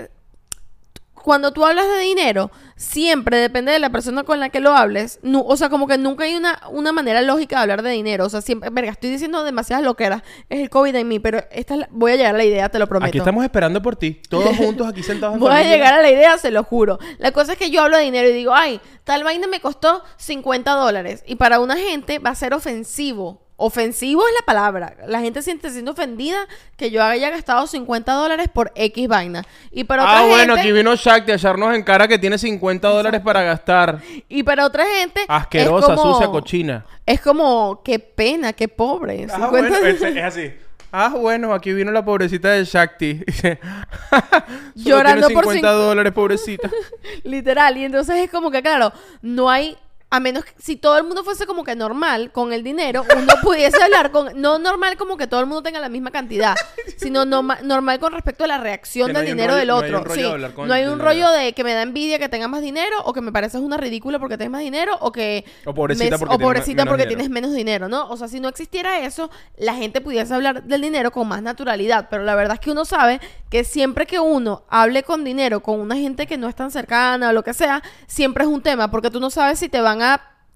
cuando 1.23 1.51
tú 1.53 1.65
hablas 1.65 1.87
de 1.87 1.99
dinero, 1.99 2.51
siempre 2.75 3.37
depende 3.37 3.71
de 3.71 3.79
la 3.79 3.89
persona 3.89 4.23
con 4.23 4.39
la 4.39 4.49
que 4.49 4.59
lo 4.59 4.73
hables. 4.75 5.19
Nu- 5.23 5.43
o 5.47 5.55
sea, 5.55 5.69
como 5.69 5.87
que 5.87 5.97
nunca 5.97 6.25
hay 6.25 6.35
una, 6.35 6.61
una 6.69 6.91
manera 6.91 7.21
lógica 7.21 7.55
de 7.55 7.61
hablar 7.61 7.81
de 7.81 7.91
dinero. 7.91 8.25
O 8.25 8.29
sea, 8.29 8.41
siempre, 8.41 8.69
verga, 8.71 8.91
estoy 8.91 9.09
diciendo 9.09 9.43
demasiadas 9.43 9.85
loqueras. 9.85 10.21
Es 10.49 10.59
el 10.59 10.69
COVID 10.69 10.93
en 10.95 11.07
mí, 11.07 11.19
pero 11.19 11.39
esta 11.51 11.75
es 11.75 11.79
la- 11.81 11.87
voy 11.91 12.11
a 12.11 12.15
llegar 12.17 12.35
a 12.35 12.37
la 12.37 12.43
idea, 12.43 12.69
te 12.69 12.79
lo 12.79 12.87
prometo. 12.87 13.07
Aquí 13.09 13.17
estamos 13.19 13.43
esperando 13.43 13.81
por 13.81 13.95
ti. 13.95 14.21
Todos 14.29 14.55
juntos 14.57 14.85
aquí 14.87 15.01
sentados 15.01 15.35
en 15.35 15.39
Voy 15.39 15.51
a 15.51 15.63
llegar 15.63 15.93
a 15.93 16.01
la 16.01 16.09
idea, 16.09 16.37
se 16.37 16.51
lo 16.51 16.63
juro. 16.63 16.99
La 17.19 17.31
cosa 17.31 17.53
es 17.53 17.57
que 17.57 17.71
yo 17.71 17.81
hablo 17.83 17.97
de 17.97 18.03
dinero 18.03 18.27
y 18.29 18.33
digo, 18.33 18.53
ay, 18.53 18.81
tal 19.05 19.23
vaina 19.23 19.47
me 19.47 19.61
costó 19.61 20.03
50 20.17 20.71
dólares. 20.73 21.23
Y 21.25 21.35
para 21.35 21.59
una 21.59 21.77
gente 21.77 22.19
va 22.19 22.31
a 22.31 22.35
ser 22.35 22.53
ofensivo 22.53 23.42
ofensivo 23.55 24.21
es 24.27 24.33
la 24.39 24.45
palabra. 24.45 24.95
La 25.07 25.19
gente 25.21 25.41
siente 25.41 25.69
siendo 25.69 25.91
ofendida 25.91 26.47
que 26.75 26.91
yo 26.91 27.03
haya 27.03 27.29
gastado 27.29 27.67
50 27.67 28.11
dólares 28.13 28.47
por 28.53 28.71
X 28.75 29.07
vaina. 29.07 29.43
Y 29.71 29.83
para 29.83 30.03
otra 30.03 30.19
Ah, 30.19 30.25
bueno, 30.25 30.53
aquí 30.55 30.71
vino 30.71 30.95
Shakti 30.95 31.31
a 31.31 31.35
echarnos 31.35 31.73
en 31.75 31.83
cara 31.83 32.07
que 32.07 32.17
tiene 32.19 32.37
50 32.37 32.87
dólares 32.89 33.21
para 33.21 33.41
gastar. 33.43 33.99
y 34.27 34.43
para 34.43 34.65
otra 34.65 34.85
gente 34.85 35.21
es 35.21 35.25
Asquerosa, 35.29 35.95
como- 35.95 36.13
sucia, 36.13 36.27
cochina. 36.27 36.85
Es 37.05 37.21
como, 37.21 37.81
qué 37.83 37.99
pena, 37.99 38.53
qué 38.53 38.67
pobre. 38.67 39.27
Ah, 39.29 39.35
50 39.35 39.49
bueno, 39.49 39.75
es, 39.77 40.01
es 40.01 40.23
así. 40.23 40.53
Ah, 40.95 41.09
bueno, 41.09 41.53
aquí 41.55 41.73
vino 41.73 41.91
la 41.91 42.05
pobrecita 42.05 42.49
de 42.51 42.65
Shakti. 42.65 43.21
Llorando 44.75 45.27
tiene 45.27 45.33
por 45.41 45.43
50 45.53 45.53
cinco- 45.53 45.71
dólares, 45.71 46.13
pobrecita. 46.13 46.69
Literal. 47.23 47.77
Y 47.77 47.85
entonces 47.85 48.15
es 48.17 48.29
como 48.29 48.51
que, 48.51 48.61
claro, 48.61 48.91
no 49.21 49.49
hay. 49.49 49.77
A 50.15 50.19
menos 50.19 50.45
que 50.45 50.51
si 50.59 50.75
todo 50.75 50.95
el 50.97 51.03
mundo 51.05 51.23
fuese 51.23 51.47
como 51.47 51.63
que 51.63 51.75
normal 51.75 52.31
con 52.31 52.53
el 52.53 52.63
dinero, 52.63 53.03
uno 53.17 53.33
pudiese 53.41 53.81
hablar 53.81 54.11
con. 54.11 54.39
No 54.39 54.59
normal 54.59 54.95
como 54.95 55.17
que 55.17 55.25
todo 55.25 55.39
el 55.39 55.47
mundo 55.47 55.63
tenga 55.63 55.79
la 55.79 55.89
misma 55.89 56.11
cantidad, 56.11 56.55
sino 56.97 57.25
norma- 57.25 57.57
normal 57.63 57.99
con 57.99 58.13
respecto 58.13 58.43
a 58.43 58.47
la 58.47 58.59
reacción 58.59 59.07
Que 59.07 59.13
del 59.17 59.25
dinero 59.25 59.53
rollo- 59.53 59.57
del 59.59 59.67
no 59.67 59.75
hay 59.77 59.83
otro. 59.85 59.97
un 59.99 60.05
rollo 60.05 60.15
sí, 60.15 60.21
de 60.21 60.29
hablar 60.33 60.53
con 60.53 60.67
no 60.67 60.73
hay 60.75 60.85
un 60.85 60.99
rollo 60.99 61.31
de 61.31 61.53
que 61.53 61.63
me 61.63 61.73
da 61.73 61.81
envidia 61.81 62.19
que 62.19 62.29
tengas 62.29 62.47
más 62.47 62.61
dinero 62.61 62.95
o 63.05 63.11
que 63.13 63.21
me 63.21 63.31
pareces 63.31 63.59
una 63.61 63.77
ridícula 63.77 64.19
porque 64.19 64.37
tienes 64.37 64.51
más 64.51 64.61
dinero 64.61 64.95
o 65.01 65.11
que. 65.11 65.45
O 65.65 65.73
pobrecita 65.73 66.11
me- 66.11 66.19
porque 66.19 66.35
o 66.35 66.39
pobrecita 66.39 66.85
tienes 67.07 67.29
menos 67.31 67.51
dinero, 67.53 67.89
¿no? 67.89 68.07
O 68.09 68.15
sea, 68.15 68.27
si 68.27 68.39
no 68.39 68.49
existiera 68.49 68.99
eso, 68.99 69.31
la 69.57 69.73
gente 69.73 69.99
pudiese 69.99 70.31
hablar 70.33 70.61
del 70.63 70.81
dinero 70.81 71.11
con 71.11 71.27
más 71.27 71.41
naturalidad. 71.41 72.07
Pero 72.11 72.23
la 72.23 72.35
verdad 72.35 72.53
es 72.53 72.59
que 72.59 72.69
uno 72.69 72.85
sabe 72.85 73.19
que 73.49 73.63
siempre 73.63 74.05
que 74.05 74.19
uno 74.19 74.63
hable 74.69 75.01
con 75.01 75.23
dinero 75.23 75.61
con 75.61 75.79
una 75.79 75.95
gente 75.95 76.27
que 76.27 76.37
no 76.37 76.47
es 76.47 76.55
tan 76.55 76.69
cercana 76.69 77.29
o 77.29 77.33
lo 77.33 77.43
que 77.43 77.53
sea, 77.55 77.81
siempre 78.05 78.43
es 78.43 78.49
un 78.49 78.61
tema, 78.61 78.91
porque 78.91 79.09
tú 79.09 79.19
no 79.19 79.29
sabes 79.31 79.57
si 79.57 79.69
te 79.69 79.81
van 79.81 80.01
a 80.01 80.02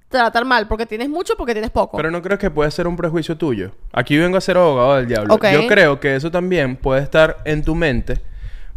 tratar 0.09 0.45
mal 0.45 0.67
porque 0.67 0.85
tienes 0.85 1.09
mucho 1.09 1.35
porque 1.35 1.53
tienes 1.53 1.71
poco. 1.71 1.97
Pero 1.97 2.11
no 2.11 2.21
crees 2.21 2.39
que 2.39 2.49
puede 2.49 2.71
ser 2.71 2.87
un 2.87 2.95
prejuicio 2.95 3.37
tuyo. 3.37 3.71
Aquí 3.91 4.17
vengo 4.17 4.37
a 4.37 4.41
ser 4.41 4.57
abogado 4.57 4.95
del 4.95 5.07
diablo. 5.07 5.33
Ok. 5.33 5.47
Yo 5.51 5.67
creo 5.67 5.99
que 5.99 6.15
eso 6.15 6.31
también 6.31 6.77
puede 6.77 7.01
estar 7.01 7.37
en 7.45 7.63
tu 7.63 7.75
mente. 7.75 8.21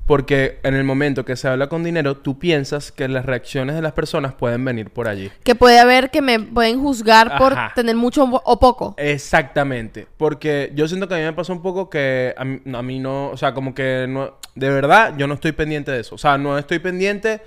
Porque 0.07 0.59
en 0.65 0.75
el 0.75 0.83
momento 0.83 1.25
que 1.25 1.37
se 1.37 1.47
habla 1.47 1.69
con 1.69 1.85
dinero, 1.85 2.17
tú 2.17 2.37
piensas 2.37 2.91
que 2.91 3.07
las 3.07 3.25
reacciones 3.25 3.77
de 3.77 3.83
las 3.83 3.93
personas 3.93 4.33
pueden 4.33 4.65
venir 4.65 4.91
por 4.91 5.07
allí. 5.07 5.31
que 5.45 5.55
puede 5.55 5.79
haber 5.79 6.11
que 6.11 6.21
me 6.21 6.41
pueden 6.41 6.81
juzgar 6.81 7.39
por 7.39 7.53
Ajá. 7.53 7.73
tener 7.77 7.95
mucho 7.95 8.25
o 8.25 8.59
poco. 8.59 8.97
Exactamente. 8.97 10.09
Porque 10.17 10.73
yo 10.75 10.89
siento 10.89 11.07
que 11.07 11.15
a 11.15 11.19
mí 11.19 11.23
me 11.23 11.33
pasa 11.33 11.53
un 11.53 11.63
poco 11.63 11.89
que 11.89 12.35
a 12.37 12.45
mí, 12.45 12.61
a 12.75 12.83
mí 12.83 12.99
no, 12.99 13.29
o 13.29 13.37
sea, 13.37 13.55
como 13.55 13.73
que 13.73 14.07
no, 14.09 14.35
de 14.57 14.71
verdad, 14.71 15.15
yo 15.17 15.29
no 15.29 15.35
estoy 15.35 15.53
pendiente 15.53 15.93
de 15.93 16.01
eso. 16.01 16.17
O 16.17 16.19
sea, 16.19 16.37
no 16.39 16.59
estoy 16.59 16.81
pendiente... 16.81 17.41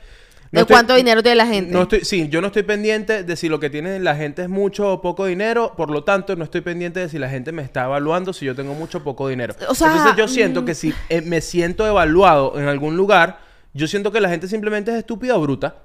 no 0.53 0.59
de 0.59 0.61
estoy- 0.61 0.75
cuánto 0.75 0.95
dinero 0.95 1.23
tiene 1.23 1.35
la 1.35 1.47
gente. 1.47 1.73
No 1.73 1.81
estoy, 1.81 2.05
sí, 2.05 2.29
yo 2.29 2.39
no 2.39 2.47
estoy 2.47 2.61
pendiente 2.61 3.23
de 3.23 3.35
si 3.35 3.49
lo 3.49 3.59
que 3.59 3.71
tiene 3.71 3.99
la 3.99 4.15
gente 4.15 4.43
es 4.43 4.49
mucho 4.49 4.93
o 4.93 5.01
poco 5.01 5.25
dinero, 5.25 5.73
por 5.75 5.89
lo 5.89 6.03
tanto, 6.03 6.35
no 6.35 6.43
estoy 6.43 6.61
pendiente 6.61 6.99
de 6.99 7.09
si 7.09 7.17
la 7.17 7.27
gente 7.27 7.51
me 7.51 7.63
está 7.63 7.85
evaluando 7.85 8.33
si 8.33 8.45
yo 8.45 8.55
tengo 8.55 8.75
mucho 8.75 8.99
o 8.99 9.03
poco 9.03 9.27
dinero. 9.27 9.55
O 9.67 9.73
sea, 9.73 9.87
Entonces 9.87 10.15
yo 10.15 10.27
siento 10.27 10.61
mm. 10.61 10.65
que 10.65 10.75
si 10.75 10.93
eh, 11.09 11.21
me 11.21 11.41
siento 11.41 11.87
evaluado 11.87 12.59
en 12.59 12.67
algún 12.67 12.95
lugar, 12.95 13.39
yo 13.73 13.87
siento 13.87 14.11
que 14.11 14.21
la 14.21 14.29
gente 14.29 14.47
simplemente 14.47 14.91
es 14.91 14.97
estúpida 14.97 15.35
o 15.35 15.41
bruta. 15.41 15.75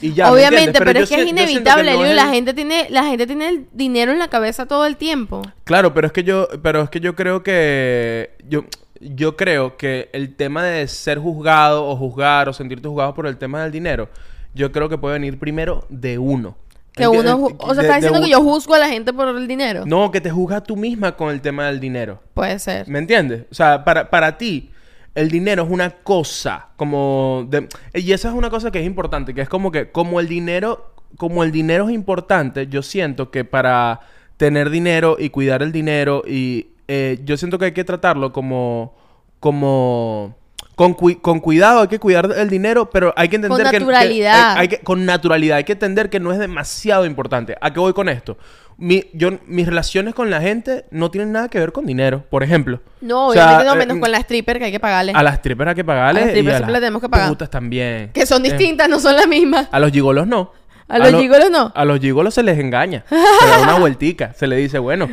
Y 0.00 0.14
ya, 0.14 0.24
¿me 0.24 0.32
Obviamente, 0.32 0.78
pero, 0.78 1.00
es 1.00 1.08
que 1.10 1.16
es 1.16 1.22
siento 1.22 1.42
inevitable, 1.42 1.92
no 1.92 2.06
es 2.06 2.16
la 2.16 2.28
gente 2.28 2.54
tiene 2.54 2.86
la 2.88 3.04
gente 3.04 3.26
tiene 3.26 3.48
el 3.50 3.66
dinero 3.72 4.10
en 4.10 4.18
la 4.18 4.28
cabeza 4.28 4.64
todo 4.64 4.86
el 4.86 4.96
tiempo. 4.96 5.42
Claro, 5.64 5.92
pero 5.92 6.06
es 6.06 6.14
que 6.14 6.24
yo, 6.24 6.48
pero 6.62 6.82
es 6.82 6.88
que 6.88 7.00
yo 7.00 7.14
creo 7.14 7.42
que 7.42 8.30
yo, 8.48 8.64
yo 9.00 9.36
creo 9.36 9.76
que 9.76 10.08
el 10.12 10.34
tema 10.36 10.64
de 10.64 10.86
ser 10.88 11.18
juzgado 11.18 11.86
o 11.86 11.96
juzgar 11.96 12.48
o 12.48 12.52
sentirte 12.52 12.88
juzgado 12.88 13.14
por 13.14 13.26
el 13.26 13.36
tema 13.36 13.62
del 13.62 13.72
dinero, 13.72 14.08
yo 14.54 14.70
creo 14.72 14.88
que 14.88 14.98
puede 14.98 15.14
venir 15.14 15.38
primero 15.38 15.84
de 15.88 16.18
uno. 16.18 16.56
Que 16.92 17.08
uno, 17.08 17.48
o 17.58 17.74
sea, 17.74 17.82
de- 17.82 17.88
está 17.88 17.94
de 17.94 18.00
diciendo 18.02 18.20
que 18.22 18.30
yo 18.30 18.40
juzgo 18.40 18.74
a 18.74 18.78
la 18.78 18.88
gente 18.88 19.12
por 19.12 19.26
el 19.28 19.48
dinero. 19.48 19.82
No, 19.84 20.12
que 20.12 20.20
te 20.20 20.30
juzgas 20.30 20.62
tú 20.62 20.76
misma 20.76 21.16
con 21.16 21.30
el 21.30 21.40
tema 21.40 21.66
del 21.66 21.80
dinero. 21.80 22.20
Puede 22.34 22.58
ser. 22.60 22.86
¿Me 22.88 23.00
entiendes? 23.00 23.46
O 23.50 23.54
sea, 23.54 23.82
para, 23.84 24.10
para 24.10 24.38
ti, 24.38 24.70
el 25.16 25.28
dinero 25.28 25.64
es 25.64 25.70
una 25.70 25.90
cosa, 25.90 26.68
como... 26.76 27.46
de- 27.50 27.68
y 27.94 28.12
esa 28.12 28.28
es 28.28 28.34
una 28.34 28.48
cosa 28.48 28.70
que 28.70 28.78
es 28.78 28.86
importante, 28.86 29.34
que 29.34 29.40
es 29.40 29.48
como 29.48 29.72
que, 29.72 29.90
como 29.90 30.20
el 30.20 30.28
dinero, 30.28 30.92
como 31.16 31.42
el 31.42 31.50
dinero 31.50 31.88
es 31.88 31.94
importante, 31.96 32.68
yo 32.68 32.80
siento 32.82 33.32
que 33.32 33.44
para 33.44 33.98
tener 34.36 34.70
dinero 34.70 35.16
y 35.18 35.30
cuidar 35.30 35.62
el 35.64 35.72
dinero, 35.72 36.22
y 36.26 36.68
eh, 36.88 37.18
yo 37.24 37.36
siento 37.36 37.58
que 37.58 37.66
hay 37.66 37.72
que 37.72 37.84
tratarlo 37.84 38.32
como... 38.32 38.94
como 39.40 40.36
con, 40.74 40.94
con 40.94 41.38
cuidado, 41.38 41.82
hay 41.82 41.86
que 41.88 42.00
cuidar 42.00 42.28
el 42.36 42.50
dinero, 42.50 42.90
pero 42.90 43.14
hay 43.16 43.28
que 43.28 43.36
entender 43.36 43.62
Con 43.62 43.70
que- 43.70 43.78
que... 43.78 43.84
naturalidad. 43.84 44.52
hay- 44.54 44.58
hay 44.62 44.68
que- 44.68 44.78
con 44.78 45.06
naturalidad, 45.06 45.58
hay 45.58 45.62
que 45.64 45.74
entender 45.74 46.10
que 46.10 46.18
no 46.18 46.32
es 46.32 46.38
demasiado 46.40 47.06
importante. 47.06 47.56
¿A 47.60 47.72
qué 47.72 47.78
voy 47.78 47.92
con 47.92 48.08
esto? 48.08 48.36
Mi, 48.76 49.04
yo, 49.12 49.38
mis 49.46 49.66
relaciones 49.68 50.14
con 50.16 50.30
la 50.30 50.40
gente 50.40 50.84
no 50.90 51.12
tienen 51.12 51.30
nada 51.30 51.48
que 51.48 51.60
ver 51.60 51.70
con 51.70 51.86
dinero, 51.86 52.24
por 52.28 52.42
ejemplo. 52.42 52.80
No, 53.00 53.28
O 53.28 53.32
sea, 53.32 53.44
obviamente 53.44 53.66
no, 53.68 53.74
eh, 53.74 53.78
menos 53.86 53.98
con 54.00 54.10
la 54.10 54.18
stripper 54.18 54.58
que 54.58 54.64
hay 54.64 54.72
que 54.72 54.80
pagarle. 54.80 55.12
A 55.14 55.22
las 55.22 55.36
strippers 55.36 55.68
hay 55.68 55.74
que 55.76 55.84
pagarle 55.84 56.20
A 56.20 56.24
las 56.24 56.30
strippers 56.32 56.56
siempre 56.56 56.72
las 56.72 56.80
tenemos 56.80 57.00
que 57.02 57.08
pagar. 57.08 57.28
putas 57.28 57.50
también. 57.50 58.10
Que 58.12 58.26
son 58.26 58.44
Eh, 58.44 58.48
distintas, 58.48 58.88
no 58.88 58.98
son 58.98 59.14
las 59.14 59.28
mismas. 59.28 59.68
a 59.70 59.78
los 59.78 59.92
gigolos 59.92 60.26
no. 60.26 60.50
¿A 60.88 60.98
los 60.98 61.12
lo- 61.12 61.20
gigolos 61.20 61.50
no? 61.52 61.70
A 61.72 61.84
los 61.84 62.00
gigolos 62.00 62.34
se 62.34 62.42
les 62.42 62.58
engaña. 62.58 63.04
Se 63.08 63.46
da 63.48 63.60
una 63.62 63.78
vueltica. 63.78 64.32
Se 64.34 64.48
le 64.48 64.56
dice, 64.56 64.80
bueno, 64.80 65.08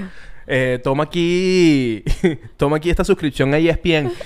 eh, 0.54 0.80
toma 0.84 1.04
aquí... 1.06 2.04
toma 2.58 2.78
aquí 2.78 2.90
esta 2.90 3.04
suscripción 3.06 3.54
a 3.54 3.58
ESPN. 3.58 4.12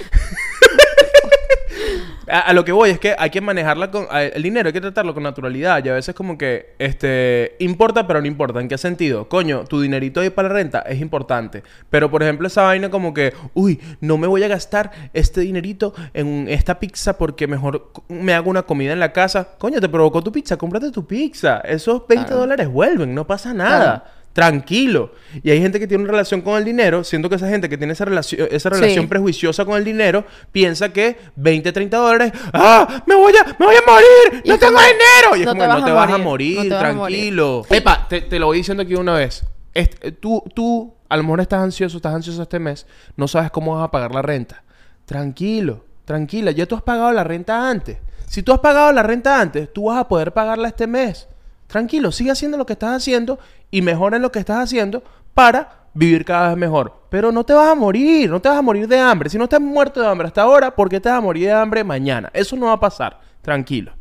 A, 2.27 2.39
a 2.39 2.53
lo 2.53 2.65
que 2.65 2.71
voy 2.71 2.89
es 2.89 2.97
que 2.99 3.13
hay 3.19 3.29
que 3.29 3.39
manejarla 3.39 3.91
con... 3.91 4.07
a- 4.09 4.23
El 4.23 4.41
dinero 4.41 4.65
hay 4.65 4.73
que 4.73 4.81
tratarlo 4.81 5.13
con 5.13 5.21
naturalidad. 5.21 5.85
Y 5.85 5.89
a 5.89 5.93
veces 5.93 6.15
como 6.15 6.39
que... 6.39 6.73
Este... 6.79 7.55
Importa, 7.59 8.07
pero 8.07 8.19
no 8.19 8.25
importa. 8.25 8.59
¿En 8.59 8.67
qué 8.67 8.79
sentido? 8.79 9.29
Coño, 9.29 9.63
tu 9.65 9.79
dinerito 9.79 10.21
ahí 10.21 10.31
para 10.31 10.47
la 10.47 10.55
renta 10.55 10.79
es 10.79 10.99
importante. 11.01 11.61
Pero, 11.91 12.09
por 12.09 12.23
ejemplo, 12.23 12.47
esa 12.47 12.63
vaina 12.63 12.89
como 12.89 13.13
que... 13.13 13.31
Uy, 13.53 13.79
no 14.01 14.17
me 14.17 14.25
voy 14.25 14.41
a 14.43 14.47
gastar 14.47 14.89
este 15.13 15.41
dinerito 15.41 15.93
en 16.15 16.47
esta 16.49 16.79
pizza 16.79 17.15
porque 17.15 17.45
mejor 17.45 17.91
me 18.09 18.33
hago 18.33 18.49
una 18.49 18.63
comida 18.63 18.91
en 18.93 18.99
la 18.99 19.13
casa. 19.13 19.49
Coño, 19.59 19.79
te 19.79 19.88
provocó 19.88 20.23
tu 20.23 20.31
pizza. 20.31 20.57
Cómprate 20.57 20.89
tu 20.91 21.05
pizza. 21.05 21.59
Esos 21.59 22.07
20 22.07 22.25
Claro. 22.25 22.39
dólares 22.41 22.67
vuelven. 22.67 23.13
No 23.13 23.27
pasa 23.27 23.53
nada. 23.53 23.77
Claro. 24.01 24.15
Tranquilo. 24.35 25.13
Y 25.43 25.49
hay 25.49 25.61
gente 25.61 25.79
que 25.79 25.87
tiene 25.87 26.03
una 26.03 26.11
relación 26.11 26.41
con 26.41 26.57
el 26.57 26.65
dinero, 26.65 27.05
siento 27.05 27.29
que 27.29 27.35
esa 27.35 27.47
gente 27.47 27.69
que 27.69 27.77
tiene 27.77 27.93
esa 27.93 28.03
relación, 28.03 28.49
esa 28.51 28.69
relación 28.69 29.05
Sí. 29.05 29.07
prejuiciosa 29.07 29.63
con 29.63 29.77
el 29.77 29.85
dinero, 29.85 30.25
piensa 30.51 30.91
que 30.91 31.15
20, 31.37 31.71
30 31.71 31.95
dólares, 31.97 32.33
¡ah! 32.51 33.01
¡Me 33.07 33.15
voy 33.15 33.31
a, 33.37 33.45
me 33.57 33.65
voy 33.65 33.75
a 33.77 33.89
morir! 33.89 34.43
¡No 34.45 34.59
tengo 34.59 34.73
como, 34.73 34.85
dinero! 34.85 35.37
Y 35.37 35.39
es 35.39 35.45
no 35.45 35.51
como, 35.53 35.61
te 35.63 35.67
vas 35.69 35.79
no 35.79 35.85
te 35.85 35.91
a 35.91 35.93
vas 35.93 36.11
a 36.11 36.17
morir, 36.17 36.57
morir, 36.57 36.57
no 36.57 36.63
te 36.63 36.69
vas 36.83 36.83
a 36.83 36.93
morir". 36.93 37.17
tranquilo. 37.17 37.61
Epa, 37.69 38.07
te, 38.09 38.21
te 38.23 38.37
lo 38.37 38.47
voy 38.47 38.57
diciendo 38.57 38.83
aquí 38.83 38.95
una 38.95 39.13
vez. 39.13 39.45
Este, 39.73 40.11
tú, 40.11 40.43
tú, 40.53 40.93
a 41.07 41.15
lo 41.15 41.23
mejor 41.23 41.39
estás 41.39 41.61
ansioso, 41.61 41.95
estás 41.95 42.13
ansioso 42.13 42.41
este 42.41 42.59
mes, 42.59 42.85
no 43.15 43.29
sabes 43.29 43.51
cómo 43.51 43.75
vas 43.77 43.85
a 43.87 43.91
pagar 43.91 44.13
la 44.13 44.21
renta. 44.21 44.63
Tranquilo, 45.05 45.85
tranquila, 46.03 46.51
ya 46.51 46.65
tú 46.65 46.75
has 46.75 46.81
pagado 46.81 47.13
la 47.13 47.23
renta 47.23 47.69
antes. 47.69 47.99
Si 48.27 48.43
tú 48.43 48.51
has 48.51 48.59
pagado 48.59 48.91
la 48.91 49.01
renta 49.01 49.39
antes, 49.39 49.71
tú 49.71 49.85
vas 49.85 49.97
a 49.99 50.07
poder 50.09 50.33
pagarla 50.33 50.67
este 50.67 50.87
mes. 50.87 51.29
Tranquilo, 51.67 52.11
sigue 52.11 52.31
haciendo 52.31 52.57
lo 52.57 52.65
que 52.65 52.73
estás 52.73 52.95
haciendo 52.97 53.39
y 53.75 53.81
mejora 53.81 54.15
en 54.15 54.21
lo 54.21 54.31
que 54.31 54.39
estás 54.39 54.57
haciendo 54.63 55.03
para 55.33 55.69
vivir 55.93 56.23
cada 56.23 56.49
vez 56.49 56.57
mejor. 56.57 56.93
Pero 57.09 57.31
no 57.31 57.43
te 57.43 57.53
vas 57.53 57.69
a 57.69 57.75
morir, 57.75 58.29
no 58.29 58.39
te 58.41 58.47
vas 58.49 58.57
a 58.57 58.61
morir 58.61 58.88
de 58.88 58.97
hambre. 58.99 59.29
Si 59.29 59.38
no 59.38 59.47
has 59.51 59.59
muerto 59.59 59.99
de 60.01 60.07
hambre 60.07 60.27
hasta 60.27 60.41
ahora, 60.43 60.73
¿por 60.73 60.88
qué 60.89 60.99
te 60.99 61.09
vas 61.09 61.17
a 61.17 61.21
morir 61.21 61.47
de 61.47 61.53
hambre 61.53 61.83
mañana? 61.83 62.29
Eso 62.33 62.55
no 62.55 62.67
va 62.67 62.73
a 62.73 62.79
pasar. 62.79 63.19
Tranquilo. 63.41 63.91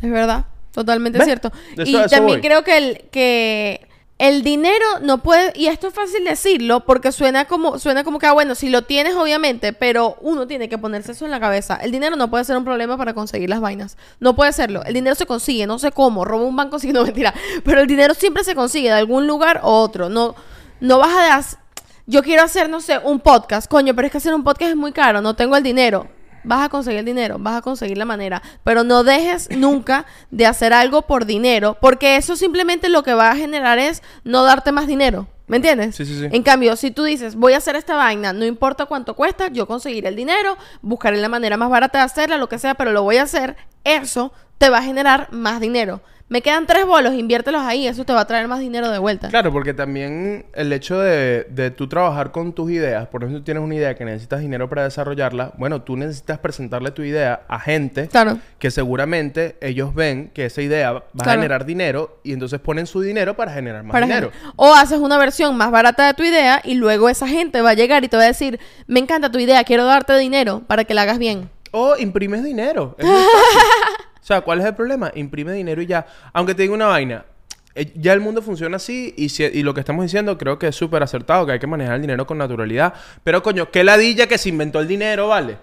Es 0.00 0.10
verdad, 0.10 0.44
totalmente 0.72 1.18
¿Ves? 1.18 1.26
cierto. 1.26 1.50
Eso- 1.76 1.82
y 1.90 1.96
eso 1.96 2.08
también 2.08 2.40
voy. 2.40 2.48
creo 2.48 2.62
que 2.62 2.76
el, 2.78 3.00
que 3.10 3.88
el 4.18 4.44
dinero 4.44 4.84
no 5.02 5.18
puede, 5.18 5.52
y 5.56 5.66
esto 5.66 5.88
es 5.88 5.94
fácil 5.94 6.24
decirlo 6.24 6.80
porque 6.80 7.10
suena 7.10 7.46
como, 7.46 7.80
suena 7.80 8.04
como 8.04 8.20
que, 8.20 8.26
ah, 8.26 8.32
bueno, 8.32 8.54
si 8.54 8.68
lo 8.68 8.82
tienes 8.82 9.16
obviamente, 9.16 9.72
pero 9.72 10.16
uno 10.20 10.46
tiene 10.46 10.68
que 10.68 10.78
ponerse 10.78 11.12
eso 11.12 11.24
en 11.24 11.32
la 11.32 11.40
cabeza. 11.40 11.76
El 11.76 11.90
dinero 11.90 12.14
no 12.14 12.30
puede 12.30 12.44
ser 12.44 12.56
un 12.56 12.64
problema 12.64 12.96
para 12.96 13.12
conseguir 13.12 13.50
las 13.50 13.60
vainas. 13.60 13.96
No 14.20 14.36
puede 14.36 14.52
serlo. 14.52 14.84
El 14.84 14.94
dinero 14.94 15.16
se 15.16 15.26
consigue, 15.26 15.66
no 15.66 15.80
sé 15.80 15.90
cómo, 15.90 16.24
roba 16.24 16.44
un 16.44 16.54
banco 16.54 16.78
si 16.78 16.92
no 16.92 17.02
mentira, 17.02 17.34
pero 17.64 17.80
el 17.80 17.88
dinero 17.88 18.14
siempre 18.14 18.44
se 18.44 18.54
consigue 18.54 18.88
de 18.88 18.94
algún 18.94 19.26
lugar 19.26 19.60
u 19.64 19.68
otro. 19.68 20.08
No, 20.08 20.34
no 20.80 20.98
vas 20.98 21.54
a... 21.54 21.58
Yo 22.06 22.22
quiero 22.22 22.42
hacer, 22.42 22.68
no 22.68 22.80
sé, 22.80 22.98
un 22.98 23.18
podcast, 23.18 23.68
coño, 23.68 23.94
pero 23.94 24.06
es 24.06 24.12
que 24.12 24.18
hacer 24.18 24.34
un 24.34 24.44
podcast 24.44 24.70
es 24.70 24.76
muy 24.76 24.92
caro, 24.92 25.22
no 25.22 25.34
tengo 25.34 25.56
el 25.56 25.62
dinero. 25.62 26.06
Vas 26.44 26.62
a 26.62 26.68
conseguir 26.68 27.00
el 27.00 27.04
dinero, 27.04 27.36
vas 27.38 27.56
a 27.56 27.62
conseguir 27.62 27.98
la 27.98 28.04
manera, 28.04 28.42
pero 28.62 28.84
no 28.84 29.02
dejes 29.02 29.48
nunca 29.56 30.06
de 30.30 30.46
hacer 30.46 30.72
algo 30.72 31.02
por 31.02 31.26
dinero, 31.26 31.76
porque 31.80 32.16
eso 32.16 32.36
simplemente 32.36 32.88
lo 32.88 33.02
que 33.02 33.14
va 33.14 33.30
a 33.30 33.36
generar 33.36 33.78
es 33.78 34.02
no 34.24 34.44
darte 34.44 34.72
más 34.72 34.86
dinero. 34.86 35.26
¿Me 35.46 35.56
entiendes? 35.56 35.94
Sí, 35.94 36.06
sí, 36.06 36.18
sí. 36.18 36.28
En 36.30 36.42
cambio, 36.42 36.74
si 36.74 36.90
tú 36.90 37.04
dices, 37.04 37.34
voy 37.34 37.52
a 37.52 37.58
hacer 37.58 37.76
esta 37.76 37.96
vaina, 37.96 38.32
no 38.32 38.46
importa 38.46 38.86
cuánto 38.86 39.14
cuesta, 39.14 39.48
yo 39.48 39.66
conseguiré 39.66 40.08
el 40.08 40.16
dinero, 40.16 40.56
buscaré 40.80 41.18
la 41.18 41.28
manera 41.28 41.58
más 41.58 41.68
barata 41.68 41.98
de 41.98 42.04
hacerla, 42.04 42.38
lo 42.38 42.48
que 42.48 42.58
sea, 42.58 42.74
pero 42.74 42.92
lo 42.92 43.02
voy 43.02 43.18
a 43.18 43.24
hacer, 43.24 43.56
eso 43.84 44.32
te 44.56 44.70
va 44.70 44.78
a 44.78 44.82
generar 44.82 45.30
más 45.32 45.60
dinero. 45.60 46.00
Me 46.34 46.42
quedan 46.42 46.66
tres 46.66 46.84
bolos, 46.84 47.14
inviértelos 47.14 47.62
ahí, 47.62 47.86
eso 47.86 48.04
te 48.04 48.12
va 48.12 48.22
a 48.22 48.24
traer 48.24 48.48
más 48.48 48.58
dinero 48.58 48.90
de 48.90 48.98
vuelta. 48.98 49.28
Claro, 49.28 49.52
porque 49.52 49.72
también 49.72 50.46
el 50.52 50.72
hecho 50.72 50.98
de, 50.98 51.44
de 51.48 51.70
tú 51.70 51.86
trabajar 51.86 52.32
con 52.32 52.52
tus 52.52 52.72
ideas, 52.72 53.06
por 53.06 53.22
ejemplo, 53.22 53.38
tú 53.38 53.44
tienes 53.44 53.62
una 53.62 53.76
idea 53.76 53.94
que 53.94 54.04
necesitas 54.04 54.40
dinero 54.40 54.68
para 54.68 54.82
desarrollarla, 54.82 55.52
bueno, 55.58 55.82
tú 55.82 55.96
necesitas 55.96 56.40
presentarle 56.40 56.90
tu 56.90 57.02
idea 57.02 57.42
a 57.46 57.60
gente 57.60 58.08
Claro. 58.08 58.40
que 58.58 58.72
seguramente 58.72 59.56
ellos 59.60 59.94
ven 59.94 60.32
que 60.34 60.46
esa 60.46 60.60
idea 60.60 60.90
va 60.92 61.04
a 61.20 61.30
generar 61.30 61.66
dinero 61.66 62.18
y 62.24 62.32
entonces 62.32 62.58
ponen 62.58 62.88
su 62.88 63.00
dinero 63.00 63.36
para 63.36 63.52
generar 63.52 63.84
más 63.84 63.92
Para 63.92 64.06
dinero. 64.06 64.32
O 64.56 64.74
haces 64.74 64.98
una 64.98 65.18
versión 65.18 65.56
más 65.56 65.70
barata 65.70 66.04
de 66.08 66.14
tu 66.14 66.24
idea 66.24 66.60
y 66.64 66.74
luego 66.74 67.08
esa 67.10 67.28
gente 67.28 67.60
va 67.60 67.70
a 67.70 67.74
llegar 67.74 68.02
y 68.02 68.08
te 68.08 68.16
va 68.16 68.24
a 68.24 68.26
decir, 68.26 68.58
me 68.88 68.98
encanta 68.98 69.30
tu 69.30 69.38
idea, 69.38 69.62
quiero 69.62 69.84
darte 69.84 70.18
dinero 70.18 70.62
para 70.66 70.82
que 70.82 70.94
la 70.94 71.02
hagas 71.02 71.20
bien. 71.20 71.48
O 71.70 71.96
imprimes 71.96 72.42
dinero. 72.42 72.96
Es 72.98 73.06
muy 73.06 73.14
fácil. 73.14 74.06
o 74.24 74.26
sea, 74.26 74.40
¿cuál 74.40 74.58
es 74.60 74.64
el 74.64 74.74
problema? 74.74 75.12
Imprime 75.14 75.52
dinero 75.52 75.82
y 75.82 75.86
ya. 75.86 76.06
Aunque 76.32 76.54
te 76.54 76.62
diga 76.62 76.72
una 76.72 76.86
vaina. 76.86 77.26
eh, 77.74 77.92
Ya 77.94 78.14
el 78.14 78.20
mundo 78.20 78.40
funciona 78.40 78.76
así 78.78 79.12
y, 79.18 79.28
si- 79.28 79.44
y 79.44 79.62
lo 79.62 79.74
que 79.74 79.80
estamos 79.80 80.02
diciendo 80.02 80.38
creo 80.38 80.58
que 80.58 80.68
es 80.68 80.74
súper 80.76 81.02
acertado, 81.02 81.44
que 81.44 81.52
hay 81.52 81.58
que 81.58 81.66
manejar 81.66 81.96
el 81.96 82.00
dinero 82.00 82.26
con 82.26 82.38
naturalidad. 82.38 82.94
Pero 83.22 83.42
coño, 83.42 83.70
qué 83.70 83.84
ladilla 83.84 84.26
que 84.26 84.38
se 84.38 84.48
inventó 84.48 84.80
el 84.80 84.88
dinero, 84.88 85.28
¿vale? 85.28 85.58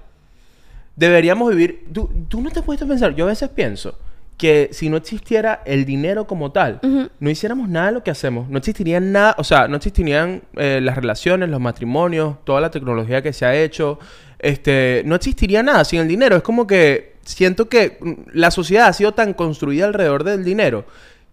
Deberíamos 0.96 1.50
vivir... 1.50 1.86
Tú, 1.92 2.08
tú 2.28 2.40
no 2.42 2.52
te 2.52 2.60
a 2.60 2.64
pensar, 2.64 3.16
yo 3.16 3.26
a 3.26 3.30
veces 3.30 3.50
pienso 3.50 3.98
que 4.38 4.70
si 4.74 4.90
no 4.90 4.98
existiera 4.98 5.62
el 5.66 5.86
dinero 5.86 6.26
como 6.28 6.52
tal, 6.52 6.80
no 7.20 7.30
hiciéramos 7.30 7.70
nada 7.70 7.88
de 7.88 7.92
lo 7.94 8.04
que 8.04 8.12
hacemos. 8.12 8.50
No 8.50 8.58
existiría 8.58 9.00
nada, 9.00 9.36
o 9.38 9.44
sea, 9.44 9.68
no 9.68 9.78
existirían 9.78 10.42
eh, 10.58 10.80
las 10.82 10.96
relaciones, 10.96 11.50
los 11.50 11.60
matrimonios, 11.62 12.44
toda 12.44 12.60
la 12.62 12.70
tecnología 12.72 13.22
que 13.22 13.34
se 13.34 13.46
ha 13.46 13.56
hecho. 13.56 13.98
Este, 14.40 15.04
no 15.06 15.16
existiría 15.16 15.62
nada 15.64 15.84
sin 15.86 16.02
el 16.02 16.08
dinero. 16.08 16.36
Es 16.36 16.44
como 16.44 16.66
que 16.68 17.11
siento 17.24 17.70
que 17.70 17.98
mm, 18.02 18.14
la 18.34 18.52
sociedad 18.52 18.88
ha 18.88 18.94
sido 18.94 19.14
tan 19.14 19.34
construida 19.34 19.86
alrededor 19.86 20.24
del 20.24 20.44
dinero 20.44 20.86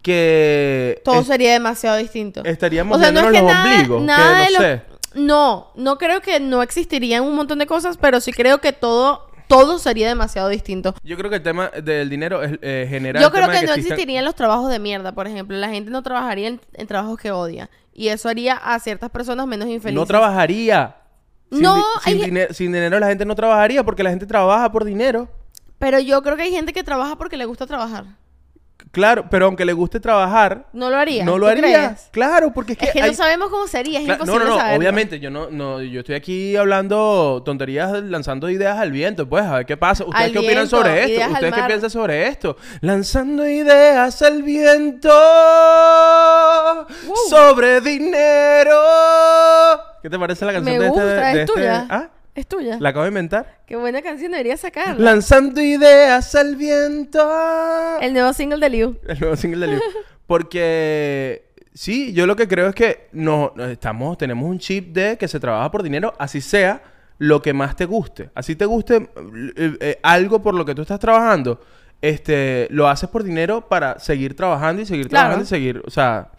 que 0.02 1.00
Todo 1.04 1.20
es- 1.20 1.26
sería 1.26 1.52
demasiado 1.52 1.96
distinto. 1.96 2.42
estaríamos 2.44 2.98
no 2.98 3.04
es 3.06 3.12
viéndonos 3.12 3.32
que 3.32 3.42
los 3.42 3.52
nada- 3.52 3.64
ombligos, 3.74 4.00
que 4.00 4.06
no 4.06 4.38
de 4.44 4.50
lo- 4.52 4.58
sé. 4.60 4.82
No, 5.14 5.68
no 5.74 5.98
creo 5.98 6.20
que 6.20 6.38
no 6.38 6.62
existirían 6.62 7.24
un 7.24 7.34
montón 7.34 7.58
de 7.58 7.66
cosas, 7.66 7.96
pero 7.96 8.20
sí 8.20 8.32
creo 8.32 8.58
que 8.60 8.72
todo, 8.72 9.26
todo 9.48 9.78
sería 9.78 10.06
demasiado 10.08 10.48
distinto. 10.48 10.94
Yo 11.02 11.16
creo 11.16 11.30
que 11.30 11.36
el 11.36 11.42
tema 11.42 11.68
del 11.70 12.08
dinero 12.10 12.42
es 12.42 12.58
eh, 12.62 12.86
generar 12.88 13.22
Yo 13.22 13.30
creo 13.30 13.46
que 13.46 13.52
no 13.66 13.72
existan- 13.72 13.78
existirían 13.78 14.24
los 14.24 14.34
trabajos 14.34 14.70
de 14.70 14.78
mierda, 14.78 15.12
por 15.12 15.26
ejemplo. 15.26 15.56
La 15.56 15.70
gente 15.70 15.90
no 15.90 16.02
trabajaría 16.02 16.48
en, 16.48 16.60
en 16.74 16.86
trabajos 16.86 17.18
que 17.18 17.30
odia. 17.32 17.70
Y 17.94 18.08
eso 18.08 18.28
haría 18.28 18.54
a 18.54 18.78
ciertas 18.78 19.10
personas 19.10 19.46
menos 19.46 19.68
infelices. 19.68 19.94
No 19.98 20.06
trabajaría. 20.06 20.96
Sin, 21.50 21.62
No, 21.62 21.76
di- 21.76 21.82
sin, 22.04 22.12
hay- 22.22 22.24
dine- 22.30 22.48
sin 22.52 22.72
dinero 22.72 23.00
la 23.00 23.08
gente 23.08 23.24
no 23.24 23.34
trabajaría 23.34 23.82
porque 23.82 24.02
la 24.02 24.10
gente 24.10 24.26
trabaja 24.26 24.70
por 24.70 24.84
dinero. 24.84 25.28
Pero 25.78 25.98
yo 26.00 26.22
creo 26.22 26.36
que 26.36 26.42
hay 26.42 26.50
gente 26.52 26.72
que 26.72 26.82
trabaja 26.82 27.16
porque 27.16 27.36
le 27.36 27.44
gusta 27.44 27.66
trabajar. 27.66 28.04
Claro, 28.92 29.26
pero 29.28 29.46
aunque 29.46 29.64
le 29.66 29.74
guste 29.74 30.00
trabajar, 30.00 30.66
No 30.72 30.88
lo 30.88 30.96
haría. 30.96 31.22
no 31.24 31.36
lo 31.36 31.46
¿tú 31.46 31.50
haría. 31.52 31.62
crees? 31.88 32.08
Claro, 32.10 32.52
porque 32.54 32.72
es 32.72 32.78
que, 32.78 32.84
Es 32.86 32.92
que 32.92 33.02
hay- 33.02 33.10
no 33.10 33.16
sabemos 33.16 33.50
cómo 33.50 33.66
sería, 33.66 33.98
es 34.00 34.06
Cla- 34.06 34.12
imposible 34.14 34.38
no, 34.38 34.44
no, 34.44 34.50
no, 34.54 34.56
saberlo. 34.60 34.78
obviamente, 34.78 35.20
yo 35.20 35.30
no, 35.30 35.50
no, 35.50 35.82
yo 35.82 36.00
estoy 36.00 36.14
aquí 36.14 36.56
hablando 36.56 37.42
tonterías, 37.44 37.92
lanzando 38.04 38.48
ideas 38.48 38.78
al 38.78 38.90
viento, 38.92 39.28
pues, 39.28 39.44
a 39.44 39.56
ver 39.56 39.66
qué 39.66 39.76
pasa. 39.76 40.04
¿Ustedes 40.04 40.26
Al 40.26 40.32
qué 40.32 40.38
opinan 40.38 40.68
sobre 40.68 41.00
esto? 41.04 41.32
¿Ustedes 41.32 41.54
qué 41.54 41.62
piensan 41.66 41.90
sobre 41.90 42.28
esto? 42.28 42.56
Lanzando 42.80 43.46
ideas 43.46 44.22
al 44.22 44.42
viento 44.42 45.10
sobre 47.28 47.80
dinero. 47.80 48.80
¿Qué 50.02 50.08
te 50.08 50.18
parece 50.18 50.44
la 50.44 50.52
canción 50.54 50.76
Me 50.78 50.84
de 50.84 50.88
gusta, 50.90 51.04
este? 51.04 51.14
de 51.14 51.30
es 51.32 51.36
este- 51.48 51.52
tuya. 51.52 51.86
¿Ah? 51.90 52.08
Es 52.38 52.46
tuya. 52.46 52.76
¿La 52.78 52.90
acabo 52.90 53.02
de 53.02 53.08
inventar? 53.08 53.62
Qué 53.66 53.74
buena 53.74 54.00
canción, 54.00 54.30
debería 54.30 54.56
sacarla. 54.56 54.94
Lanzando 55.10 55.60
ideas 55.60 56.36
al 56.36 56.54
viento. 56.54 57.18
El 58.00 58.12
nuevo 58.12 58.32
single 58.32 58.60
de 58.60 58.70
Liu. 58.70 58.96
El 59.08 59.18
nuevo 59.18 59.34
single 59.34 59.66
de 59.66 59.72
Liu. 59.72 59.80
Porque 60.28 61.50
sí, 61.74 62.12
yo 62.12 62.28
lo 62.28 62.36
que 62.36 62.46
creo 62.46 62.68
es 62.68 62.76
que 62.76 63.08
no, 63.10 63.52
estamos, 63.68 64.16
tenemos 64.18 64.48
un 64.48 64.60
chip 64.60 64.92
de 64.92 65.18
que 65.18 65.26
se 65.26 65.40
trabaja 65.40 65.68
por 65.72 65.82
dinero, 65.82 66.14
así 66.16 66.40
sea 66.40 66.80
lo 67.18 67.42
que 67.42 67.52
más 67.52 67.74
te 67.74 67.86
guste. 67.86 68.30
Así 68.36 68.54
te 68.54 68.66
guste 68.66 68.96
eh, 69.56 69.76
eh, 69.80 69.98
algo 70.04 70.40
por 70.40 70.54
lo 70.54 70.64
que 70.64 70.76
tú 70.76 70.82
estás 70.82 71.00
trabajando, 71.00 71.60
este, 72.00 72.68
lo 72.70 72.86
haces 72.86 73.08
por 73.08 73.24
dinero 73.24 73.66
para 73.68 73.98
seguir 73.98 74.36
trabajando 74.36 74.80
y 74.82 74.86
seguir 74.86 75.08
Claro. 75.08 75.22
trabajando 75.24 75.44
y 75.44 75.48
seguir, 75.48 75.82
o 75.84 75.90
sea, 75.90 76.30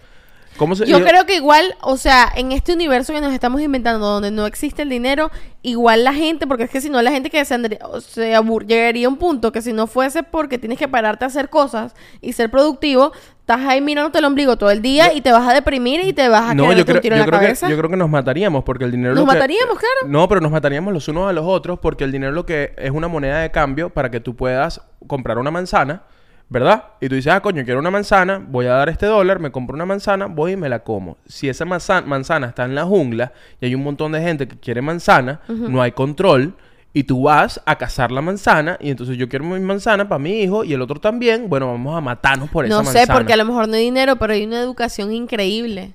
¿cómo 0.59 0.75
se 0.75 0.85
Yo 0.85 1.03
creo 1.03 1.25
que 1.25 1.35
igual, 1.37 1.75
o 1.81 1.97
sea, 1.97 2.31
en 2.35 2.51
este 2.51 2.73
universo 2.73 3.11
que 3.13 3.21
nos 3.21 3.33
estamos 3.33 3.61
inventando, 3.61 4.05
donde 4.05 4.29
no 4.29 4.45
existe 4.45 4.83
el 4.83 4.89
dinero, 4.89 5.31
igual 5.63 6.03
la 6.03 6.13
gente, 6.13 6.45
porque 6.45 6.65
es 6.65 6.69
que 6.69 6.81
si 6.81 6.89
no, 6.91 7.01
la 7.01 7.09
gente 7.11 7.31
que 7.31 7.43
se, 7.45 7.55
andría- 7.55 7.79
o 7.87 7.99
se 8.01 8.35
abur- 8.35 8.67
llegaría 8.67 9.07
a 9.07 9.09
un 9.09 9.17
punto 9.17 9.51
que 9.51 9.61
si 9.63 9.73
no 9.73 9.87
fuese 9.87 10.21
porque 10.21 10.59
tienes 10.59 10.77
que 10.77 10.87
pararte 10.87 11.25
a 11.25 11.29
hacer 11.29 11.49
cosas 11.49 11.95
y 12.21 12.33
ser 12.33 12.51
productivo, 12.51 13.11
estás 13.39 13.61
ahí 13.65 13.81
mirándote 13.81 14.19
el 14.19 14.25
ombligo 14.25 14.57
todo 14.57 14.69
el 14.69 14.81
día 14.83 15.11
y 15.13 15.21
te 15.21 15.31
vas 15.31 15.47
a 15.47 15.53
deprimir 15.53 16.01
y 16.05 16.13
te 16.13 16.29
vas 16.29 16.51
a 16.51 16.53
No, 16.53 16.65
yo 16.65 16.79
un 16.79 16.83
creo, 16.85 17.01
tiro 17.01 17.15
yo, 17.15 17.23
en 17.23 17.29
la 17.31 17.37
creo 17.39 17.53
que, 17.55 17.69
yo 17.69 17.77
creo 17.77 17.89
que 17.89 17.97
nos 17.97 18.09
mataríamos 18.09 18.63
porque 18.63 18.83
el 18.83 18.91
dinero... 18.91 19.15
Nos 19.15 19.23
lo 19.23 19.27
que- 19.27 19.33
mataríamos, 19.35 19.79
claro. 19.79 20.07
No, 20.07 20.27
pero 20.27 20.39
nos 20.41 20.51
mataríamos 20.51 20.93
los 20.93 21.07
unos 21.07 21.29
a 21.29 21.33
los 21.33 21.45
otros 21.47 21.79
porque 21.79 22.03
el 22.03 22.11
dinero 22.11 22.31
lo 22.31 22.45
que 22.45 22.73
es 22.77 22.91
una 22.91 23.07
moneda 23.07 23.39
de 23.39 23.49
cambio 23.49 23.89
para 23.89 24.11
que 24.11 24.19
tú 24.19 24.35
puedas 24.35 24.81
comprar 25.07 25.39
una 25.39 25.49
manzana, 25.49 26.03
¿verdad? 26.49 26.83
Y 26.99 27.07
tú 27.09 27.15
dices, 27.15 27.31
ah, 27.31 27.41
coño, 27.41 27.63
quiero 27.63 27.79
una 27.79 27.91
manzana, 27.91 28.43
voy 28.45 28.65
a 28.65 28.71
dar 28.73 28.89
este 28.89 29.05
dólar, 29.05 29.39
me 29.39 29.51
compro 29.51 29.75
una 29.75 29.85
manzana, 29.85 30.25
voy 30.25 30.53
y 30.53 30.57
me 30.57 30.67
la 30.69 30.79
como. 30.79 31.17
Si 31.27 31.47
esa 31.47 31.63
manza- 31.65 32.01
manzana 32.01 32.47
está 32.47 32.65
en 32.65 32.73
la 32.75 32.85
jungla 32.85 33.31
y 33.61 33.67
hay 33.67 33.75
un 33.75 33.83
montón 33.83 34.11
de 34.11 34.21
gente 34.21 34.47
que 34.47 34.57
quiere 34.57 34.81
manzana, 34.81 35.41
no 35.47 35.81
hay 35.81 35.91
control. 35.91 36.55
Y 36.91 37.03
tú 37.03 37.21
vas 37.21 37.61
a 37.67 37.77
cazar 37.77 38.11
la 38.11 38.19
manzana 38.19 38.75
y 38.81 38.89
entonces 38.89 39.15
yo 39.15 39.29
quiero 39.29 39.45
mi 39.45 39.59
manzana 39.59 40.09
para 40.09 40.17
mi 40.17 40.41
hijo 40.41 40.63
y 40.63 40.73
el 40.73 40.81
otro 40.81 40.99
también. 40.99 41.47
Bueno, 41.47 41.67
vamos 41.67 41.95
a 41.95 42.01
matarnos 42.01 42.49
por 42.49 42.65
esa 42.65 42.73
no 42.75 42.83
manzana. 42.83 43.05
sé, 43.05 43.13
porque 43.13 43.31
a 43.33 43.37
lo 43.37 43.45
mejor 43.45 43.67
no 43.67 43.75
hay 43.75 43.83
dinero, 43.83 44.15
pero 44.15 44.33
hay 44.33 44.43
una 44.43 44.59
educación 44.59 45.13
increíble. 45.13 45.93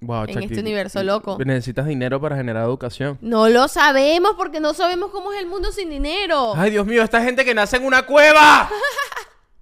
Wow, 0.00 0.26
en 0.28 0.42
este 0.44 0.60
universo 0.60 1.02
loco. 1.02 1.38
Necesitas 1.44 1.86
dinero 1.86 2.20
para 2.20 2.36
generar 2.36 2.64
educación. 2.64 3.18
No 3.20 3.48
lo 3.48 3.66
sabemos 3.66 4.34
porque 4.36 4.60
no 4.60 4.72
sabemos 4.74 5.10
cómo 5.10 5.32
es 5.32 5.40
el 5.40 5.46
mundo 5.48 5.72
sin 5.72 5.90
dinero. 5.90 6.52
Ay, 6.54 6.70
Dios 6.70 6.86
mío, 6.86 7.02
esta 7.02 7.20
gente 7.22 7.44
que 7.44 7.52
nace 7.54 7.78
en 7.78 7.84
una 7.86 8.02
cueva. 8.02 8.68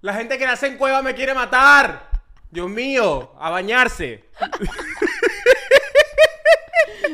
La 0.01 0.15
gente 0.15 0.39
que 0.39 0.47
nace 0.47 0.67
en 0.67 0.77
cueva 0.77 1.03
me 1.03 1.15
quiere 1.15 1.35
matar. 1.35 2.11
Dios 2.51 2.69
mío, 2.71 3.33
a 3.41 3.51
bañarse. 3.51 4.25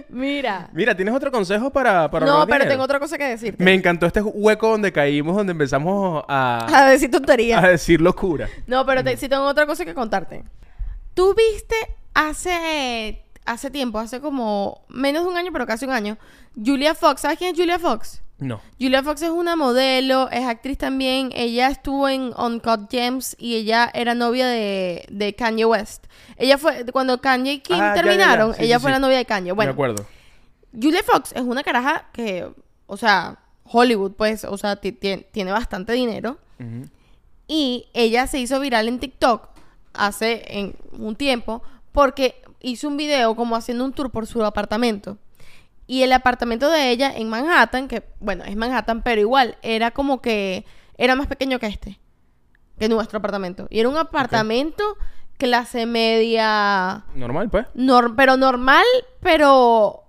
Mira. 0.09 0.68
Mira, 0.72 0.95
¿tienes 0.95 1.14
otro 1.14 1.30
consejo 1.30 1.70
para, 1.70 2.11
para 2.11 2.26
No, 2.26 2.45
pero 2.47 2.57
dinero? 2.59 2.70
tengo 2.70 2.85
otra 2.85 2.99
cosa 3.01 3.16
que 3.16 3.24
decirte. 3.24 3.62
Me 3.62 3.72
encantó 3.74 4.07
este 4.07 4.20
hueco 4.20 4.68
donde 4.70 4.93
caímos, 4.93 5.37
donde 5.37 5.53
empezamos 5.53 6.24
a, 6.28 6.66
A 6.70 6.91
decir 6.91 7.11
tonterías. 7.11 7.62
a 7.62 7.68
decir 7.68 8.01
locura. 8.01 8.49
No, 8.66 8.85
pero 8.85 9.03
te- 9.03 9.16
sí 9.16 9.28
tengo 9.28 9.45
otra 9.45 9.66
cosa 9.66 9.85
que 9.85 9.95
contarte. 9.95 10.45
Tú 11.14 11.35
viste 11.35 11.76
hace 12.14 13.24
hace 13.45 13.70
tiempo, 13.70 13.99
hace 13.99 14.20
como 14.20 14.85
menos 14.89 15.24
de 15.24 15.30
un 15.30 15.37
año, 15.37 15.51
pero 15.53 15.66
casi 15.66 15.85
un 15.85 15.91
año, 15.93 16.16
Julia 16.55 16.95
Fox. 16.95 17.22
¿Sabes 17.22 17.39
quién 17.39 17.53
es 17.53 17.59
Julia 17.59 17.78
Fox? 17.78 18.22
No. 18.43 18.61
Julia 18.80 19.03
Fox 19.03 19.22
es 19.22 19.30
una 19.30 19.57
modelo, 19.57 20.28
es 20.30 20.45
actriz 20.47 20.76
también. 20.78 21.30
Ella 21.34 21.68
estuvo 21.68 22.09
en 22.09 22.32
Uncut 22.36 22.90
Gems 22.90 23.36
y 23.38 23.55
ella 23.57 23.90
era 23.95 24.14
novia 24.14 24.47
de, 24.49 25.07
de 25.11 25.34
Kanye 25.34 25.64
West. 25.64 26.07
Ella 26.36 26.59
fue, 26.59 26.84
cuando 26.93 27.20
Kanye 27.20 27.53
y 27.55 27.59
Kim 27.61 27.76
Ah, 27.76 27.78
ya, 27.78 27.84
ya, 27.84 27.95
ya. 27.95 28.03
terminaron, 28.03 28.55
Sí, 28.55 28.64
ella 28.64 28.78
sí, 28.78 28.82
fue 28.82 28.90
sí. 28.90 28.93
la 28.95 28.99
novia 28.99 29.18
de 29.18 29.24
Kanye. 29.24 29.53
Bueno, 29.53 29.72
acuerdo. 29.72 30.07
Julia 30.72 31.03
Fox 31.05 31.32
es 31.32 31.43
una 31.43 31.62
caraja 31.62 32.09
que, 32.12 32.49
o 32.86 32.97
sea, 32.97 33.38
Hollywood, 33.64 34.12
pues, 34.12 34.45
o 34.45 34.57
sea, 34.59 34.76
ti- 34.76 34.93
ti- 34.93 35.24
tiene 35.30 35.53
bastante 35.53 35.93
dinero. 35.93 36.38
Y 37.49 37.86
ella 37.93 38.26
se 38.26 38.38
hizo 38.38 38.59
viral 38.61 38.88
en 38.88 38.99
TikTok 38.99 39.49
hace 39.95 40.43
en 40.59 40.74
un 40.99 41.16
tiempo 41.16 41.62
porque 41.93 42.43
hizo 42.61 42.88
un 42.88 42.97
video 42.97 43.34
como 43.36 43.57
haciendo 43.57 43.84
un 43.84 43.93
tour 43.93 44.11
por 44.11 44.26
su 44.26 44.45
apartamento. 44.45 45.18
Y 45.87 46.03
el 46.03 46.12
apartamento 46.12 46.70
de 46.70 46.91
ella 46.91 47.12
en 47.14 47.28
Manhattan, 47.28 47.89
que 47.89 48.03
bueno, 48.20 48.45
es 48.45 48.57
Manhattan, 48.57 49.03
pero 49.03 49.20
igual 49.20 49.57
era 49.62 49.91
como 49.91 50.20
que 50.22 50.64
era 50.97 51.16
más 51.16 51.26
pequeño 51.26 51.59
que 51.59 51.66
este, 51.66 51.99
que 52.78 52.89
nuestro 52.89 53.18
apartamento. 53.18 53.66
Y 53.70 53.80
era 53.80 53.89
un 53.89 53.97
apartamento 53.97 54.97
clase 55.39 55.87
media, 55.87 57.05
Normal, 57.14 57.51
pues. 57.51 57.66
nor- 57.74 58.14
pero 58.16 58.37
normal, 58.37 58.85
pero 59.20 60.02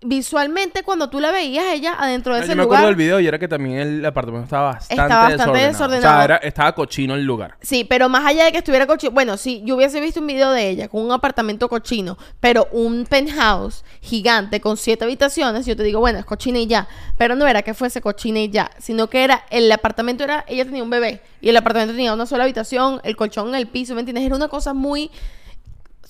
visualmente 0.00 0.84
cuando 0.84 1.10
tú 1.10 1.18
la 1.18 1.32
veías 1.32 1.64
ella 1.72 1.94
adentro 1.98 2.32
de 2.34 2.40
No, 2.40 2.44
ese 2.44 2.52
yo 2.52 2.56
me 2.56 2.62
lugar. 2.62 2.78
acuerdo 2.78 2.86
del 2.88 2.96
video 2.96 3.18
y 3.20 3.26
era 3.26 3.38
que 3.38 3.48
también 3.48 3.78
el 3.78 4.06
apartamento 4.06 4.44
estaba 4.44 4.72
bastante, 4.74 4.94
Estaba 5.02 5.22
bastante 5.28 5.36
desordenado. 5.58 5.72
desordenado. 5.72 6.14
O 6.14 6.16
sea, 6.18 6.24
era- 6.24 6.36
estaba 6.36 6.72
cochino 6.74 7.14
el 7.14 7.24
lugar. 7.24 7.56
Sí, 7.60 7.84
pero 7.84 8.08
más 8.08 8.24
allá 8.24 8.44
de 8.44 8.52
que 8.52 8.58
estuviera 8.58 8.86
cochino, 8.86 9.10
bueno, 9.12 9.36
sí, 9.36 9.60
yo 9.64 9.74
hubiese 9.74 10.00
visto 10.00 10.20
un 10.20 10.28
video 10.28 10.52
de 10.52 10.68
ella 10.70 10.88
con 10.88 11.02
un 11.02 11.10
apartamento 11.10 11.68
cochino, 11.68 12.16
pero 12.38 12.68
un 12.70 13.06
penthouse 13.06 13.84
gigante 14.00 14.60
con 14.60 14.76
siete 14.76 15.04
habitaciones, 15.04 15.66
yo 15.66 15.74
te 15.76 15.82
digo, 15.82 15.98
bueno, 15.98 16.20
es 16.20 16.24
cochina 16.24 16.58
y 16.60 16.68
ya, 16.68 16.86
pero 17.16 17.34
no 17.34 17.46
era 17.48 17.62
que 17.62 17.74
fuese 17.74 18.00
cochina 18.00 18.38
y 18.38 18.50
ya, 18.50 18.70
sino 18.78 19.08
que 19.08 19.24
era, 19.24 19.44
el 19.50 19.70
apartamento 19.72 20.22
era, 20.22 20.44
ella 20.46 20.64
tenía 20.64 20.84
un 20.84 20.90
bebé 20.90 21.22
y 21.40 21.48
el 21.48 21.56
apartamento 21.56 21.92
tenía 21.94 22.14
una 22.14 22.26
sola 22.26 22.44
habitación, 22.44 23.00
el 23.02 23.16
colchón 23.16 23.48
en 23.48 23.56
el 23.56 23.66
piso, 23.66 23.94
¿me 23.94 24.00
entiendes? 24.00 24.24
Era 24.24 24.36
una 24.36 24.48
cosa 24.48 24.74
muy 24.74 25.10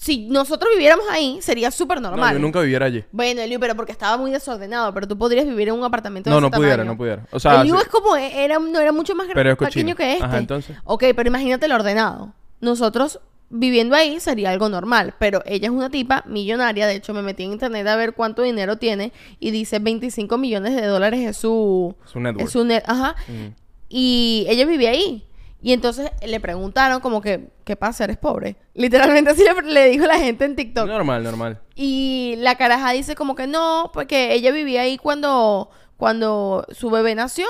si 0.00 0.28
nosotros 0.28 0.70
viviéramos 0.72 1.06
ahí, 1.10 1.40
sería 1.42 1.72
súper 1.72 2.00
No, 2.00 2.10
normal. 2.10 2.32
yo 2.34 2.38
nunca 2.38 2.60
viviera 2.60 2.86
allí. 2.86 3.04
Bueno, 3.10 3.40
Eliu, 3.40 3.58
pero 3.58 3.74
porque 3.74 3.90
estaba 3.90 4.16
muy 4.16 4.30
desordenado. 4.30 4.94
Pero 4.94 5.08
tú 5.08 5.18
podrías 5.18 5.44
vivir 5.44 5.68
en 5.68 5.74
un 5.74 5.82
apartamento 5.82 6.30
de 6.30 6.34
No, 6.34 6.38
ese 6.38 6.42
no 6.46 6.50
pudiera, 6.56 6.76
tamaño. 6.76 6.92
no 6.92 6.96
pudiera. 6.96 7.26
O 7.32 7.40
sea, 7.40 7.62
Eliu 7.62 7.74
sí. 7.74 7.82
es 7.82 7.88
como, 7.88 8.14
era, 8.14 8.60
no 8.60 8.78
era 8.78 8.92
mucho 8.92 9.16
más 9.16 9.26
Pero 9.34 9.50
es 9.50 9.56
pequeño 9.58 9.94
cochino. 9.94 9.96
que 9.96 10.12
este. 10.12 10.24
Ajá, 10.24 10.38
entonces. 10.38 10.76
Ok, 10.84 11.02
pero 11.16 11.26
imagínate 11.28 11.66
lo 11.66 11.74
ordenado. 11.74 12.32
Nosotros 12.60 13.18
viviendo 13.50 13.96
ahí 13.96 14.20
sería 14.20 14.50
algo 14.50 14.68
normal. 14.68 15.14
Pero 15.18 15.42
ella 15.46 15.66
es 15.66 15.72
una 15.72 15.90
tipa 15.90 16.22
millonaria. 16.28 16.86
De 16.86 16.94
hecho, 16.94 17.12
me 17.12 17.22
metí 17.22 17.42
en 17.42 17.50
internet 17.52 17.84
a 17.88 17.96
ver 17.96 18.12
cuánto 18.14 18.42
dinero 18.42 18.76
tiene. 18.76 19.12
Y 19.40 19.50
dice 19.50 19.80
25 19.80 20.38
millones 20.38 20.76
de 20.76 20.86
dólares 20.86 21.26
es 21.28 21.36
su... 21.38 21.96
Su 22.04 22.20
network. 22.20 22.46
Es 22.46 22.52
su 22.52 22.64
net, 22.64 22.84
ajá. 22.86 23.16
Mm. 23.26 23.48
Y 23.88 24.46
ella 24.48 24.64
vivía 24.64 24.90
ahí. 24.90 25.24
Y 25.60 25.72
entonces 25.72 26.10
le 26.24 26.38
preguntaron 26.40 27.00
como 27.00 27.20
que, 27.20 27.48
¿qué 27.64 27.74
pasa? 27.74 28.04
¿Eres 28.04 28.16
pobre? 28.16 28.56
Literalmente 28.74 29.30
así 29.30 29.42
le, 29.42 29.62
le 29.62 29.88
dijo 29.90 30.06
la 30.06 30.18
gente 30.18 30.44
en 30.44 30.54
TikTok. 30.54 30.86
Normal, 30.86 31.24
normal. 31.24 31.60
Y 31.74 32.34
la 32.38 32.56
caraja 32.56 32.92
dice 32.92 33.14
como 33.16 33.34
que 33.34 33.46
no, 33.46 33.90
porque 33.92 34.34
ella 34.34 34.52
vivía 34.52 34.82
ahí 34.82 34.98
cuando, 34.98 35.70
cuando 35.96 36.64
su 36.70 36.90
bebé 36.90 37.14
nació. 37.14 37.46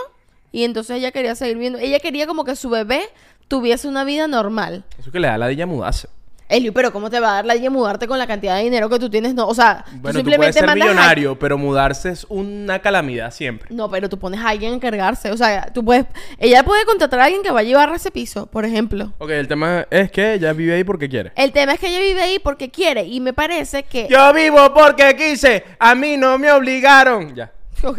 Y 0.53 0.65
entonces 0.65 0.97
ella 0.97 1.13
quería 1.13 1.35
seguir 1.35 1.59
viendo. 1.59 1.79
Ella 1.79 2.01
quería 2.01 2.27
como 2.27 2.45
que 2.45 2.57
su 2.57 2.71
bebé 2.71 3.03
tuviese 3.49 3.89
una 3.89 4.05
vida 4.05 4.27
normal. 4.27 4.85
Eso 4.99 5.11
que 5.11 5.21
le 5.21 5.29
da 5.29 5.37
la 5.37 5.49
de 5.49 5.67
mudarse. 5.67 6.09
Eliu, 6.49 6.73
pero 6.73 6.91
¿cómo 6.93 7.11
te 7.11 7.21
va 7.21 7.31
a 7.31 7.35
dar 7.35 7.45
la 7.47 7.57
idea 7.57 7.69
mudarte 7.69 8.07
con 8.09 8.19
la 8.19 8.27
cantidad 8.27 8.57
de 8.57 8.63
dinero 8.65 8.89
que 8.89 8.99
tú 8.99 9.11
tienes? 9.11 9.35
No, 9.35 9.47
o 9.47 9.55
sea, 9.55 9.85
tú 9.85 9.91
Bueno, 10.01 10.01
tú 10.01 10.01
puedes 10.01 10.17
simplemente 10.17 10.53
ser 10.55 10.67
mandas 10.67 10.89
a- 10.89 10.91
millonario, 10.93 11.39
pero 11.39 11.59
mudarse 11.59 12.09
es 12.11 12.25
una 12.31 12.79
calamidad 12.79 13.31
siempre. 13.33 13.69
No, 13.71 13.91
pero 13.91 14.09
tú 14.09 14.19
pones 14.19 14.41
a 14.41 14.49
alguien 14.49 14.73
a 14.73 14.75
encargarse. 14.77 15.31
O 15.31 15.37
sea, 15.37 15.71
tú 15.75 15.85
puedes... 15.85 16.07
Ella 16.39 16.63
puede 16.63 16.85
contratar 16.87 17.21
a 17.21 17.25
alguien 17.25 17.43
que 17.43 17.51
vaya 17.51 17.67
a 17.67 17.71
llevar 17.83 17.95
ese 17.95 18.11
piso, 18.11 18.47
por 18.47 18.65
ejemplo. 18.65 19.13
Ok, 19.19 19.31
el 19.31 19.47
tema 19.47 19.87
es 19.91 20.11
que 20.11 20.35
ella 20.35 20.53
vive 20.55 20.75
ahí 20.75 20.85
porque 20.85 21.09
quiere. 21.09 21.33
El 21.37 21.53
tema 21.53 21.75
es 21.75 21.81
que 21.81 21.89
ella 21.89 22.01
vive 22.01 22.23
ahí 22.23 22.39
porque 22.39 22.71
quiere. 22.71 23.05
Y 23.05 23.21
me 23.21 23.33
parece 23.35 23.83
que... 23.83 24.09
Yo 24.09 24.33
vivo 24.33 24.73
porque 24.73 25.15
quise, 25.17 25.65
a 25.79 25.95
mí 25.95 26.17
no 26.17 26.39
me 26.39 26.51
obligaron. 26.51 27.35
Ya. 27.35 27.53
Ok. 27.85 27.99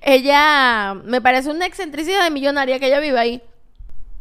Ella... 0.00 0.94
Me 1.04 1.20
parece 1.20 1.50
una 1.50 1.66
excentricidad 1.66 2.24
de 2.24 2.30
millonaria 2.30 2.78
que 2.78 2.86
ella 2.86 3.00
vive 3.00 3.18
ahí. 3.18 3.42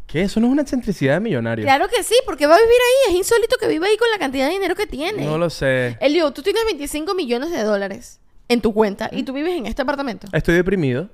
¿Qué? 0.10 0.24
Eso 0.24 0.40
no 0.40 0.48
es 0.48 0.54
una 0.54 0.64
excentricidad 0.64 1.14
de 1.16 1.20
millonario. 1.20 1.64
Claro 1.64 1.88
que 1.88 2.02
sí, 2.02 2.16
porque 2.26 2.48
va 2.48 2.56
a 2.56 2.58
vivir 2.58 2.72
ahí. 2.72 3.14
Es 3.14 3.18
insólito 3.20 3.58
que 3.60 3.68
viva 3.68 3.86
ahí 3.86 3.96
con 3.96 4.10
la 4.10 4.18
cantidad 4.18 4.48
de 4.48 4.54
dinero 4.54 4.74
que 4.74 4.88
tiene. 4.88 5.24
No 5.24 5.38
lo 5.38 5.52
sé. 5.52 5.98
Elio, 6.00 6.32
tú 6.32 6.42
tienes 6.42 6.66
25 6.66 7.14
millones 7.14 7.52
de 7.52 7.64
dólares 7.64 8.20
en 8.48 8.60
tu 8.60 8.74
cuenta 8.74 9.10
y 9.12 9.22
tú 9.22 9.34
vives 9.34 9.56
en 9.56 9.68
este 9.68 9.84
apartamento. 9.84 10.28
Estoy 10.34 10.56
deprimido. 10.56 11.10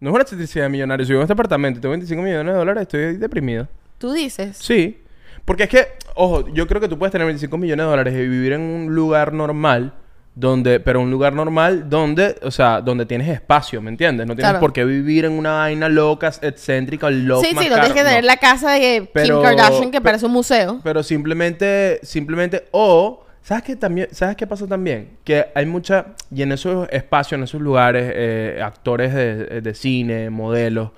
No 0.00 0.10
es 0.10 0.14
una 0.14 0.22
excentricidad 0.22 0.66
de 0.66 0.68
millonario. 0.68 1.06
Si 1.06 1.12
vivo 1.12 1.22
en 1.22 1.24
este 1.24 1.32
apartamento 1.32 1.78
y 1.78 1.80
tengo 1.80 1.92
25 1.92 2.22
millones 2.22 2.52
de 2.52 2.58
dólares, 2.58 2.82
estoy 2.82 3.16
deprimido. 3.16 3.68
Tú 3.96 4.12
dices. 4.12 4.58
Sí. 4.58 5.02
Porque 5.46 5.62
es 5.62 5.68
que, 5.70 5.88
ojo, 6.14 6.46
yo 6.48 6.66
creo 6.66 6.80
que 6.80 6.88
tú 6.88 6.98
puedes 6.98 7.12
tener 7.12 7.26
25 7.26 7.56
millones 7.56 7.86
de 7.86 7.90
dólares 7.90 8.14
y 8.14 8.28
vivir 8.28 8.52
en 8.52 8.60
un 8.60 8.94
lugar 8.94 9.32
normal, 9.32 9.94
donde, 10.34 10.80
pero 10.80 11.00
un 11.00 11.10
lugar 11.10 11.32
normal 11.34 11.88
donde, 11.90 12.36
o 12.42 12.50
sea, 12.50 12.80
donde 12.80 13.04
tienes 13.04 13.28
espacio, 13.28 13.82
¿me 13.82 13.90
entiendes? 13.90 14.26
No 14.26 14.34
tienes 14.34 14.50
Claro. 14.52 14.60
por 14.60 14.72
qué 14.72 14.84
vivir 14.84 15.24
en 15.24 15.32
una 15.32 15.52
vaina 15.58 15.88
loca, 15.88 16.32
excéntrica, 16.40 17.10
loca. 17.10 17.46
sí, 17.46 17.54
sí, 17.58 17.68
no 17.68 17.74
tienes 17.74 17.92
que 17.92 18.04
tener 18.04 18.24
la 18.24 18.36
casa 18.36 18.72
de 18.72 19.08
Pero- 19.12 19.40
Kim 19.40 19.42
Kardashian 19.42 19.90
que 19.90 20.00
parece 20.00 20.26
un 20.26 20.32
museo. 20.32 20.80
Pero 20.82 21.02
simplemente, 21.02 21.98
simplemente, 22.02 22.64
o, 22.70 23.24
¿sabes 23.42 23.64
qué 23.64 23.76
también? 23.76 24.08
¿Sabes 24.12 24.36
qué 24.36 24.46
pasa 24.46 24.66
también? 24.66 25.10
Que 25.24 25.46
hay 25.54 25.66
mucha, 25.66 26.06
y 26.34 26.42
en 26.42 26.52
esos 26.52 26.88
espacios, 26.90 27.38
en 27.38 27.44
esos 27.44 27.60
lugares, 27.60 28.10
eh, 28.14 28.60
actores 28.64 29.12
de, 29.12 29.60
de 29.60 29.74
cine, 29.74 30.30
modelos, 30.30 30.90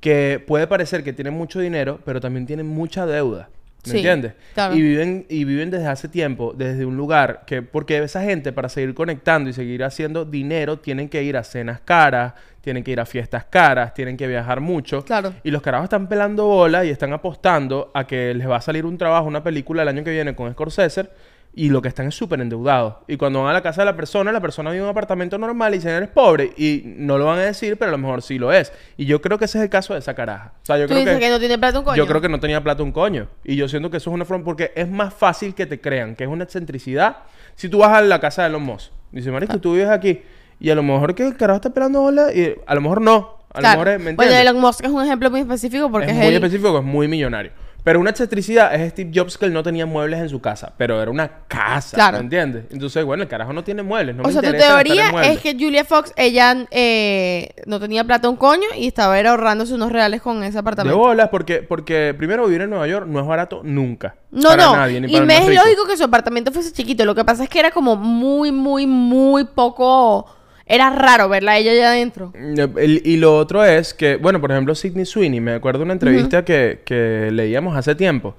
que 0.00 0.42
puede 0.46 0.66
parecer 0.66 1.04
que 1.04 1.12
tienen 1.12 1.34
mucho 1.34 1.60
dinero, 1.60 2.00
pero 2.06 2.20
también 2.20 2.46
tienen 2.46 2.66
mucha 2.66 3.04
deuda. 3.06 3.50
¿Me 3.86 3.90
Sí, 3.92 3.96
entiendes? 3.98 4.34
claro. 4.52 4.74
Y 4.74 4.82
viven, 4.82 5.26
y 5.28 5.44
viven 5.44 5.70
desde 5.70 5.86
hace 5.86 6.08
tiempo, 6.08 6.52
desde 6.56 6.84
un 6.84 6.96
lugar 6.96 7.44
que, 7.46 7.62
porque 7.62 7.98
esa 8.02 8.22
gente 8.22 8.52
para 8.52 8.68
seguir 8.68 8.94
conectando 8.94 9.48
y 9.48 9.52
seguir 9.54 9.84
haciendo 9.84 10.24
dinero, 10.24 10.78
tienen 10.78 11.08
que 11.08 11.22
ir 11.22 11.36
a 11.36 11.44
cenas 11.44 11.80
caras, 11.80 12.34
tienen 12.60 12.84
que 12.84 12.90
ir 12.90 13.00
a 13.00 13.06
fiestas 13.06 13.44
caras, 13.46 13.94
tienen 13.94 14.18
que 14.18 14.26
viajar 14.26 14.60
mucho. 14.60 15.02
Claro. 15.04 15.32
Y 15.42 15.50
los 15.50 15.62
carajos 15.62 15.84
están 15.84 16.08
pelando 16.08 16.44
bola 16.46 16.84
y 16.84 16.90
están 16.90 17.12
apostando 17.14 17.90
a 17.94 18.06
que 18.06 18.34
les 18.34 18.46
va 18.48 18.56
a 18.56 18.60
salir 18.60 18.84
un 18.84 18.98
trabajo, 18.98 19.26
una 19.26 19.42
película 19.42 19.82
el 19.82 19.88
año 19.88 20.04
que 20.04 20.10
viene 20.10 20.34
con 20.34 20.52
Scorsese. 20.52 21.08
Y 21.52 21.68
lo 21.70 21.82
que 21.82 21.88
están 21.88 22.06
es 22.06 22.14
súper 22.14 22.40
endeudados. 22.40 22.94
Y 23.08 23.16
cuando 23.16 23.40
van 23.42 23.50
a 23.50 23.52
la 23.54 23.60
casa 23.62 23.80
de 23.82 23.86
la 23.86 23.96
persona, 23.96 24.30
la 24.30 24.40
persona 24.40 24.70
vive 24.70 24.78
en 24.78 24.84
un 24.84 24.90
apartamento 24.90 25.36
normal 25.36 25.74
y 25.74 25.78
dicen, 25.78 25.90
eres 25.90 26.08
pobre. 26.08 26.52
Y 26.56 26.82
no 26.84 27.18
lo 27.18 27.26
van 27.26 27.40
a 27.40 27.42
decir, 27.42 27.76
pero 27.76 27.88
a 27.88 27.92
lo 27.92 27.98
mejor 27.98 28.22
sí 28.22 28.38
lo 28.38 28.52
es. 28.52 28.72
Y 28.96 29.04
yo 29.06 29.20
creo 29.20 29.36
que 29.36 29.46
ese 29.46 29.58
es 29.58 29.64
el 29.64 29.70
caso 29.70 29.92
de 29.94 29.98
esa 29.98 30.14
caraja. 30.14 30.52
O 30.62 30.64
sea, 30.66 30.76
yo 30.78 30.84
Tú 30.84 30.90
creo 30.94 31.00
dices 31.00 31.14
que... 31.14 31.20
que... 31.24 31.28
no 31.30 31.40
tiene 31.40 31.58
plata 31.58 31.78
un 31.80 31.84
coño. 31.84 31.96
Yo 31.96 32.06
creo 32.06 32.20
que 32.20 32.28
no 32.28 32.38
tenía 32.38 32.62
plata 32.62 32.84
un 32.84 32.92
coño. 32.92 33.26
Y 33.42 33.56
yo 33.56 33.68
siento 33.68 33.90
que 33.90 33.96
eso 33.96 34.10
es 34.10 34.14
una 34.14 34.24
forma... 34.24 34.44
Porque 34.44 34.70
es 34.76 34.88
más 34.88 35.12
fácil 35.12 35.54
que 35.56 35.66
te 35.66 35.80
crean 35.80 36.14
que 36.14 36.22
es 36.24 36.30
una 36.30 36.44
excentricidad. 36.44 37.16
Si 37.56 37.68
tú 37.68 37.78
vas 37.78 37.90
a 37.94 38.00
la 38.00 38.20
casa 38.20 38.44
de 38.44 38.50
los 38.50 38.60
Moss. 38.60 38.92
Dice, 39.10 39.32
Marisco, 39.32 39.58
tú 39.58 39.72
vives 39.72 39.88
aquí. 39.88 40.22
Y 40.60 40.70
a 40.70 40.76
lo 40.76 40.84
mejor 40.84 41.16
que 41.16 41.26
el 41.26 41.36
carajo 41.36 41.56
está 41.56 41.70
pelando 41.74 42.00
bola. 42.00 42.32
Y 42.32 42.54
a 42.64 42.74
lo 42.76 42.80
mejor 42.80 43.00
no. 43.00 43.40
A 43.52 43.58
Claro. 43.58 43.80
lo 43.80 43.84
mejor 43.86 43.88
es... 44.00 44.04
¿Me 44.06 44.14
bueno? 44.14 44.32
Elon 44.32 44.60
Musk 44.60 44.84
es 44.84 44.90
un 44.90 45.02
ejemplo 45.04 45.28
muy 45.32 45.40
específico 45.40 45.90
porque 45.90 46.06
es 46.06 46.12
es, 46.12 46.18
muy 46.18 46.26
él. 46.28 46.34
específico, 46.36 46.78
es 46.78 46.84
muy 46.84 47.08
millonario. 47.08 47.50
Pero 47.82 48.00
una 48.00 48.10
excentricidad 48.10 48.74
es 48.74 48.90
Steve 48.92 49.10
Jobs 49.14 49.38
que 49.38 49.46
él 49.46 49.52
no 49.52 49.62
tenía 49.62 49.86
muebles 49.86 50.20
en 50.20 50.28
su 50.28 50.40
casa. 50.40 50.72
Pero 50.76 51.00
era 51.00 51.10
una 51.10 51.44
casa. 51.48 51.96
Claro. 51.96 52.18
¿Me 52.18 52.24
entiendes? 52.24 52.64
Entonces, 52.70 53.04
bueno, 53.04 53.22
el 53.22 53.28
carajo 53.28 53.52
no 53.52 53.64
tiene 53.64 53.82
muebles. 53.82 54.16
No 54.16 54.22
o 54.22 54.26
me 54.26 54.32
sea, 54.32 54.42
tu 54.42 54.50
teoría 54.50 55.10
es 55.24 55.40
que 55.40 55.54
Julia 55.54 55.84
Fox, 55.84 56.12
ella 56.16 56.66
eh, 56.70 57.50
no 57.66 57.80
tenía 57.80 58.04
plata 58.04 58.28
un 58.28 58.36
coño 58.36 58.68
y 58.76 58.86
estaba 58.86 59.18
era 59.18 59.30
ahorrándose 59.30 59.74
unos 59.74 59.92
reales 59.92 60.20
con 60.22 60.42
ese 60.42 60.52
De 60.54 60.58
apartamento. 60.60 60.98
bolas, 60.98 61.28
porque, 61.30 61.62
porque 61.62 62.14
primero 62.16 62.44
vivir 62.46 62.62
en 62.62 62.70
Nueva 62.70 62.86
York 62.86 63.06
no 63.06 63.20
es 63.20 63.26
barato 63.26 63.60
nunca. 63.64 64.14
No, 64.30 64.50
para 64.50 64.64
no. 64.64 64.76
nadie, 64.76 65.00
ni 65.00 65.16
y 65.16 65.20
me 65.22 65.38
es 65.38 65.54
lógico 65.54 65.86
que 65.86 65.96
su 65.96 66.04
apartamento 66.04 66.52
fuese 66.52 66.72
chiquito. 66.72 67.04
Lo 67.04 67.14
que 67.14 67.24
pasa 67.24 67.44
es 67.44 67.48
que 67.48 67.58
era 67.58 67.70
como 67.70 67.96
muy, 67.96 68.52
muy, 68.52 68.86
muy 68.86 69.44
poco. 69.44 70.26
Era 70.72 70.88
raro 70.90 71.28
verla 71.28 71.52
a 71.52 71.58
ella 71.58 71.72
allá 71.72 71.88
adentro. 71.90 72.32
El- 72.34 73.02
y 73.04 73.16
lo 73.16 73.36
otro 73.36 73.64
es 73.64 73.92
que, 73.92 74.16
bueno, 74.16 74.40
por 74.40 74.52
ejemplo, 74.52 74.74
Sidney 74.76 75.04
Sweeney, 75.04 75.40
me 75.40 75.54
acuerdo 75.54 75.80
de 75.80 75.84
una 75.86 75.94
entrevista 75.94 76.44
que, 76.44 76.82
que 76.84 77.30
leíamos 77.32 77.76
hace 77.76 77.96
tiempo, 77.96 78.36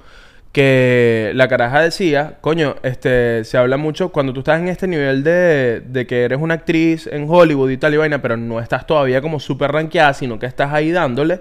que 0.51 1.31
la 1.33 1.47
caraja 1.47 1.81
decía, 1.81 2.37
coño, 2.41 2.75
este, 2.83 3.45
se 3.45 3.57
habla 3.57 3.77
mucho 3.77 4.09
cuando 4.09 4.33
tú 4.33 4.41
estás 4.41 4.59
en 4.59 4.67
este 4.67 4.85
nivel 4.85 5.23
de, 5.23 5.81
de 5.85 6.05
que 6.05 6.23
eres 6.23 6.39
una 6.41 6.55
actriz 6.55 7.07
en 7.07 7.25
Hollywood 7.29 7.69
y 7.69 7.77
tal 7.77 7.93
y 7.93 7.97
vaina, 7.97 8.21
pero 8.21 8.35
no 8.35 8.59
estás 8.59 8.85
todavía 8.85 9.21
como 9.21 9.39
súper 9.39 9.71
rankeada, 9.71 10.13
sino 10.13 10.39
que 10.39 10.45
estás 10.45 10.73
ahí 10.73 10.91
dándole, 10.91 11.39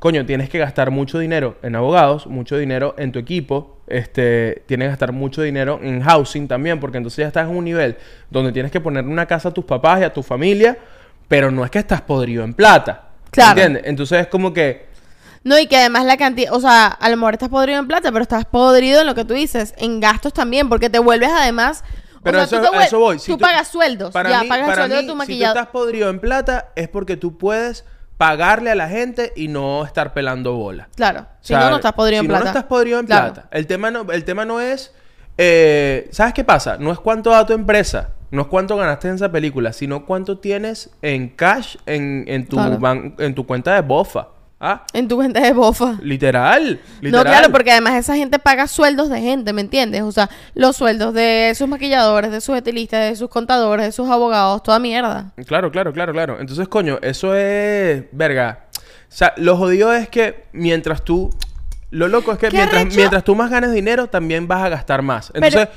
coño, 0.00 0.26
tienes 0.26 0.48
que 0.48 0.58
gastar 0.58 0.90
mucho 0.90 1.20
dinero 1.20 1.56
en 1.62 1.76
abogados, 1.76 2.26
mucho 2.26 2.58
dinero 2.58 2.96
en 2.98 3.12
tu 3.12 3.20
equipo, 3.20 3.78
este, 3.86 4.64
tienes 4.66 4.86
que 4.86 4.90
gastar 4.90 5.12
mucho 5.12 5.42
dinero 5.42 5.78
en 5.80 6.02
housing 6.02 6.48
también, 6.48 6.80
porque 6.80 6.98
entonces 6.98 7.18
ya 7.18 7.28
estás 7.28 7.48
en 7.48 7.56
un 7.56 7.64
nivel 7.64 7.96
donde 8.28 8.50
tienes 8.50 8.72
que 8.72 8.80
poner 8.80 9.04
una 9.04 9.26
casa 9.26 9.50
a 9.50 9.54
tus 9.54 9.64
papás 9.64 10.00
y 10.00 10.04
a 10.04 10.12
tu 10.12 10.24
familia, 10.24 10.76
pero 11.28 11.52
no 11.52 11.64
es 11.64 11.70
que 11.70 11.78
estás 11.78 12.00
podrido 12.00 12.42
en 12.42 12.54
plata. 12.54 13.04
Claro. 13.30 13.50
¿Entiendes? 13.50 13.82
Entonces 13.86 14.20
es 14.22 14.26
como 14.26 14.52
que. 14.52 14.87
No, 15.48 15.58
y 15.58 15.66
que 15.66 15.76
además 15.76 16.04
la 16.04 16.16
cantidad, 16.16 16.52
o 16.52 16.60
sea, 16.60 16.86
a 16.86 17.08
lo 17.08 17.16
mejor 17.16 17.34
estás 17.34 17.48
podrido 17.48 17.78
en 17.78 17.86
plata, 17.88 18.12
pero 18.12 18.22
estás 18.22 18.44
podrido 18.44 19.00
en 19.00 19.06
lo 19.06 19.14
que 19.14 19.24
tú 19.24 19.34
dices, 19.34 19.74
en 19.78 19.98
gastos 20.00 20.32
también, 20.32 20.68
porque 20.68 20.90
te 20.90 20.98
vuelves 20.98 21.30
además. 21.34 21.82
o 22.16 22.20
Pero 22.22 22.44
sea, 22.46 22.58
eso, 22.60 22.70
tú 22.70 22.78
eso 22.78 22.98
voy. 22.98 23.18
Si 23.18 23.32
tú, 23.32 23.38
pagas 23.38 23.68
sueldos, 23.68 24.12
Para 24.12 24.30
ya 24.30 24.42
mí, 24.42 24.48
pagas 24.48 24.64
el 24.68 24.70
para 24.74 24.82
sueldo 24.82 24.96
de 24.96 25.02
mí, 25.02 25.08
tu 25.08 25.20
Si 25.32 25.38
tú 25.38 25.44
estás 25.46 25.66
podrido 25.68 26.10
en 26.10 26.20
plata, 26.20 26.68
es 26.76 26.88
porque 26.88 27.16
tú 27.16 27.38
puedes 27.38 27.84
pagarle 28.16 28.70
a 28.70 28.74
la 28.74 28.88
gente 28.88 29.32
y 29.36 29.46
no 29.48 29.84
estar 29.84 30.12
pelando 30.12 30.54
bola. 30.56 30.88
Claro, 30.96 31.20
O 31.20 31.24
si 31.40 31.48
sea, 31.48 31.60
no, 31.60 31.70
no 31.70 31.76
estás 31.76 31.92
podrido 31.92 32.20
si 32.20 32.26
en 32.26 32.28
no, 32.32 32.32
plata. 32.34 32.44
no 32.44 32.50
estás 32.50 32.64
podrido 32.68 32.98
en 33.00 33.06
Claro. 33.06 33.32
plata. 33.32 33.48
El 33.52 33.66
tema 33.66 33.90
no, 33.90 34.10
el 34.12 34.24
tema 34.24 34.44
no 34.44 34.60
es. 34.60 34.92
eh, 35.36 36.08
¿Sabes 36.10 36.34
qué 36.34 36.44
pasa? 36.44 36.76
No 36.78 36.90
es 36.92 36.98
cuánto 36.98 37.30
da 37.30 37.46
tu 37.46 37.52
empresa. 37.52 38.10
No 38.30 38.42
es 38.42 38.48
cuánto 38.48 38.76
ganaste 38.76 39.08
en 39.08 39.14
esa 39.14 39.30
película, 39.32 39.72
sino 39.72 40.04
cuánto 40.04 40.38
tienes 40.38 40.90
en 41.00 41.28
cash 41.30 41.76
en, 41.86 42.24
en 42.26 42.46
tu, 42.46 42.56
Claro. 42.56 42.78
ban- 42.78 43.14
en 43.18 43.34
tu 43.34 43.46
cuenta 43.46 43.74
de 43.74 43.80
bofa. 43.80 44.28
¿Ah? 44.60 44.84
En 44.92 45.06
tu 45.06 45.14
cuenta 45.14 45.40
de 45.40 45.52
bofa. 45.52 45.98
Literal, 46.02 46.80
No, 47.00 47.22
claro, 47.22 47.52
porque 47.52 47.70
además 47.70 47.94
esa 47.94 48.16
gente 48.16 48.40
paga 48.40 48.66
sueldos 48.66 49.08
de 49.08 49.20
gente, 49.20 49.52
¿me 49.52 49.60
entiendes? 49.60 50.02
O 50.02 50.10
sea, 50.10 50.28
los 50.54 50.76
sueldos 50.76 51.14
de 51.14 51.52
sus 51.56 51.68
maquilladores, 51.68 52.32
de 52.32 52.40
sus 52.40 52.56
estilistas, 52.56 53.08
de 53.08 53.14
sus 53.14 53.28
contadores, 53.28 53.86
de 53.86 53.92
sus 53.92 54.08
abogados, 54.10 54.62
toda 54.64 54.80
mierda. 54.80 55.32
Claro, 55.46 55.70
claro, 55.70 55.92
claro, 55.92 56.12
claro. 56.12 56.40
Entonces, 56.40 56.66
coño, 56.66 56.98
eso 57.02 57.36
es. 57.36 58.04
Verga. 58.10 58.64
O 58.72 58.80
sea, 59.08 59.32
lo 59.36 59.56
jodido 59.56 59.92
es 59.92 60.08
que 60.08 60.44
mientras 60.52 61.04
tú. 61.04 61.30
Lo 61.90 62.08
loco 62.08 62.32
es 62.32 62.38
que 62.38 62.48
¿Qué 62.48 62.56
mientras, 62.56 62.94
mientras 62.96 63.24
tú 63.24 63.34
más 63.36 63.50
ganes 63.50 63.72
dinero, 63.72 64.08
también 64.08 64.46
vas 64.48 64.62
a 64.64 64.68
gastar 64.68 65.02
más. 65.02 65.30
Pero- 65.32 65.46
Entonces, 65.46 65.68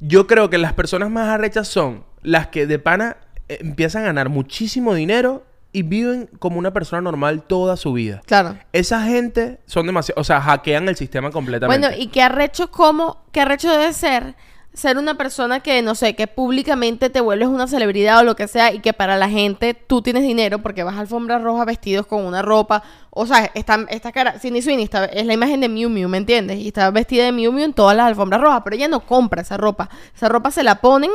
yo 0.00 0.26
creo 0.26 0.48
que 0.48 0.56
las 0.58 0.72
personas 0.72 1.10
más 1.10 1.28
arrechas 1.28 1.68
son 1.68 2.04
las 2.22 2.48
que 2.48 2.66
de 2.66 2.78
pana 2.78 3.18
eh, 3.48 3.58
empiezan 3.60 4.02
a 4.02 4.06
ganar 4.06 4.30
muchísimo 4.30 4.94
dinero 4.94 5.44
y 5.72 5.82
viven 5.82 6.28
como 6.38 6.58
una 6.58 6.72
persona 6.72 7.00
normal 7.02 7.42
toda 7.42 7.76
su 7.76 7.92
vida. 7.92 8.22
Claro. 8.26 8.56
Esa 8.72 9.02
gente 9.04 9.60
son 9.66 9.86
demasiado. 9.86 10.20
O 10.20 10.24
sea, 10.24 10.40
hackean 10.40 10.88
el 10.88 10.96
sistema 10.96 11.30
completamente. 11.30 11.86
Bueno, 11.88 11.96
y 12.00 12.08
qué 12.08 12.22
arrecho 12.22 12.70
cómo, 12.70 13.22
qué 13.32 13.40
arrecho 13.42 13.70
debe 13.70 13.92
ser 13.92 14.34
ser 14.72 14.98
una 14.98 15.16
persona 15.16 15.58
que, 15.60 15.82
no 15.82 15.96
sé, 15.96 16.14
que 16.14 16.28
públicamente 16.28 17.10
te 17.10 17.20
vuelves 17.20 17.48
una 17.48 17.66
celebridad 17.66 18.20
o 18.20 18.22
lo 18.22 18.36
que 18.36 18.46
sea 18.46 18.72
y 18.72 18.78
que 18.78 18.92
para 18.92 19.16
la 19.16 19.28
gente 19.28 19.74
tú 19.74 20.00
tienes 20.00 20.22
dinero 20.22 20.60
porque 20.62 20.84
vas 20.84 20.94
a 20.94 21.00
alfombra 21.00 21.40
roja 21.40 21.64
vestidos 21.64 22.06
con 22.06 22.24
una 22.24 22.40
ropa. 22.40 22.84
O 23.10 23.26
sea, 23.26 23.50
esta, 23.54 23.84
esta 23.88 24.12
cara, 24.12 24.38
Cindy 24.38 24.62
Sweeney 24.62 24.84
está- 24.84 25.06
es 25.06 25.26
la 25.26 25.32
imagen 25.34 25.60
de 25.60 25.68
Miu 25.68 25.90
Miu, 25.90 26.08
¿me 26.08 26.18
entiendes? 26.18 26.58
Y 26.58 26.68
está 26.68 26.88
vestida 26.92 27.24
de 27.24 27.32
Miu 27.32 27.50
Miu 27.50 27.64
en 27.64 27.72
todas 27.74 27.96
las 27.96 28.06
alfombras 28.06 28.40
rojas, 28.40 28.60
pero 28.62 28.76
ella 28.76 28.86
no 28.86 29.00
compra 29.00 29.42
esa 29.42 29.56
ropa. 29.56 29.90
Esa 30.14 30.28
ropa 30.28 30.52
se 30.52 30.62
la 30.62 30.76
ponen, 30.80 31.10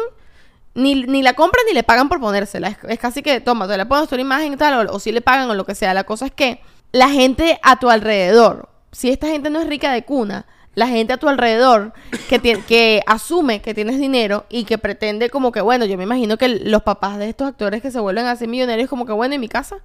ni, 0.76 1.04
ni 1.04 1.24
la 1.24 1.34
compran 1.34 1.66
ni 1.68 1.74
le 1.74 1.84
pagan 1.84 2.10
por 2.10 2.20
ponérsela. 2.20 2.68
Es, 2.68 2.78
es 2.88 3.00
casi 3.00 3.24
que, 3.24 3.42
toma, 3.42 3.68
te 3.68 3.78
la 3.78 3.88
pones 3.88 4.08
tu 4.08 4.16
imagen 4.16 4.54
y 4.54 4.58
tal, 4.58 4.88
o, 4.88 4.96
o 4.96 5.00
si 5.00 5.12
le 5.12 5.22
pagan 5.22 5.50
o 5.50 5.56
lo 5.56 5.66
que 5.66 5.74
sea. 5.74 5.94
La 5.94 6.04
cosa 6.04 6.28
es 6.28 6.32
que 6.32 6.62
la 6.92 7.10
gente 7.10 7.60
a 7.64 7.80
tu 7.80 7.90
alrededor, 7.90 8.70
si 8.92 9.10
esta 9.10 9.28
gente 9.28 9.50
no 9.50 9.60
es 9.60 9.68
rica 9.68 9.92
de 9.92 10.04
cuna, 10.04 10.46
la 10.76 10.88
gente 10.88 11.14
a 11.14 11.18
tu 11.18 11.28
alrededor 11.28 11.94
que, 12.30 12.40
que 12.40 13.02
asume 13.08 13.62
que 13.62 13.74
tienes 13.74 13.98
dinero 13.98 14.46
y 14.50 14.66
que 14.66 14.78
pretende 14.78 15.30
como 15.30 15.52
que, 15.52 15.62
bueno, 15.62 15.86
yo 15.86 15.98
me 15.98 16.04
imagino 16.04 16.38
que 16.38 16.50
los 16.50 16.84
papás 16.84 17.18
de 17.18 17.30
estos 17.30 17.48
actores 17.48 17.82
que 17.82 17.92
se 17.92 18.00
vuelven 18.00 18.26
así 18.26 18.46
millonarios 18.46 18.90
como 18.90 19.06
que, 19.06 19.14
bueno, 19.14 19.36
¿y 19.36 19.40
mi 19.40 19.48
casa? 19.48 19.78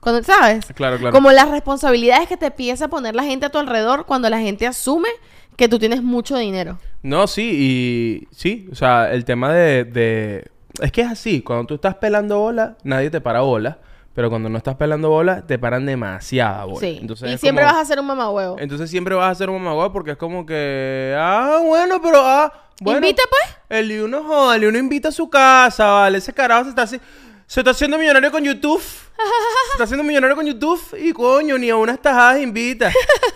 Cuando, 0.00 0.22
¿Sabes? 0.22 0.66
Claro, 0.74 0.98
claro. 0.98 1.12
Como 1.12 1.32
las 1.32 1.48
responsabilidades 1.50 2.28
que 2.28 2.36
te 2.36 2.46
empieza 2.46 2.86
a 2.86 2.88
poner 2.88 3.14
la 3.14 3.22
gente 3.22 3.46
a 3.46 3.50
tu 3.50 3.58
alrededor 3.58 4.04
cuando 4.04 4.28
la 4.28 4.38
gente 4.38 4.66
asume 4.66 5.08
que 5.56 5.68
tú 5.68 5.78
tienes 5.78 6.02
mucho 6.02 6.36
dinero. 6.36 6.78
No, 7.06 7.26
sí, 7.28 7.50
y 8.30 8.34
sí, 8.34 8.68
o 8.72 8.74
sea, 8.74 9.12
el 9.12 9.24
tema 9.24 9.52
de, 9.52 9.84
de... 9.84 10.50
Es 10.82 10.90
que 10.90 11.02
es 11.02 11.08
así, 11.08 11.40
cuando 11.40 11.66
tú 11.66 11.74
estás 11.76 11.94
pelando 11.94 12.38
bola, 12.40 12.76
nadie 12.82 13.10
te 13.10 13.20
para 13.20 13.40
bola, 13.42 13.78
pero 14.12 14.28
cuando 14.28 14.48
no 14.48 14.58
estás 14.58 14.74
pelando 14.74 15.08
bola, 15.10 15.46
te 15.46 15.58
paran 15.58 15.86
demasiada 15.86 16.64
bola. 16.64 16.80
Sí. 16.80 16.98
Entonces 17.00 17.32
y 17.34 17.38
siempre 17.38 17.64
como- 17.64 17.74
vas 17.76 17.82
a 17.82 17.86
ser 17.86 18.00
un 18.00 18.06
mamahuevo. 18.06 18.56
Entonces 18.58 18.90
siempre 18.90 19.14
vas 19.14 19.30
a 19.30 19.34
ser 19.36 19.50
un 19.50 19.62
mamagüey 19.62 19.90
porque 19.92 20.10
es 20.12 20.16
como 20.16 20.44
que... 20.44 21.14
Ah, 21.16 21.60
bueno, 21.64 22.00
pero... 22.02 22.18
Ah, 22.20 22.52
bueno. 22.80 22.98
Invita, 22.98 23.22
pues. 23.30 23.56
El 23.80 23.88
Liu 23.88 24.08
no 24.08 24.24
joda, 24.24 24.56
el 24.56 24.62
Liu 24.62 24.72
no 24.72 24.78
invita 24.78 25.08
a 25.10 25.12
su 25.12 25.30
casa, 25.30 25.86
vale. 25.86 26.18
Ese 26.18 26.32
carajo 26.32 26.64
se 26.64 26.70
está 26.70 26.82
así... 26.82 27.00
Se 27.46 27.60
está 27.60 27.70
haciendo 27.70 27.96
millonario 27.96 28.32
con 28.32 28.42
YouTube. 28.42 28.82
Se 28.82 29.72
está 29.74 29.84
haciendo 29.84 30.02
millonario 30.02 30.34
con 30.34 30.44
YouTube 30.44 30.80
y 31.00 31.12
coño, 31.12 31.56
ni 31.56 31.70
a 31.70 31.76
unas 31.76 32.02
tajadas 32.02 32.40
invita. 32.42 32.90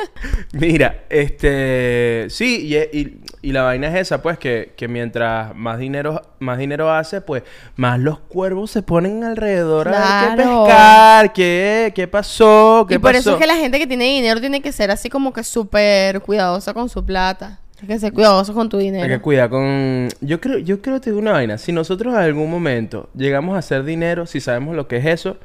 Mira, 0.52 1.04
este, 1.08 2.26
sí, 2.28 2.66
y, 2.66 2.76
y- 2.98 3.20
y 3.42 3.52
la 3.52 3.62
vaina 3.62 3.88
es 3.88 3.94
esa, 3.94 4.20
pues, 4.22 4.38
que, 4.38 4.72
que 4.76 4.86
mientras 4.88 5.54
más 5.54 5.78
dinero, 5.78 6.20
más 6.40 6.58
dinero 6.58 6.92
hace, 6.92 7.20
pues, 7.20 7.42
más 7.76 7.98
los 7.98 8.18
cuervos 8.18 8.70
se 8.70 8.82
ponen 8.82 9.24
alrededor 9.24 9.88
a 9.88 10.34
ver 10.36 10.36
qué 10.36 10.42
pescar, 10.42 11.32
qué, 11.32 11.92
qué 11.94 12.06
pasó, 12.08 12.84
qué 12.88 12.94
Y 12.94 12.98
por 12.98 13.12
pasó. 13.12 13.18
eso 13.20 13.32
es 13.32 13.36
que 13.38 13.46
la 13.46 13.56
gente 13.56 13.78
que 13.78 13.86
tiene 13.86 14.04
dinero 14.04 14.40
tiene 14.40 14.60
que 14.60 14.72
ser 14.72 14.90
así 14.90 15.08
como 15.08 15.32
que 15.32 15.42
súper 15.42 16.20
cuidadosa 16.20 16.74
con 16.74 16.88
su 16.88 17.04
plata. 17.04 17.60
Tienes 17.78 17.96
que 17.96 18.00
ser 18.00 18.12
cuidadoso 18.12 18.52
con 18.52 18.68
tu 18.68 18.76
Hay 18.76 18.90
que 18.90 18.92
dinero. 18.92 19.22
cuidar 19.22 19.48
con... 19.48 20.08
Yo 20.20 20.38
creo, 20.38 20.58
yo 20.58 20.82
creo 20.82 20.96
que 20.96 21.00
te 21.00 21.10
digo 21.10 21.18
una 21.18 21.32
vaina. 21.32 21.56
Si 21.56 21.72
nosotros 21.72 22.12
en 22.12 22.20
algún 22.20 22.50
momento 22.50 23.08
llegamos 23.16 23.56
a 23.56 23.60
hacer 23.60 23.84
dinero, 23.84 24.26
si 24.26 24.38
sabemos 24.40 24.76
lo 24.76 24.86
que 24.86 24.98
es 24.98 25.06
eso, 25.06 25.38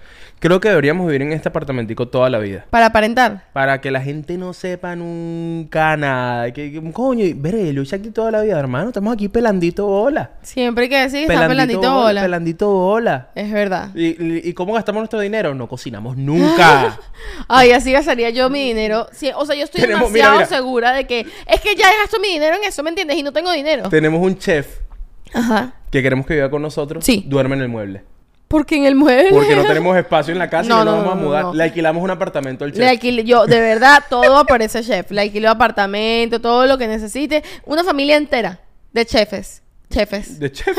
creo 0.46 0.60
que 0.60 0.70
deberíamos 0.70 1.08
vivir 1.08 1.24
en 1.24 1.32
este 1.32 1.50
apartamentico 1.50 2.08
toda 2.08 2.30
la 2.30 2.38
vida. 2.38 2.66
Para 2.70 2.86
aparentar. 2.86 3.46
Para 3.52 3.82
que 3.82 3.90
la 3.90 4.00
gente 4.02 4.38
no 4.38 4.54
sepa 4.54 4.96
nunca 4.96 5.98
nada. 5.98 6.52
Que, 6.52 6.72
que, 6.72 6.92
coño, 6.92 7.26
veré, 7.38 7.74
lucha 7.74 7.96
aquí 7.96 8.12
toda 8.12 8.30
la 8.30 8.42
vida, 8.42 8.60
hermano. 8.60 8.90
Estamos 8.90 9.12
aquí 9.14 9.28
pelandito 9.28 9.88
bola. 9.88 10.32
Siempre 10.44 10.84
hay 10.84 10.90
que 10.90 11.00
decir, 11.00 11.22
está 11.32 11.48
pelandito 11.48 11.92
bola. 11.92 12.22
Pelandito 12.22 12.70
bola. 12.72 13.30
Es 13.34 13.52
verdad. 13.52 13.90
¿Y, 13.96 14.10
y, 14.24 14.42
y 14.50 14.54
cómo 14.54 14.74
gastamos 14.74 15.00
nuestro 15.02 15.20
dinero? 15.20 15.56
No 15.56 15.68
cocinamos 15.68 16.16
nunca. 16.30 17.00
Ay, 17.48 17.72
así 17.72 17.92
gastaría 17.92 18.30
yo 18.30 18.50
mi 18.52 18.68
dinero. 18.68 19.08
Sí, 19.12 19.32
o 19.36 19.46
sea, 19.48 19.56
yo 19.56 19.64
estoy 19.64 19.82
Tenemos- 19.82 20.14
demasiado 20.14 20.36
mira, 20.36 20.46
mira. 20.46 20.58
segura 20.58 20.92
de 20.94 21.08
que 21.08 21.22
es 21.48 21.62
que 21.62 21.76
ya 21.76 21.88
gasto 22.04 22.20
mi 22.22 22.28
dinero 22.28 22.56
en 22.56 22.64
eso, 22.66 22.84
¿me 22.84 22.90
entiendes? 22.90 23.18
Y 23.18 23.24
no 23.24 23.34
tengo 23.34 23.52
dinero. 23.52 23.90
Tenemos 23.90 24.22
un 24.22 24.38
chef 24.38 24.78
Ajá. 25.34 25.74
que 25.90 26.04
queremos 26.04 26.28
que 26.28 26.36
viva 26.36 26.52
con 26.52 26.62
nosotros. 26.62 27.04
Sí. 27.04 27.24
Duerme 27.28 27.56
en 27.56 27.62
el 27.64 27.68
mueble. 27.68 28.04
Porque 28.48 28.76
en 28.76 28.86
el 28.86 28.96
mueble. 28.96 29.32
Porque 29.32 29.56
no 29.56 29.64
tenemos 29.68 29.98
espacio 29.98 30.32
en 30.32 30.40
la 30.40 30.50
casa 30.50 30.70
No, 30.70 30.82
y 30.82 30.86
no, 30.86 30.92
no, 30.92 30.98
nos 30.98 31.06
vamos 31.06 31.16
no, 31.16 31.22
a 31.22 31.26
mudar. 31.28 31.44
no. 31.46 31.54
Le 31.54 31.64
alquilamos 31.64 32.04
un 32.04 32.12
apartamento 32.12 32.64
al 32.64 32.72
chef. 32.72 32.80
Le 32.80 32.90
alquilo, 32.90 33.22
yo, 33.24 33.46
de 33.48 33.60
verdad, 33.62 34.04
todo 34.10 34.46
por 34.46 34.62
ese 34.62 34.82
chef. 34.84 35.12
Le 35.12 35.22
alquilo 35.22 35.50
apartamento, 35.50 36.40
todo 36.40 36.66
lo 36.68 36.78
que 36.78 36.88
necesite. 36.88 37.44
Una 37.66 37.84
familia 37.84 38.18
entera 38.18 38.60
de 38.94 39.06
chefes. 39.06 39.62
Chefes. 39.90 40.40
De 40.40 40.52
chef. 40.52 40.76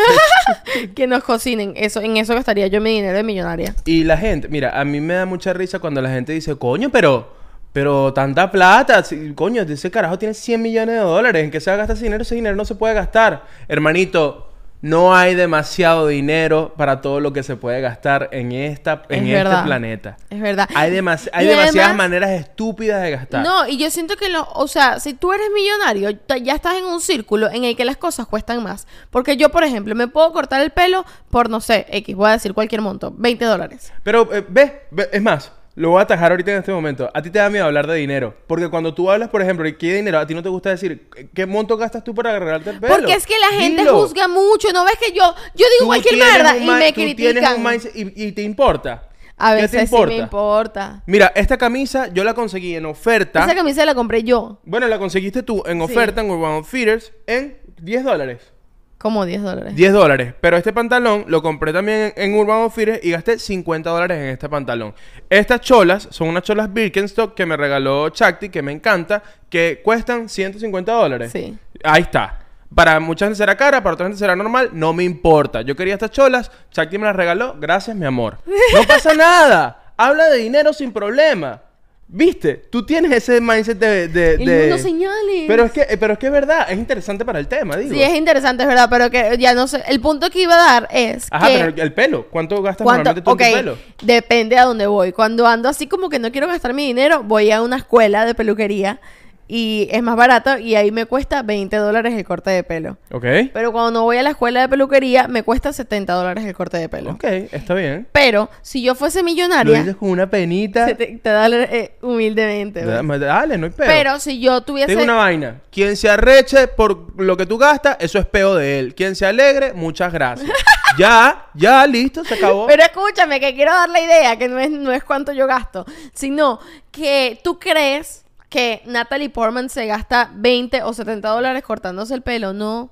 que 0.95 1.07
nos 1.07 1.23
cocinen. 1.25 1.75
Eso, 1.77 2.01
en 2.01 2.17
eso 2.17 2.35
gastaría 2.35 2.67
yo 2.67 2.81
mi 2.81 2.91
dinero 2.95 3.17
de 3.17 3.23
millonaria. 3.23 3.75
y 3.85 4.05
la 4.05 4.17
gente, 4.17 4.49
mira, 4.49 4.79
a 4.79 4.85
mí 4.85 5.01
me 5.01 5.15
da 5.15 5.27
mucha 5.27 5.53
risa 5.53 5.79
cuando 5.79 6.01
la 6.03 6.11
gente 6.11 6.33
dice, 6.33 6.57
coño, 6.57 6.91
pero, 6.91 7.33
pero 7.73 8.13
tanta 8.13 8.51
plata, 8.51 9.03
si- 9.05 9.33
coño, 9.35 9.63
ese 9.63 9.91
carajo 9.91 10.19
tiene 10.19 10.35
100 10.35 10.61
millones 10.61 10.95
de 10.97 11.01
dólares, 11.03 11.45
¿en 11.45 11.51
qué 11.51 11.61
se 11.61 11.71
va 11.71 11.75
a 11.75 11.79
gastar 11.79 11.97
ese 11.97 12.05
dinero? 12.05 12.23
Ese 12.23 12.35
dinero 12.35 12.57
no 12.57 12.65
se 12.65 12.75
puede 12.75 12.95
gastar. 12.95 13.45
Hermanito, 13.69 14.51
no 14.87 15.17
hay 15.17 15.35
demasiado 15.35 16.07
dinero 16.07 16.73
para 16.77 17.01
todo 17.01 17.19
lo 17.19 17.33
que 17.33 17.43
se 17.43 17.57
puede 17.57 17.81
gastar 17.81 18.29
en, 18.31 18.53
esta, 18.53 19.03
en 19.09 19.27
Es 19.27 19.45
este 19.45 19.63
planeta. 19.65 20.17
Es 20.31 20.41
verdad. 20.41 20.69
Hay, 20.77 20.93
demasi- 20.93 21.29
hay 21.33 21.47
demasiadas 21.49 21.97
maneras 21.97 22.31
estúpidas 22.31 23.03
de 23.03 23.11
gastar. 23.11 23.43
No, 23.45 23.67
y 23.67 23.79
yo 23.79 23.91
siento 23.91 24.17
que 24.17 24.29
lo, 24.29 24.49
o 24.53 24.69
sea, 24.69 25.01
si 25.01 25.13
tú 25.15 25.33
eres 25.33 25.49
millonario, 25.53 26.11
ya 26.41 26.55
estás 26.55 26.77
en 26.77 26.85
un 26.85 27.01
círculo 27.01 27.51
en 27.51 27.65
el 27.65 27.77
que 27.77 27.85
las 27.85 27.97
cosas 27.97 28.27
cuestan 28.27 28.63
más. 28.63 28.87
Porque 29.11 29.37
yo, 29.37 29.49
por 29.51 29.65
ejemplo, 29.65 29.95
me 29.97 30.07
puedo 30.07 30.33
cortar 30.33 30.61
el 30.61 30.71
pelo 30.71 31.05
por, 31.31 31.51
no 31.51 31.61
sé, 31.61 31.87
X, 31.91 32.15
voy 32.15 32.29
a 32.29 32.33
decir 32.35 32.55
cualquier 32.55 32.81
monto, 32.81 33.13
20 33.17 33.45
dólares. 33.45 33.93
Pero, 34.05 34.33
eh, 34.33 34.45
ve, 34.49 34.83
ve, 34.93 35.09
es 35.13 35.21
más, 35.23 35.51
lo 35.77 35.91
voy 35.91 36.01
a 36.01 36.03
atajar 36.03 36.31
ahorita 36.33 36.51
en 36.53 36.59
este 36.59 36.73
momento. 36.73 37.09
A 37.15 37.23
ti 37.23 37.31
te 37.31 37.39
da 37.39 37.49
miedo 37.51 37.65
hablar 37.67 37.87
de 37.87 37.95
dinero. 37.97 38.35
Porque 38.47 38.69
cuando 38.69 38.93
tú 38.95 39.11
hablas, 39.11 39.29
por 39.29 39.43
ejemplo, 39.43 39.65
de 39.65 39.77
qué 39.77 39.95
dinero, 39.95 40.19
a 40.19 40.27
ti 40.27 40.35
no 40.35 40.43
te 40.43 40.49
gusta 40.49 40.71
decir, 40.71 41.09
¿qué 41.35 41.47
monto 41.47 41.77
gastas 41.77 42.03
tú 42.03 42.15
para 42.15 42.35
arreglarte 42.35 42.71
el 42.71 42.81
pelo? 42.81 42.95
Porque 42.97 43.13
es 43.13 43.27
que 43.27 43.39
la 43.39 43.61
gente 43.61 43.83
Dilo. 43.83 44.01
juzga 44.01 44.27
mucho, 44.27 44.73
¿no 44.73 44.85
ves 44.85 44.97
que 44.99 45.13
yo, 45.13 45.35
yo 45.55 45.67
digo 45.79 45.87
cualquier 45.87 46.15
mierda 46.15 46.57
y 46.57 46.67
me 46.67 46.89
tú 46.93 47.01
critican? 47.01 47.65
un 47.65 47.75
y, 47.95 48.25
y 48.27 48.33
te 48.33 48.43
importa. 48.43 49.11
A 49.39 49.51
¿Qué 49.55 49.63
veces 49.63 49.71
te 49.73 49.79
sí 49.81 49.85
importa? 49.85 50.07
me 50.15 50.17
importa. 50.17 51.03
Mira, 51.07 51.31
esta 51.35 51.59
camisa 51.59 52.09
yo 52.09 52.25
la 52.25 52.33
conseguí 52.33 52.75
en 52.75 52.87
oferta. 52.87 53.45
Esa 53.45 53.55
camisa 53.55 53.85
la 53.85 53.95
compré 53.95 54.23
yo, 54.25 54.61
Bueno, 54.65 54.89
la 54.89 54.99
conseguiste 54.99 55.43
tú 55.43 55.63
en 55.67 55.83
oferta 55.83 56.23
en 56.23 56.31
Urban 56.31 56.53
Outfitters 56.53 57.13
en 57.27 57.59
10 57.83 58.05
dólares. 58.05 58.53
Como 58.99 59.27
10 59.27 59.43
dólares. 59.43 59.77
10 59.77 59.93
dólares. 59.93 60.35
Pero 60.41 60.57
este 60.57 60.73
pantalón 60.73 61.27
lo 61.29 61.43
compré 61.43 61.73
también 61.73 62.13
en, 62.17 62.35
Urban 62.35 62.63
Outfitters 62.63 63.05
y 63.05 63.11
gasté 63.11 63.39
50 63.39 63.91
dólares 63.91 64.19
en 64.19 64.29
este 64.31 64.49
pantalón. 64.49 64.95
Estas 65.29 65.61
cholas 65.61 66.09
son 66.11 66.29
unas 66.29 66.43
cholas 66.43 66.73
Birkenstock 66.73 67.35
que 67.35 67.45
me 67.45 67.57
regaló 67.57 68.09
Chakti, 68.09 68.49
que 68.49 68.63
me 68.63 68.73
encanta, 68.73 69.23
que 69.51 69.81
cuestan 69.85 70.29
150 70.29 70.93
dólares. 70.93 71.31
Sí. 71.31 71.57
Ahí 71.85 72.03
está. 72.03 72.41
Para 72.75 72.99
mucha 72.99 73.27
gente 73.27 73.37
será 73.37 73.57
cara, 73.57 73.83
para 73.83 73.95
otra 73.95 74.07
gente 74.07 74.19
será 74.19 74.35
normal, 74.35 74.71
no 74.73 74.93
me 74.93 75.05
importa. 75.05 75.63
Yo 75.63 75.77
quería 75.77 75.95
estas 75.95 76.11
cholas, 76.11 76.51
Chakti 76.73 76.99
me 76.99 77.05
las 77.05 77.17
regaló, 77.17 77.55
gracias 77.61 77.97
mi 77.97 78.07
amor. 78.07 78.39
No 78.75 78.83
pasa 78.89 79.15
nada. 79.17 79.93
Habla 79.97 80.31
de 80.31 80.39
dinero 80.39 80.73
sin 80.73 80.93
problema. 80.93 81.63
¿Viste? 82.09 82.55
Tú 82.71 82.87
tienes 82.87 83.11
ese 83.11 83.41
mindset 83.41 83.79
de... 83.79 84.07
de, 84.09 84.35
El 84.35 84.45
de- 84.45 84.61
mundo 84.61 84.79
señales. 84.79 85.45
Pero 85.49 85.65
es 85.65 85.73
que, 85.73 85.85
pero 85.99 86.13
es 86.13 86.19
que 86.21 86.27
es 86.27 86.33
verdad, 86.33 86.67
es 86.71 86.79
interesante 86.79 87.25
para 87.25 87.41
el 87.41 87.49
tema, 87.49 87.77
digo. 87.77 87.93
Sí, 87.93 88.01
es 88.01 88.15
interesante, 88.15 88.63
es 88.63 88.69
verdad, 88.69 88.87
pero 88.89 89.11
que 89.11 89.37
ya 89.39 89.55
no 89.55 89.67
sé. 89.67 89.83
El 89.89 90.01
punto 90.01 90.31
que 90.31 90.43
iba 90.43 90.55
a 90.55 90.57
dar 90.81 90.89
es 90.93 91.27
Ajá, 91.33 91.49
que... 91.49 91.59
pero 91.59 91.83
el 91.83 91.93
pelo, 91.93 92.27
¿cuánto 92.29 92.63
gastas 92.63 92.85
¿Cuánto? 92.85 93.11
normalmente 93.13 93.23
tú 93.23 93.31
Ok, 93.33 93.41
en 93.41 93.51
tu 93.51 93.57
pelo? 93.57 93.79
depende 94.03 94.57
a 94.57 94.65
dónde 94.65 94.87
voy. 94.87 95.11
Cuando 95.13 95.49
ando 95.49 95.69
así 95.69 95.89
como 95.89 96.09
que 96.09 96.21
no 96.21 96.31
quiero 96.31 96.47
gastar 96.47 96.75
mi 96.75 96.87
dinero, 96.87 97.25
voy 97.25 97.51
a 97.51 97.61
una 97.61 97.77
escuela 97.77 98.25
de 98.25 98.35
peluquería 98.37 99.01
y 99.49 99.89
es 99.91 100.03
más 100.03 100.17
barato 100.17 100.59
y 100.59 100.75
ahí 100.75 100.91
me 100.91 101.07
cuesta 101.07 101.43
20 101.43 101.77
dólares 101.77 102.15
el 102.15 102.25
corte 102.25 102.51
de 102.51 102.65
pelo. 102.65 102.99
Ok. 103.13 103.25
Pero 103.53 103.73
cuando 103.73 103.91
no 103.93 104.03
voy 104.03 104.17
a 104.17 104.23
la 104.23 104.31
escuela 104.31 104.61
de 104.61 104.69
peluquería, 104.69 105.29
me 105.29 105.43
cuesta 105.43 105.73
70 105.73 106.13
dólares 106.13 106.45
el 106.45 106.55
corte 106.55 106.79
de 106.79 106.89
pelo. 106.89 107.13
Ok, 107.13 107.25
está 107.25 107.75
bien. 107.75 108.09
Pero 108.13 108.51
si 108.63 108.83
yo 108.83 108.95
fuese 108.95 109.21
Lo 109.21 109.25
millonaria, 109.25 109.79
dices 109.81 109.97
con 109.97 110.11
una 110.11 110.29
penita. 110.29 110.87
se 110.87 110.95
te, 110.95 111.07
te 111.23 111.31
da 111.31 111.49
eh, 111.49 111.97
humildemente. 112.03 112.85
Dale, 112.85 113.19
dale, 113.19 113.59
no 113.59 113.67
hay 113.67 113.73
peo. 113.73 113.87
Pero 113.87 114.19
si 114.19 114.41
yo 114.41 114.61
tuviese... 114.63 114.89
Tengo 114.89 115.05
una 115.05 115.15
vaina. 115.15 115.61
Quien 115.71 115.97
se 115.97 116.09
arreche 116.09 116.69
por 116.69 117.21
lo 117.21 117.37
que 117.37 117.47
tú 117.47 117.59
gastas, 117.59 117.97
eso 118.01 118.19
es 118.19 118.27
peo 118.27 118.55
de 118.55 118.79
él. 118.79 118.95
Quien 118.95 119.15
se 119.15 119.27
alegre, 119.27 119.73
muchas 119.73 120.13
gracias. 120.13 120.51
ya, 120.99 121.47
ya, 121.55 121.87
listo, 121.87 122.25
se 122.25 122.35
acabó. 122.35 122.67
Pero 122.67 122.83
escúchame, 122.83 123.39
que 123.41 123.55
quiero 123.55 123.73
dar 123.73 123.89
la 123.89 124.01
idea, 124.01 124.37
que 124.37 124.49
no 124.49 124.59
es, 124.59 124.71
no 124.71 124.93
es 124.93 125.05
cuánto 125.05 125.33
yo 125.33 125.47
gasto, 125.47 125.87
sino 126.13 126.59
que 126.91 127.39
tú 127.43 127.59
crees 127.59 128.26
que 128.57 128.83
Natalie 128.87 129.29
Portman 129.29 129.69
se 129.69 129.85
gasta 129.87 130.31
20 130.35 130.83
o 130.83 130.95
70 130.95 131.29
dólares 131.29 131.63
cortándose 131.63 132.15
el 132.15 132.23
pelo. 132.23 132.55
No. 132.55 132.91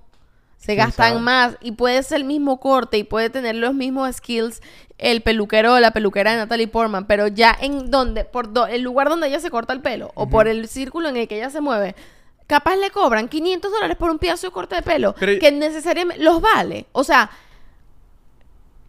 Se 0.58 0.74
¿Quién 0.74 0.86
gastan 0.86 1.08
sabe? 1.12 1.20
más 1.20 1.56
y 1.62 1.72
puede 1.72 2.02
ser 2.02 2.18
el 2.18 2.24
mismo 2.24 2.60
corte 2.60 2.98
y 2.98 3.04
puede 3.04 3.30
tener 3.30 3.54
los 3.54 3.74
mismos 3.74 4.14
skills 4.16 4.60
el 4.98 5.22
peluquero 5.22 5.74
o 5.74 5.80
la 5.80 5.90
peluquera 5.92 6.32
de 6.32 6.36
Natalie 6.36 6.68
Portman, 6.68 7.06
pero 7.06 7.26
ya 7.28 7.56
en 7.60 7.90
donde, 7.90 8.24
por 8.24 8.52
do- 8.52 8.66
el 8.66 8.82
lugar 8.82 9.08
donde 9.08 9.28
ella 9.28 9.40
se 9.40 9.50
corta 9.50 9.72
el 9.72 9.80
pelo 9.80 10.12
o 10.14 10.28
por 10.28 10.46
el 10.48 10.68
círculo 10.68 11.08
en 11.08 11.16
el 11.16 11.28
que 11.28 11.36
ella 11.36 11.50
se 11.50 11.60
mueve, 11.60 11.94
capaz 12.46 12.76
le 12.76 12.90
cobran 12.90 13.28
500 13.28 13.72
dólares 13.72 13.96
por 13.96 14.10
un 14.10 14.18
pedazo 14.18 14.46
de 14.46 14.52
corte 14.52 14.76
de 14.76 14.82
pelo 14.82 15.14
Pero- 15.18 15.38
que 15.40 15.50
necesariamente 15.50 16.22
los 16.22 16.40
vale. 16.40 16.86
O 16.92 17.04
sea, 17.04 17.30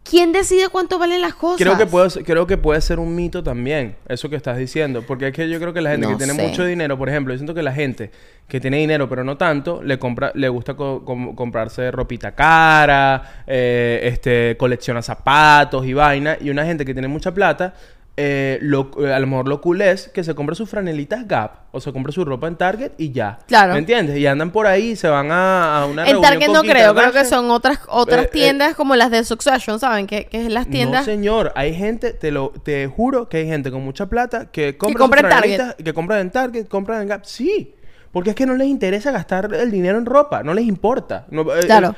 ¿Quién 0.07 0.31
decide 0.31 0.69
cuánto 0.69 0.99
valen 0.99 1.19
las 1.19 1.33
cosas? 1.33 1.57
Creo 1.57 1.77
que, 1.77 1.87
puede, 1.87 2.11
ser- 2.11 2.23
creo 2.23 2.45
que 2.45 2.57
puede 2.57 2.79
ser 2.79 2.99
un 2.99 3.15
mito 3.15 3.41
también, 3.41 3.95
eso 4.07 4.29
que 4.29 4.35
estás 4.35 4.55
diciendo. 4.55 5.01
Porque 5.01 5.29
es 5.29 5.33
que 5.33 5.49
yo 5.49 5.59
creo 5.59 5.73
que 5.73 5.81
la 5.81 5.89
gente 5.91 6.05
No 6.05 6.11
que 6.11 6.23
tiene 6.23 6.39
sé. 6.39 6.47
mucho 6.47 6.63
dinero, 6.63 6.95
por 6.95 7.09
ejemplo, 7.09 7.33
yo 7.33 7.39
siento 7.39 7.55
que 7.55 7.63
la 7.63 7.73
gente 7.73 8.11
que 8.47 8.59
tiene 8.61 8.77
dinero 8.77 9.09
pero 9.09 9.23
no 9.23 9.37
tanto, 9.37 9.81
le 9.81 9.97
compra, 9.97 10.31
le 10.35 10.47
gusta 10.49 10.75
co- 10.75 11.03
com- 11.03 11.33
comprarse 11.33 11.89
ropita 11.89 12.35
cara, 12.35 13.41
eh, 13.47 14.01
este, 14.03 14.55
colecciona 14.57 15.01
zapatos 15.01 15.83
y 15.87 15.93
vaina. 15.93 16.37
Y 16.39 16.51
una 16.51 16.63
gente 16.65 16.85
que 16.85 16.93
tiene 16.93 17.07
mucha 17.07 17.33
plata, 17.33 17.73
eh, 18.17 18.59
lo- 18.61 18.91
eh, 19.05 19.13
a 19.13 19.19
lo 19.19 19.27
mejor 19.27 19.47
lo 19.49 19.59
cool 19.59 19.81
es 19.81 20.07
que 20.07 20.23
se 20.23 20.33
compre 20.35 20.55
sus 20.55 20.69
franelitas 20.69 21.27
Gap 21.27 21.51
o 21.71 21.81
se 21.81 21.91
compre 21.91 22.13
su 22.13 22.23
ropa 22.23 22.47
en 22.47 22.55
Target 22.55 22.93
y 22.97 23.11
ya. 23.11 23.39
Claro. 23.47 23.73
¿Me 23.73 23.79
entiendes? 23.79 24.17
Y 24.17 24.25
andan 24.25 24.51
por 24.51 24.67
ahí 24.67 24.91
y 24.91 24.95
se 24.95 25.09
van 25.09 25.31
a, 25.31 25.81
a 25.81 25.85
una 25.85 26.05
En 26.07 26.21
Target 26.21 26.47
no 26.49 26.61
creo, 26.61 26.95
creo 26.95 27.11
que 27.11 27.25
son 27.25 27.51
otras 27.51 27.79
otras 27.89 28.23
Eh, 28.23 28.25
eh, 28.27 28.29
tiendas 28.31 28.75
como 28.75 28.95
las 28.95 29.11
de 29.11 29.23
Succession, 29.25 29.79
¿saben? 29.79 30.07
Que, 30.07 30.27
que 30.27 30.45
es 30.45 30.49
las 30.51 30.67
tiendas. 30.67 31.01
No, 31.01 31.05
señor. 31.13 31.51
Hay 31.55 31.75
gente, 31.75 32.13
te 32.13 32.31
lo 32.31 32.53
te 32.63 32.87
juro 32.87 33.27
que 33.27 33.37
hay 33.37 33.47
gente 33.47 33.69
con 33.71 33.83
mucha 33.83 34.05
plata 34.05 34.49
que 34.51 34.77
compra, 34.77 34.99
compra 34.99 35.19
sus 35.21 35.25
en 35.25 35.57
Target. 35.57 35.83
Que 35.83 35.93
compra 35.93 36.21
en 36.21 36.31
Target, 36.31 36.67
compra 36.67 37.01
en 37.01 37.07
Gap. 37.09 37.25
Sí. 37.25 37.73
Porque 38.13 38.29
es 38.29 38.35
que 38.37 38.45
no 38.45 38.55
les 38.55 38.67
interesa 38.67 39.11
gastar 39.11 39.53
el 39.53 39.69
dinero 39.71 39.97
en 39.97 40.05
ropa. 40.05 40.41
No 40.41 40.53
les 40.53 40.65
importa. 40.65 41.25
No, 41.31 41.41
eh, 41.53 41.65
Claro. 41.65 41.95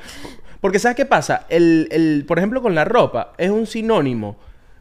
porque 0.62 0.80
¿sabes 0.80 0.96
qué 0.98 1.06
pasa? 1.06 1.46
El, 1.48 1.88
el, 1.92 2.26
por 2.28 2.40
ejemplo, 2.40 2.64
con 2.64 2.74
la 2.74 2.86
ropa 2.86 3.34
es 3.38 3.52
un 3.52 3.68
sinónimo. 3.68 4.36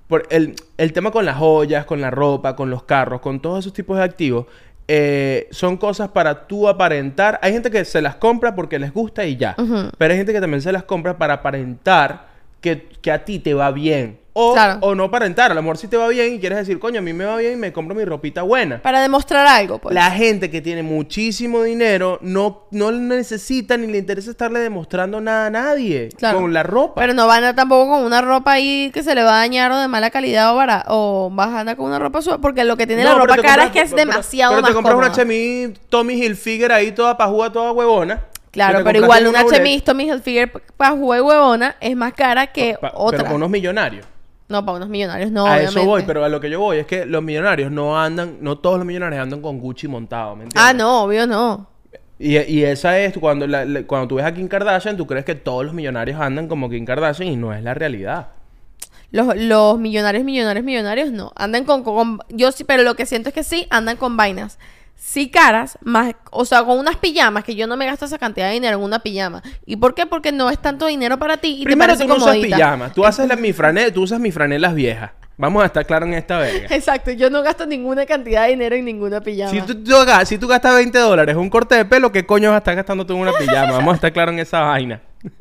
Por 0.09 0.27
el, 0.31 0.55
el 0.77 0.93
tema 0.93 1.11
con 1.11 1.25
las 1.25 1.37
joyas, 1.37 1.85
con 1.85 2.01
la 2.01 2.11
ropa, 2.11 2.55
con 2.55 2.71
los 2.71 2.85
carros, 2.85 3.21
con 3.21 3.41
todos 3.41 3.61
esos 3.61 3.73
tipos 3.73 3.97
de 3.99 4.05
activos. 4.05 4.47
eh, 4.89 5.49
son 5.51 5.77
cosas 5.79 6.11
para 6.11 6.47
tú 6.47 6.69
aparentar. 6.69 7.41
Hay 7.43 7.53
gente 7.53 7.73
que 7.73 7.85
se 7.85 8.01
las 8.01 8.15
compra 8.17 8.55
porque 8.55 8.79
les 8.79 8.93
gusta 8.95 9.25
y 9.27 9.37
ya. 9.37 9.57
Pero 9.99 10.13
hay 10.13 10.17
gente 10.19 10.33
que 10.33 10.41
también 10.41 10.63
se 10.63 10.71
las 10.71 10.85
compra 10.85 11.19
para 11.19 11.35
aparentar 11.35 12.26
que, 12.61 12.89
que 13.01 13.11
a 13.13 13.25
ti 13.25 13.39
te 13.39 13.55
va 13.55 13.71
bien. 13.71 14.19
O, 14.39 14.53
Claro. 14.53 14.79
o 14.83 14.95
no 14.95 15.05
aparentar. 15.05 15.51
A 15.51 15.55
lo 15.55 15.63
mejor 15.63 15.79
si 15.79 15.89
te 15.89 15.97
va 15.97 16.09
bien 16.09 16.35
y 16.35 16.39
quieres 16.39 16.59
decir, 16.59 16.79
coño, 16.79 16.99
a 16.99 17.03
mí 17.03 17.15
me 17.15 17.25
va 17.25 17.39
bien 17.39 17.55
y 17.55 17.57
me 17.57 17.73
compro 17.73 17.95
mi 17.95 18.05
ropita 18.05 18.43
buena. 18.43 18.83
Para 18.83 19.01
demostrar 19.01 19.47
algo, 19.47 19.79
pues. 19.79 19.95
La 19.95 20.11
gente 20.11 20.51
que 20.51 20.61
tiene 20.61 20.83
muchísimo 20.83 21.63
dinero 21.63 22.19
no, 22.21 22.65
no 22.71 22.93
necesita 22.93 23.79
ni 23.79 23.87
le 23.87 23.97
interesa 23.97 24.31
estarle 24.31 24.59
demostrando 24.61 25.23
nada 25.23 25.47
a 25.47 25.51
nadie 25.51 26.11
Claro. 26.19 26.41
con 26.43 26.53
la 26.53 26.63
ropa. 26.63 27.01
Pero 27.01 27.15
no 27.15 27.27
van 27.27 27.45
a 27.45 27.55
tampoco 27.55 27.89
con 27.91 28.05
una 28.05 28.21
ropa 28.21 28.53
ahí 28.53 28.91
que 28.93 29.03
se 29.03 29.15
le 29.15 29.23
va 29.23 29.37
a 29.37 29.39
dañar 29.39 29.73
o 29.73 29.79
de 29.79 29.89
mala 29.89 30.11
calidad 30.11 30.53
o 30.53 30.57
bara 30.57 30.85
o 30.89 31.31
vas 31.33 31.49
a 31.49 31.61
andar 31.61 31.77
con 31.79 31.87
una 31.87 31.99
ropa 31.99 32.21
suave 32.21 32.39
porque 32.43 32.63
lo 32.65 32.77
que 32.77 32.87
tiene 32.87 33.05
No, 33.05 33.15
la 33.15 33.21
pero 33.23 33.27
ropa 33.37 33.37
cara 33.43 33.63
compras- 33.63 33.67
es 33.69 33.73
que 33.73 33.81
es 33.81 33.91
pero- 33.95 34.11
demasiado 34.11 34.53
pero 34.53 34.61
más 34.63 34.71
te 34.71 34.75
compras 34.75 34.95
una 34.97 35.07
cómoda. 35.07 35.17
chemise 35.23 35.75
Tommy 35.89 36.13
Hilfiger 36.23 36.73
ahí 36.73 36.93
toda 36.93 37.17
pajúa, 37.17 37.51
toda 37.51 37.73
huevona. 37.73 38.25
Claro, 38.57 38.85
pero 38.85 38.99
igual 39.05 39.27
una 39.27 39.45
chemise 39.49 39.85
Tommy 39.85 40.05
Hilfiger 40.11 40.51
para 40.77 40.93
jugar 40.93 41.23
huevona 41.23 41.77
es 41.81 41.95
más 41.97 42.13
cara 42.15 42.49
que 42.49 42.77
pa- 42.81 42.93
otra. 42.95 43.19
Pero 43.19 43.29
con 43.31 43.37
unos 43.37 43.51
millonarios. 43.51 44.05
No, 44.49 44.65
para 44.65 44.77
unos 44.77 44.89
millonarios 44.89 45.31
no, 45.31 45.41
a 45.47 45.51
obviamente. 45.55 45.81
eso 45.81 45.85
voy, 45.85 46.03
pero 46.07 46.25
a 46.25 46.29
lo 46.29 46.41
que 46.41 46.49
yo 46.51 46.61
voy 46.61 46.79
es 46.79 46.87
que 46.87 47.05
los 47.05 47.23
millonarios 47.23 47.71
no 47.73 48.01
andan, 48.01 48.39
no 48.41 48.59
todos 48.59 48.79
los 48.79 48.87
millonarios 48.87 49.23
andan 49.23 49.41
con 49.43 49.59
Gucci 49.59 49.89
montado, 49.89 50.37
¿me 50.37 50.45
entiendes? 50.45 50.63
Ah, 50.71 50.73
no, 50.73 51.03
obvio 51.03 51.27
no. 51.27 51.69
Y, 52.19 52.39
y 52.39 52.65
esa 52.65 52.99
es 52.99 53.19
cuando, 53.19 53.47
la- 53.47 53.65
la- 53.65 53.83
cuando 53.83 54.09
tú 54.09 54.15
ves 54.15 54.25
a 54.25 54.33
Kim 54.33 54.49
Kardashian, 54.49 54.97
tú 54.97 55.07
crees 55.07 55.25
que 55.25 55.35
todos 55.35 55.65
los 55.65 55.75
millonarios 55.75 56.21
andan 56.21 56.49
como 56.49 56.71
Kim 56.71 56.85
Kardashian 56.85 57.29
y 57.29 57.37
no 57.37 57.53
es 57.53 57.63
la 57.63 57.75
realidad. 57.75 58.29
Los, 59.11 59.37
los 59.37 59.79
millonarios, 59.79 60.25
millonarios, 60.25 60.65
millonarios 60.65 61.11
no. 61.13 61.33
Andan 61.37 61.65
con, 61.65 61.83
con- 61.85 62.21
Yo 62.29 62.53
sí, 62.53 62.65
pero 62.65 62.83
lo 62.85 62.95
que 62.97 63.05
siento 63.07 63.29
es 63.31 63.35
que 63.35 63.43
sí, 63.45 63.67
andan 63.71 63.97
con 63.97 64.17
vainas. 64.17 64.59
Sí 64.99 65.31
caras, 65.31 65.79
más... 65.83 66.15
O 66.33 66.45
sea, 66.45 66.65
con 66.65 66.79
unas 66.79 66.97
pijamas, 66.97 67.45
que 67.45 67.55
yo 67.55 67.67
no 67.67 67.77
me 67.77 67.87
gasto 67.87 68.07
esa 68.07 68.19
cantidad 68.19 68.49
de 68.49 68.55
dinero 68.55 68.79
en 68.79 68.83
una 68.83 68.99
pijama. 68.99 69.43
¿Y 69.65 69.77
por 69.77 69.95
qué? 69.95 70.07
Porque 70.07 70.33
no 70.33 70.51
es 70.51 70.59
tanto 70.59 70.87
dinero 70.87 71.19
para 71.19 71.37
ti 71.37 71.59
y 71.61 71.65
Primero 71.65 71.95
te 71.97 72.03
tú 72.03 72.09
no 72.09 72.15
usas 72.17 72.29
comodita. 72.35 72.57
pijama, 72.57 72.93
tú 72.93 73.05
haces 73.05 73.29
las 73.29 73.39
mi 73.39 73.53
franel- 73.53 73.93
tú 73.93 74.03
usas 74.03 74.19
mis 74.19 74.35
franelas 74.35 74.75
viejas. 74.75 75.11
Vamos 75.39 75.63
a 75.63 75.67
estar 75.67 75.85
claros 75.87 76.09
en 76.09 76.15
esta 76.15 76.39
verga. 76.39 76.75
Exacto, 76.75 77.11
yo 77.13 77.29
no 77.29 77.43
gasto 77.43 77.67
ninguna 77.67 78.07
cantidad 78.07 78.45
de 78.45 78.51
dinero 78.51 78.75
en 78.75 78.87
ninguna 78.87 79.21
pijama. 79.21 79.51
Si 79.51 79.61
tú, 79.61 79.85
si 80.25 80.39
tú 80.39 80.49
gastas 80.49 80.75
20 80.77 80.99
dólares 80.99 81.37
un 81.37 81.51
corte 81.51 81.75
de 81.75 81.85
pelo, 81.85 82.11
¿qué 82.11 82.25
coño 82.25 82.49
vas 82.49 82.57
a 82.57 82.59
estar 82.59 82.75
gastando 82.75 83.05
tú 83.07 83.13
en 83.15 83.21
una 83.21 83.33
pijama? 83.33 83.73
Vamos 83.73 83.93
a 83.93 83.95
estar 83.97 84.13
claros 84.15 84.33
en 84.33 84.39
esa 84.41 84.61
vaina. 84.63 85.01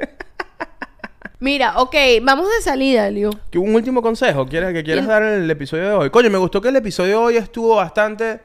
Mira, 1.40 1.80
ok, 1.80 1.96
vamos 2.24 2.48
de 2.50 2.62
salida, 2.62 3.10
Liu. 3.10 3.30
¿Qué- 3.52 3.58
Un 3.60 3.76
último 3.76 4.02
consejo 4.02 4.46
¿quieres, 4.48 4.74
que 4.74 4.84
quieras 4.84 5.06
Y- 5.06 5.08
dar 5.08 5.22
en 5.24 5.44
el 5.44 5.52
episodio 5.52 5.84
de 5.84 5.92
hoy. 5.92 6.10
Coño, 6.10 6.30
me 6.30 6.38
gustó 6.38 6.62
que 6.62 6.70
el 6.70 6.76
episodio 6.76 7.20
de 7.20 7.26
hoy 7.26 7.38
estuvo 7.38 7.76
bastante 7.76 8.40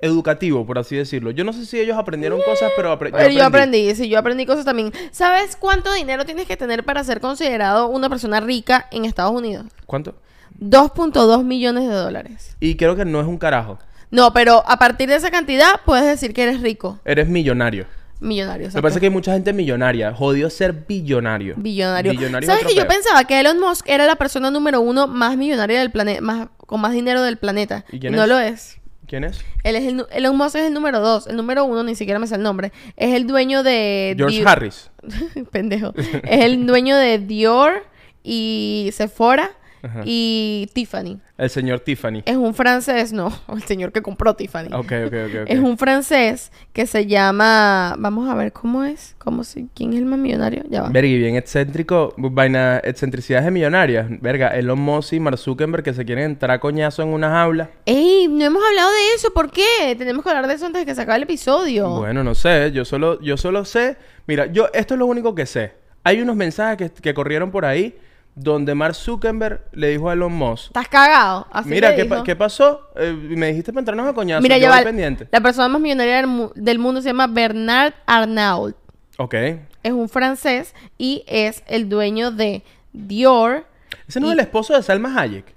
educativo, 0.00 0.66
por 0.66 0.78
así 0.78 0.96
decirlo. 0.96 1.30
Yo 1.30 1.44
no 1.44 1.52
sé 1.52 1.64
si 1.66 1.80
ellos 1.80 1.96
aprendieron 1.98 2.40
cosas, 2.42 2.70
pero, 2.76 2.92
apre- 2.92 3.10
Pero 3.12 3.30
yo 3.30 3.44
aprendí, 3.44 3.94
sí, 3.94 4.08
yo 4.08 4.18
aprendí 4.18 4.46
cosas 4.46 4.64
también. 4.64 4.92
¿Sabes 5.10 5.56
cuánto 5.56 5.92
dinero 5.92 6.24
tienes 6.24 6.46
que 6.46 6.56
tener 6.56 6.84
para 6.84 7.02
ser 7.04 7.20
considerado 7.20 7.88
una 7.88 8.08
persona 8.08 8.40
rica 8.40 8.86
en 8.90 9.04
Estados 9.04 9.32
Unidos? 9.32 9.66
¿Cuánto? 9.86 10.14
2.2 10.60 11.44
millones 11.44 11.88
de 11.88 11.94
dólares. 11.94 12.56
Y 12.60 12.76
creo 12.76 12.96
que 12.96 13.04
no 13.04 13.20
es 13.20 13.26
un 13.26 13.38
carajo. 13.38 13.78
No, 14.10 14.32
pero 14.32 14.62
a 14.66 14.78
partir 14.78 15.08
de 15.08 15.16
esa 15.16 15.30
cantidad 15.30 15.80
puedes 15.84 16.06
decir 16.06 16.32
que 16.32 16.42
eres 16.44 16.60
rico. 16.60 16.98
Eres 17.04 17.28
millonario. 17.28 17.86
Millonario. 18.20 18.70
Pasa 18.72 18.88
es 18.94 18.98
que 19.00 19.06
hay 19.06 19.10
mucha 19.10 19.32
gente 19.34 19.52
millonaria. 19.52 20.14
Jodido 20.14 20.48
ser 20.48 20.72
billonario. 20.88 21.54
Billonario. 21.58 22.12
Billonario 22.12 22.46
¿Sabes 22.46 22.62
es 22.62 22.68
que 22.68 22.74
yo 22.74 22.86
pensaba 22.88 23.24
que 23.24 23.38
Elon 23.40 23.60
Musk 23.60 23.86
era 23.88 24.06
la 24.06 24.16
persona 24.16 24.50
número 24.50 24.80
uno 24.80 25.06
más 25.06 25.36
millonaria 25.36 25.80
del 25.80 25.90
planeta, 25.90 26.22
más, 26.22 26.48
con 26.56 26.80
más 26.80 26.92
dinero 26.92 27.22
del 27.22 27.36
planeta? 27.36 27.84
¿Y 27.92 27.98
quién 28.00 28.14
no 28.14 28.22
es? 28.22 28.28
lo 28.28 28.38
es. 28.38 28.78
¿Quién 29.06 29.24
es? 29.24 29.44
Él 29.62 29.76
es 29.76 29.84
el, 29.84 30.06
Elon 30.10 30.36
Musk 30.36 30.56
es 30.56 30.66
el 30.66 30.74
número 30.74 31.00
dos. 31.00 31.26
El 31.26 31.36
número 31.36 31.64
uno, 31.64 31.82
ni 31.84 31.94
siquiera 31.94 32.18
me 32.18 32.26
sé 32.26 32.34
el 32.34 32.42
nombre. 32.42 32.72
Es 32.96 33.14
el 33.14 33.26
dueño 33.26 33.62
de... 33.62 34.14
George 34.16 34.42
Harris. 34.44 34.90
Pendejo. 35.52 35.94
es 35.96 36.44
el 36.44 36.66
dueño 36.66 36.96
de 36.96 37.18
Dior 37.18 37.84
y 38.24 38.90
Sephora 38.92 39.52
Ajá. 39.82 40.00
y 40.04 40.68
Tiffany. 40.72 41.18
El 41.38 41.50
señor 41.50 41.80
Tiffany. 41.80 42.22
Es 42.24 42.36
un 42.36 42.54
francés, 42.54 43.12
no, 43.12 43.32
el 43.52 43.62
señor 43.62 43.92
que 43.92 44.02
compró 44.02 44.34
Tiffany. 44.34 44.68
Ok, 44.72 44.92
ok, 45.06 45.14
ok. 45.26 45.34
Es 45.46 45.58
un 45.58 45.76
francés 45.78 46.50
que 46.72 46.86
se 46.86 47.06
llama... 47.06 47.94
Vamos 47.98 48.28
a 48.28 48.34
ver 48.34 48.52
cómo 48.52 48.84
es. 48.84 49.14
¿Cómo 49.18 49.44
se... 49.44 49.66
¿Quién 49.74 49.92
es 49.92 49.98
el 49.98 50.06
más 50.06 50.18
millonario? 50.18 50.64
Ya 50.68 50.82
va. 50.82 50.88
Verga, 50.88 51.08
y 51.08 51.18
bien 51.18 51.36
excéntrico, 51.36 52.14
vaina, 52.16 52.80
excentricidades 52.82 53.44
de 53.44 53.50
millonarias. 53.50 54.06
Verga, 54.20 54.48
Elon 54.56 54.78
Musk 54.78 55.12
y 55.12 55.20
Mark 55.20 55.38
Zuckerberg 55.38 55.82
que 55.82 55.92
se 55.94 56.04
quieren 56.04 56.24
entrar 56.24 56.50
a 56.52 56.60
coñazo 56.60 57.02
en 57.02 57.08
una 57.08 57.30
jaula. 57.30 57.70
¡Ey! 57.84 58.28
No 58.28 58.44
hemos 58.44 58.62
hablado 58.64 58.90
de 58.90 59.14
eso. 59.14 59.32
¿Por 59.32 59.50
qué? 59.50 59.94
Tenemos 59.98 60.24
que 60.24 60.30
hablar 60.30 60.46
de 60.46 60.54
eso 60.54 60.66
antes 60.66 60.82
de 60.82 60.86
que 60.86 60.94
se 60.94 61.02
acabe 61.02 61.18
el 61.18 61.24
episodio. 61.24 61.90
Bueno, 61.90 62.24
no 62.24 62.34
sé, 62.34 62.72
yo 62.72 62.84
solo, 62.84 63.20
yo 63.20 63.36
solo 63.36 63.64
sé. 63.64 63.96
Mira, 64.26 64.46
yo, 64.46 64.68
esto 64.72 64.94
es 64.94 64.98
lo 64.98 65.06
único 65.06 65.34
que 65.34 65.46
sé. 65.46 65.72
Hay 66.02 66.20
unos 66.20 66.36
mensajes 66.36 66.92
que, 66.92 67.02
que 67.02 67.14
corrieron 67.14 67.50
por 67.50 67.64
ahí 67.64 67.94
donde 68.38 68.74
Mark 68.74 68.94
Zuckerberg 68.94 69.62
le 69.72 69.88
dijo 69.88 70.08
a 70.10 70.12
Elon 70.12 70.32
Musk. 70.32 70.66
¿Estás 70.66 70.88
cagado? 70.88 71.46
Así 71.50 71.70
Mira, 71.70 71.88
le 71.90 71.96
¿qué, 71.96 72.02
dijo. 72.04 72.14
pa- 72.16 72.22
¿qué 72.22 72.36
pasó? 72.36 72.82
Eh, 72.94 73.12
me 73.12 73.48
dijiste 73.48 73.72
para 73.72 73.80
entrarnos 73.80 74.06
a 74.06 74.12
coñazo. 74.12 74.42
Mira, 74.42 74.58
yo 74.58 74.68
voy 74.70 74.84
pendiente. 74.84 75.26
La 75.32 75.40
persona 75.40 75.68
más 75.68 75.80
millonaria 75.80 76.16
del, 76.16 76.26
mu- 76.26 76.50
del 76.54 76.78
mundo 76.78 77.00
se 77.00 77.08
llama 77.08 77.26
Bernard 77.26 77.94
Arnault. 78.06 78.76
Ok. 79.18 79.34
Es 79.82 79.92
un 79.92 80.08
francés 80.10 80.74
y 80.98 81.24
es 81.26 81.62
el 81.66 81.88
dueño 81.88 82.30
de 82.30 82.62
Dior. 82.92 83.64
Ese 84.06 84.20
no 84.20 84.26
Y- 84.26 84.30
es 84.30 84.34
el 84.34 84.40
esposo 84.40 84.74
de 84.74 84.82
Salma 84.82 85.18
Hayek. 85.18 85.54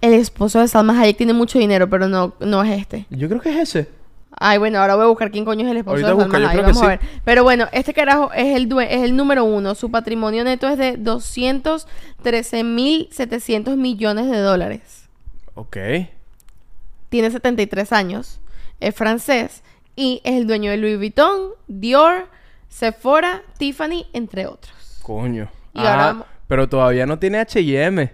El 0.00 0.14
esposo 0.14 0.60
de 0.60 0.68
Salma 0.68 0.98
Hayek 1.00 1.16
tiene 1.16 1.32
mucho 1.32 1.58
dinero, 1.58 1.90
pero 1.90 2.06
no, 2.08 2.34
no 2.38 2.62
es 2.62 2.78
este. 2.80 3.06
Yo 3.10 3.28
creo 3.28 3.40
que 3.40 3.50
es 3.50 3.56
ese. 3.74 3.88
Ay, 4.40 4.58
bueno, 4.58 4.78
ahora 4.80 4.94
voy 4.94 5.04
a 5.04 5.08
buscar 5.08 5.30
quién 5.32 5.44
coño 5.44 5.64
es 5.66 5.70
el 5.72 5.78
esposo 5.78 5.92
Ahorita 5.94 6.08
de 6.08 6.14
busca, 6.14 6.38
yo 6.38 6.48
que 6.50 6.56
Vamos 6.62 6.76
a 6.76 6.80
sí. 6.80 6.86
ver. 6.86 7.00
Pero 7.24 7.42
bueno, 7.42 7.66
este 7.72 7.92
carajo 7.92 8.30
es 8.32 8.54
el, 8.56 8.68
due- 8.68 8.86
es 8.88 9.02
el 9.02 9.16
número 9.16 9.42
uno. 9.44 9.74
Su 9.74 9.90
patrimonio 9.90 10.44
neto 10.44 10.68
es 10.68 10.78
de 10.78 10.96
213.700 10.98 13.76
millones 13.76 14.30
de 14.30 14.38
dólares. 14.38 15.08
Ok. 15.54 15.76
Tiene 17.08 17.30
73 17.30 17.92
años. 17.92 18.40
Es 18.80 18.94
francés. 18.94 19.62
Y 19.96 20.20
es 20.24 20.34
el 20.36 20.46
dueño 20.46 20.70
de 20.70 20.76
Louis 20.76 20.96
Vuitton, 20.98 21.50
Dior, 21.66 22.28
Sephora, 22.68 23.42
Tiffany, 23.58 24.06
entre 24.12 24.46
otros. 24.46 24.72
Coño. 25.02 25.50
Y 25.74 25.80
ahora 25.80 26.10
Ah, 26.10 26.24
pero 26.46 26.68
todavía 26.68 27.06
no 27.06 27.18
tiene 27.18 27.38
H&M. 27.38 28.12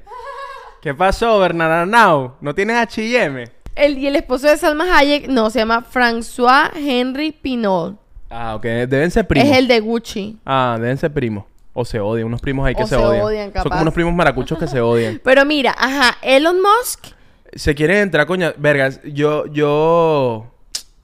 ¿Qué 0.81 0.95
pasó, 0.95 1.39
Bernard 1.39 1.73
Arnault? 1.73 2.35
¿No 2.41 2.55
tienes 2.55 2.77
H&M? 2.77 3.51
El, 3.75 3.99
y 3.99 4.07
el 4.07 4.17
esposo 4.17 4.47
de 4.47 4.57
Salma 4.57 4.97
Hayek, 4.97 5.29
no, 5.29 5.51
se 5.51 5.59
llama 5.59 5.85
François 5.93 6.71
Henry 6.77 7.33
Pinot. 7.33 7.97
Ah, 8.31 8.55
ok. 8.57 8.63
Deben 8.63 9.11
ser 9.11 9.27
primos. 9.27 9.49
Es 9.49 9.57
el 9.57 9.69
de 9.69 9.81
Gucci. 9.81 10.39
Ah, 10.45 10.77
deben 10.81 10.97
ser 10.99 11.13
primos. 11.13 11.45
O 11.73 11.85
se 11.85 11.99
odian. 12.01 12.27
Unos 12.27 12.41
primos 12.41 12.67
ahí 12.67 12.75
que 12.75 12.85
O 12.85 12.87
se, 12.87 12.95
se 12.97 13.03
odian. 13.03 13.25
odian, 13.25 13.53
Son 13.53 13.65
como 13.65 13.83
unos 13.83 13.95
primos 13.95 14.15
maracuchos 14.15 14.59
que 14.59 14.67
se 14.69 14.81
odian. 14.81 15.21
Pero 15.25 15.45
mira, 15.45 15.75
ajá, 15.77 16.17
Elon 16.23 16.57
Musk 16.61 17.07
Se 17.53 17.75
quieren 17.75 17.99
entrar 17.99 18.27
coña... 18.27 18.55
Vergas, 18.57 19.01
yo... 19.05 19.47
Yo... 19.47 20.51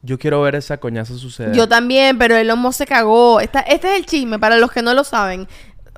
Yo 0.02 0.18
quiero 0.18 0.40
ver 0.40 0.54
esa 0.54 0.78
coñaza 0.78 1.14
suceder. 1.14 1.54
Yo 1.54 1.68
también, 1.68 2.16
pero 2.16 2.34
Elon 2.34 2.58
Musk 2.58 2.78
se 2.78 2.86
cagó. 2.86 3.38
Esta, 3.40 3.60
este 3.60 3.92
es 3.92 3.98
el 3.98 4.06
chisme, 4.06 4.38
para 4.38 4.56
los 4.56 4.72
que 4.72 4.80
no 4.80 4.94
lo 4.94 5.04
saben. 5.04 5.46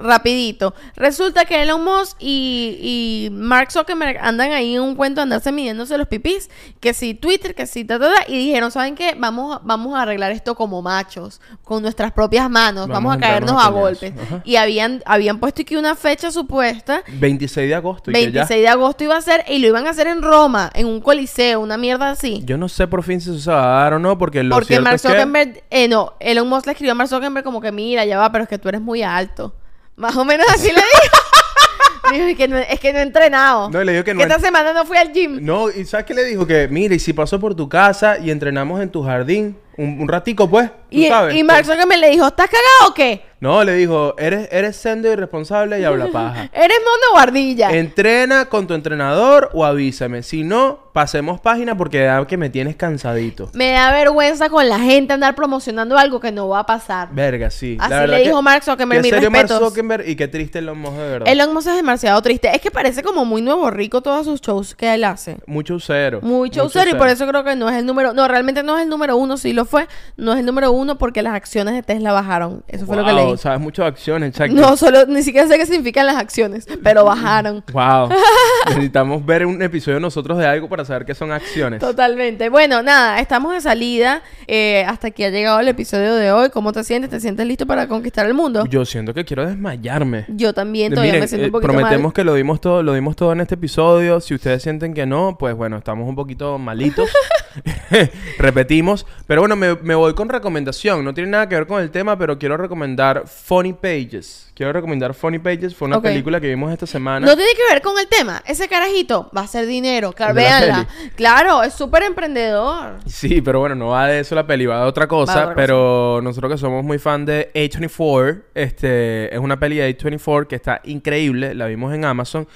Rapidito. 0.02 0.74
Resulta 0.96 1.44
que 1.44 1.62
Elon 1.62 1.82
Musk 1.84 2.16
y, 2.20 2.78
y 2.80 3.30
Mark 3.32 3.70
Zuckerberg 3.72 4.18
andan 4.20 4.52
ahí 4.52 4.74
en 4.74 4.82
un 4.82 4.94
cuento 4.94 5.20
de 5.20 5.22
andarse 5.24 5.52
midiéndose 5.52 5.96
los 5.98 6.08
pipís, 6.08 6.50
que 6.80 6.94
si 6.94 7.14
Twitter, 7.14 7.54
que 7.54 7.66
si 7.66 7.84
ta, 7.84 7.98
ta, 7.98 8.12
ta, 8.12 8.24
y 8.28 8.36
dijeron, 8.38 8.70
¿saben 8.70 8.94
qué? 8.94 9.14
Vamos, 9.18 9.60
vamos 9.64 9.94
a 9.94 10.02
arreglar 10.02 10.32
esto 10.32 10.54
como 10.54 10.82
machos, 10.82 11.40
con 11.64 11.82
nuestras 11.82 12.12
propias 12.12 12.50
manos, 12.50 12.88
Vamos 12.88 13.10
vamos, 13.12 13.16
a 13.16 13.20
caernos 13.20 13.62
a 13.64 13.68
golpes. 13.70 14.12
Ajá. 14.20 14.42
Y 14.44 14.56
habían, 14.56 15.02
habían 15.06 15.38
puesto 15.38 15.62
aquí 15.62 15.76
una 15.76 15.94
fecha 15.94 16.30
supuesta 16.30 17.02
26 17.18 17.68
de 17.68 17.74
agosto. 17.74 18.10
y 18.10 18.14
que 18.14 18.20
ya- 18.32 18.40
26 18.46 18.60
de 18.62 18.68
agosto 18.68 19.04
iba 19.04 19.16
a 19.16 19.20
ser 19.22 19.44
y 19.48 19.58
lo 19.58 19.68
iban 19.68 19.86
a 19.86 19.90
hacer 19.90 20.06
en 20.06 20.22
Roma, 20.22 20.70
en 20.74 20.86
un 20.86 21.00
coliseo, 21.00 21.60
una 21.60 21.76
mierda 21.76 22.10
así. 22.10 22.42
Yo 22.44 22.58
no 22.58 22.68
sé 22.68 22.86
por 22.86 23.02
fin 23.02 23.20
si 23.20 23.30
eso 23.30 23.38
se 23.38 23.50
dar 23.50 23.94
o 23.94 23.98
no, 23.98 24.18
porque 24.18 24.42
lo 24.42 24.54
Porque 24.54 24.80
Mark 24.80 24.96
es 24.96 25.02
que... 25.02 25.08
Zuckerberg, 25.08 25.62
eh, 25.70 25.88
no, 25.88 26.14
Elon 26.20 26.48
Musk 26.48 26.66
le 26.66 26.72
escribió 26.72 26.92
a 26.92 26.94
Mark 26.94 27.08
Zuckerberg 27.08 27.44
como 27.44 27.60
que 27.60 27.72
mira, 27.72 28.04
ya 28.04 28.18
va, 28.18 28.30
pero 28.32 28.44
es 28.44 28.50
que 28.50 28.58
tú 28.58 28.68
eres 28.68 28.80
muy 28.80 29.02
alto. 29.02 29.54
Más 29.96 30.16
o 30.16 30.24
menos 30.24 30.46
así 30.48 30.68
le 30.68 30.74
dijo. 30.74 31.16
Dijo, 32.12 32.26
"Es 32.26 32.36
que 32.36 32.48
no, 32.48 32.58
es 32.58 32.80
que 32.80 32.92
no 32.92 32.98
he 32.98 33.02
entrenado. 33.02 33.70
No, 33.70 33.82
le 33.82 33.92
dijo 33.92 34.04
que 34.04 34.12
no 34.12 34.20
esta 34.22 34.38
semana 34.38 34.72
no 34.74 34.84
fui 34.84 34.96
al 34.98 35.12
gym. 35.12 35.38
No, 35.40 35.70
y 35.70 35.84
¿sabes 35.86 36.04
qué 36.04 36.12
le 36.12 36.24
dijo? 36.24 36.46
Que, 36.46 36.68
mira, 36.68 36.94
y 36.94 36.98
si 36.98 37.12
paso 37.12 37.38
por 37.40 37.54
tu 37.54 37.68
casa 37.68 38.18
y 38.18 38.30
entrenamos 38.30 38.82
en 38.82 38.90
tu 38.90 39.02
jardín, 39.02 39.56
un, 39.76 40.00
un 40.00 40.08
ratico, 40.08 40.48
pues, 40.48 40.70
tú 40.70 40.76
Y, 40.98 41.06
sabes. 41.08 41.34
y 41.34 41.42
Mark 41.42 41.64
Zuckerberg 41.64 42.00
le 42.00 42.10
dijo, 42.10 42.26
¿estás 42.26 42.46
cagado 42.46 42.90
o 42.90 42.94
qué? 42.94 43.22
No, 43.40 43.64
le 43.64 43.74
dijo, 43.74 44.14
eres, 44.18 44.48
eres 44.52 44.76
sendo 44.76 45.10
irresponsable 45.12 45.80
y 45.80 45.84
habla 45.84 46.06
paja. 46.06 46.48
¿Eres 46.52 46.76
mono 46.78 47.16
o 47.16 47.18
ardilla? 47.18 47.70
Entrena 47.72 48.44
con 48.44 48.68
tu 48.68 48.74
entrenador 48.74 49.50
o 49.52 49.64
avísame. 49.64 50.22
Si 50.22 50.44
no, 50.44 50.78
pasemos 50.92 51.40
página 51.40 51.76
porque 51.76 52.02
da 52.04 52.24
que 52.24 52.36
me 52.36 52.50
tienes 52.50 52.76
cansadito. 52.76 53.50
Me 53.54 53.72
da 53.72 53.90
vergüenza 53.92 54.48
con 54.48 54.68
la 54.68 54.78
gente 54.78 55.12
andar 55.14 55.34
promocionando 55.34 55.98
algo 55.98 56.20
que 56.20 56.30
no 56.30 56.48
va 56.50 56.60
a 56.60 56.66
pasar. 56.66 57.08
Verga, 57.10 57.50
sí. 57.50 57.74
La 57.78 57.84
Así 57.86 57.94
verdad 57.94 58.08
le 58.16 58.22
que- 58.22 58.28
dijo 58.28 58.42
Mark 58.42 58.62
Zuckerberg, 58.62 59.02
mis 59.02 59.10
serio 59.10 59.28
Mark. 59.32 59.48
Zuckerberg 59.48 60.08
y 60.08 60.14
qué 60.14 60.28
triste 60.28 60.60
Elon 60.60 60.78
Musk 60.78 60.94
de 60.98 61.08
verdad. 61.08 61.28
Elon 61.28 61.52
Musk 61.52 61.66
es 61.66 61.74
demasiado 61.74 62.22
triste. 62.22 62.48
Es 62.54 62.60
que 62.60 62.70
parece 62.70 63.02
como 63.02 63.24
muy 63.24 63.42
nuevo 63.42 63.68
rico 63.72 64.02
todos 64.02 64.24
sus 64.24 64.40
shows 64.40 64.76
que 64.76 64.94
él 64.94 65.02
hace. 65.02 65.38
Mucho 65.46 65.80
cero. 65.80 66.20
Mucho 66.22 66.60
showcero 66.60 66.90
y 66.90 66.94
por 66.94 67.08
eso 67.08 67.26
creo 67.26 67.42
que 67.42 67.56
no 67.56 67.68
es 67.68 67.74
el 67.76 67.86
número... 67.86 68.12
No, 68.12 68.28
realmente 68.28 68.62
no 68.62 68.76
es 68.76 68.84
el 68.84 68.88
número 68.88 69.16
uno, 69.16 69.36
sí 69.36 69.52
lo 69.52 69.61
fue. 69.64 69.86
No 70.16 70.32
es 70.32 70.40
el 70.40 70.46
número 70.46 70.72
uno 70.72 70.98
porque 70.98 71.22
las 71.22 71.34
acciones 71.34 71.74
de 71.74 71.82
Tesla 71.82 72.12
bajaron. 72.12 72.64
Eso 72.68 72.86
fue 72.86 72.96
lo 72.96 73.04
que 73.04 73.12
leí. 73.12 73.36
sabes 73.36 73.60
mucho 73.60 73.82
de 73.82 73.88
acciones, 73.88 74.30
exacto. 74.30 74.54
No, 74.54 74.76
solo... 74.76 75.06
Ni 75.06 75.22
siquiera 75.22 75.46
sé 75.48 75.58
qué 75.58 75.66
significan 75.66 76.06
las 76.06 76.16
acciones, 76.16 76.66
pero 76.82 77.04
bajaron. 77.04 77.64
Wow. 77.72 78.10
Necesitamos 78.68 79.24
ver 79.24 79.46
un 79.46 79.60
episodio 79.62 80.00
nosotros 80.00 80.38
de 80.38 80.46
algo 80.46 80.68
para 80.68 80.84
saber 80.84 81.04
qué 81.04 81.14
son 81.14 81.32
acciones. 81.32 81.80
Totalmente. 81.80 82.48
Bueno, 82.48 82.82
nada, 82.82 83.20
estamos 83.20 83.52
de 83.52 83.60
salida. 83.60 84.22
Eh, 84.46 84.84
hasta 84.86 85.08
aquí 85.08 85.24
ha 85.24 85.30
llegado 85.30 85.60
el 85.60 85.68
episodio 85.68 86.14
de 86.14 86.32
hoy. 86.32 86.50
¿Cómo 86.50 86.72
te 86.72 86.84
sientes? 86.84 87.10
¿Te 87.10 87.20
sientes 87.20 87.46
listo 87.46 87.66
para 87.66 87.88
conquistar 87.88 88.26
el 88.26 88.34
mundo? 88.34 88.64
Yo, 88.64 88.82
Yo 88.82 88.84
siento 88.84 89.14
que 89.14 89.24
quiero 89.24 89.46
desmayarme. 89.46 90.26
también 90.54 90.92
todavía 90.92 91.12
Miren, 91.12 91.20
me 91.20 91.28
siento 91.28 91.44
eh, 91.44 91.48
un 91.48 91.52
poquito 91.52 91.72
prometemos 91.72 92.04
mal. 92.04 92.12
que 92.12 92.24
lo 92.24 92.34
dimos 92.34 92.60
todo, 92.60 92.82
lo 92.82 92.94
dimos 92.94 93.16
todo 93.16 93.32
en 93.32 93.40
este 93.40 93.54
episodio. 93.54 94.20
Si 94.20 94.34
ustedes 94.34 94.62
sienten 94.62 94.94
que 94.94 95.06
no, 95.06 95.36
pues 95.38 95.54
bueno, 95.54 95.76
estamos 95.78 96.08
un 96.08 96.14
poquito 96.14 96.58
malitos. 96.58 97.08
Repetimos. 98.38 99.06
Pero 99.26 99.42
bueno, 99.42 99.51
me, 99.56 99.74
me 99.76 99.94
voy 99.94 100.14
con 100.14 100.28
recomendación. 100.28 101.04
No 101.04 101.14
tiene 101.14 101.30
nada 101.30 101.48
que 101.48 101.54
ver 101.54 101.66
con 101.66 101.80
el 101.82 101.90
tema, 101.90 102.16
pero 102.18 102.38
quiero 102.38 102.56
recomendar 102.56 103.24
Funny 103.26 103.72
Pages. 103.72 104.50
Quiero 104.54 104.72
recomendar 104.72 105.14
Funny 105.14 105.38
Pages. 105.38 105.74
Fue 105.74 105.86
una 105.88 105.96
Ok. 105.96 106.04
película 106.04 106.40
que 106.40 106.48
vimos 106.48 106.72
esta 106.72 106.86
semana. 106.86 107.26
No 107.26 107.34
tiene 107.36 107.52
que 107.54 107.62
ver 107.72 107.80
con 107.82 107.98
el 107.98 108.06
tema. 108.06 108.42
Ese 108.46 108.68
carajito 108.68 109.30
va 109.36 109.40
a 109.42 109.44
hacer 109.44 109.66
dinero. 109.66 110.12
Claro, 110.12 110.32
El 110.32 110.36
de 110.36 110.42
la 110.42 110.58
véanla. 110.60 110.88
Claro, 111.16 111.62
es 111.62 111.72
súper 111.74 112.02
emprendedor. 112.02 112.98
Sí, 113.06 113.40
pero 113.40 113.60
bueno, 113.60 113.74
no 113.74 113.88
va 113.88 114.06
de 114.08 114.20
eso 114.20 114.34
la 114.34 114.46
peli, 114.46 114.66
va 114.66 114.80
de 114.82 114.86
otra 114.86 115.08
cosa. 115.08 115.48
De 115.48 115.54
pero 115.54 116.20
nosotros 116.22 116.52
que 116.52 116.58
somos 116.58 116.84
muy 116.84 116.98
fan 116.98 117.24
de 117.24 117.50
A24, 117.54 118.42
este, 118.54 119.34
es 119.34 119.40
una 119.40 119.58
peli 119.58 119.76
de 119.76 119.96
A24 119.98 120.46
que 120.46 120.56
está 120.56 120.80
increíble, 120.84 121.54
la 121.54 121.66
vimos 121.66 121.94
en 121.94 122.04
Amazon. 122.04 122.46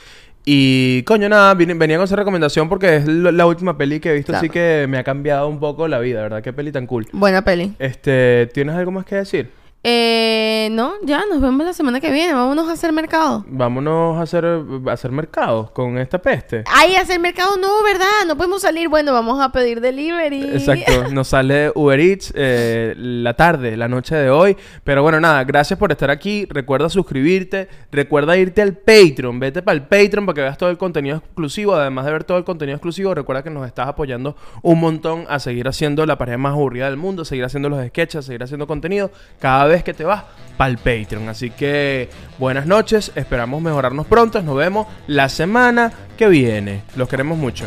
Y 0.49 1.03
coño, 1.03 1.28
nada, 1.28 1.55
venía 1.55 1.97
con 1.97 2.05
esa 2.05 2.14
recomendación 2.14 2.68
porque 2.68 2.99
es 2.99 3.09
la 3.09 3.47
última 3.47 3.76
peli 3.76 3.99
que 3.99 4.11
he 4.11 4.14
visto, 4.14 4.34
así 4.34 4.49
que 4.49 4.86
me 4.88 4.97
ha 4.97 5.03
cambiado 5.03 5.49
un 5.49 5.59
poco 5.59 5.88
la 5.88 5.99
vida, 5.99 6.22
¿verdad? 6.22 6.40
Qué 6.40 6.53
peli 6.53 6.70
tan 6.70 6.86
cool. 6.86 7.09
Buena 7.12 7.42
peli. 7.42 7.74
Este, 7.80 8.49
¿tienes 8.55 8.76
algo 8.76 8.92
más 8.92 9.05
que 9.05 9.16
decir? 9.16 9.51
Eh, 9.89 10.68
no, 10.72 10.95
ya, 11.05 11.22
nos 11.30 11.41
vemos 11.41 11.64
la 11.64 11.72
semana 11.72 12.01
que 12.01 12.11
viene. 12.11 12.34
Vámonos 12.34 12.68
a 12.68 12.72
hacer 12.72 12.93
mercado. 12.93 13.45
Vámonos 13.47 14.18
a 14.18 14.22
hacer, 14.22 14.45
a 14.45 14.93
hacer 14.93 15.12
mercados 15.12 15.70
con 15.70 15.97
esta 15.97 16.18
peste. 16.18 16.64
Ay, 16.66 16.97
hacer 16.97 17.20
mercado 17.20 17.57
no, 17.57 17.84
¿verdad? 17.84 18.26
No 18.26 18.37
podemos 18.37 18.62
salir. 18.62 18.89
Bueno, 18.89 19.12
vamos 19.12 19.41
a 19.41 19.53
pedir 19.53 19.80
delivery. 19.80 20.43
Exacto, 20.43 21.09
nos 21.12 21.28
sale 21.28 21.70
Uber 21.72 22.01
Eats 22.01 22.32
eh, 22.34 22.95
la 22.97 23.34
tarde, 23.34 23.76
la 23.76 23.87
noche 23.87 24.16
de 24.16 24.28
hoy. 24.28 24.57
Pero 24.82 25.05
bueno, 25.05 25.20
nada, 25.20 25.45
gracias 25.45 25.78
por 25.78 25.93
estar 25.93 26.11
aquí. 26.11 26.47
Recuerda 26.51 26.89
suscribirte, 26.89 27.68
recuerda 27.93 28.37
irte 28.37 28.62
al 28.62 28.72
Patreon. 28.72 29.39
Vete 29.39 29.62
para 29.62 29.76
el 29.76 29.82
Patreon 29.82 30.26
para 30.26 30.34
que 30.34 30.41
veas 30.41 30.59
todo 30.59 30.70
el 30.70 30.78
contenido 30.78 31.18
exclusivo. 31.18 31.76
Además 31.76 32.07
de 32.07 32.11
ver 32.11 32.24
todo 32.24 32.39
el 32.39 32.45
contenido 32.45 32.74
exclusivo, 32.74 33.14
recuerda 33.14 33.45
que 33.45 33.51
nos 33.51 33.64
estás 33.64 33.87
apoyando 33.87 34.34
un 34.62 34.80
montón 34.80 35.26
a 35.28 35.39
seguir 35.39 35.68
haciendo 35.68 36.05
la 36.07 36.18
pareja 36.18 36.39
más 36.39 36.55
aburrida 36.55 36.87
del 36.87 36.97
mundo, 36.97 37.24
seguir 37.24 37.45
haciendo 37.45 37.68
los 37.68 37.87
sketches, 37.87 38.24
seguir 38.24 38.43
haciendo 38.43 38.66
contenido 38.66 39.12
cada 39.39 39.75
que 39.82 39.94
te 39.94 40.04
vas 40.04 40.24
para 40.56 40.70
el 40.70 40.78
Patreon. 40.78 41.28
Así 41.28 41.50
que 41.50 42.08
buenas 42.38 42.66
noches, 42.66 43.12
esperamos 43.14 43.60
mejorarnos 43.62 44.06
pronto. 44.06 44.42
Nos 44.42 44.56
vemos 44.56 44.86
la 45.06 45.28
semana 45.28 45.92
que 46.16 46.28
viene. 46.28 46.82
Los 46.96 47.08
queremos 47.08 47.38
mucho. 47.38 47.66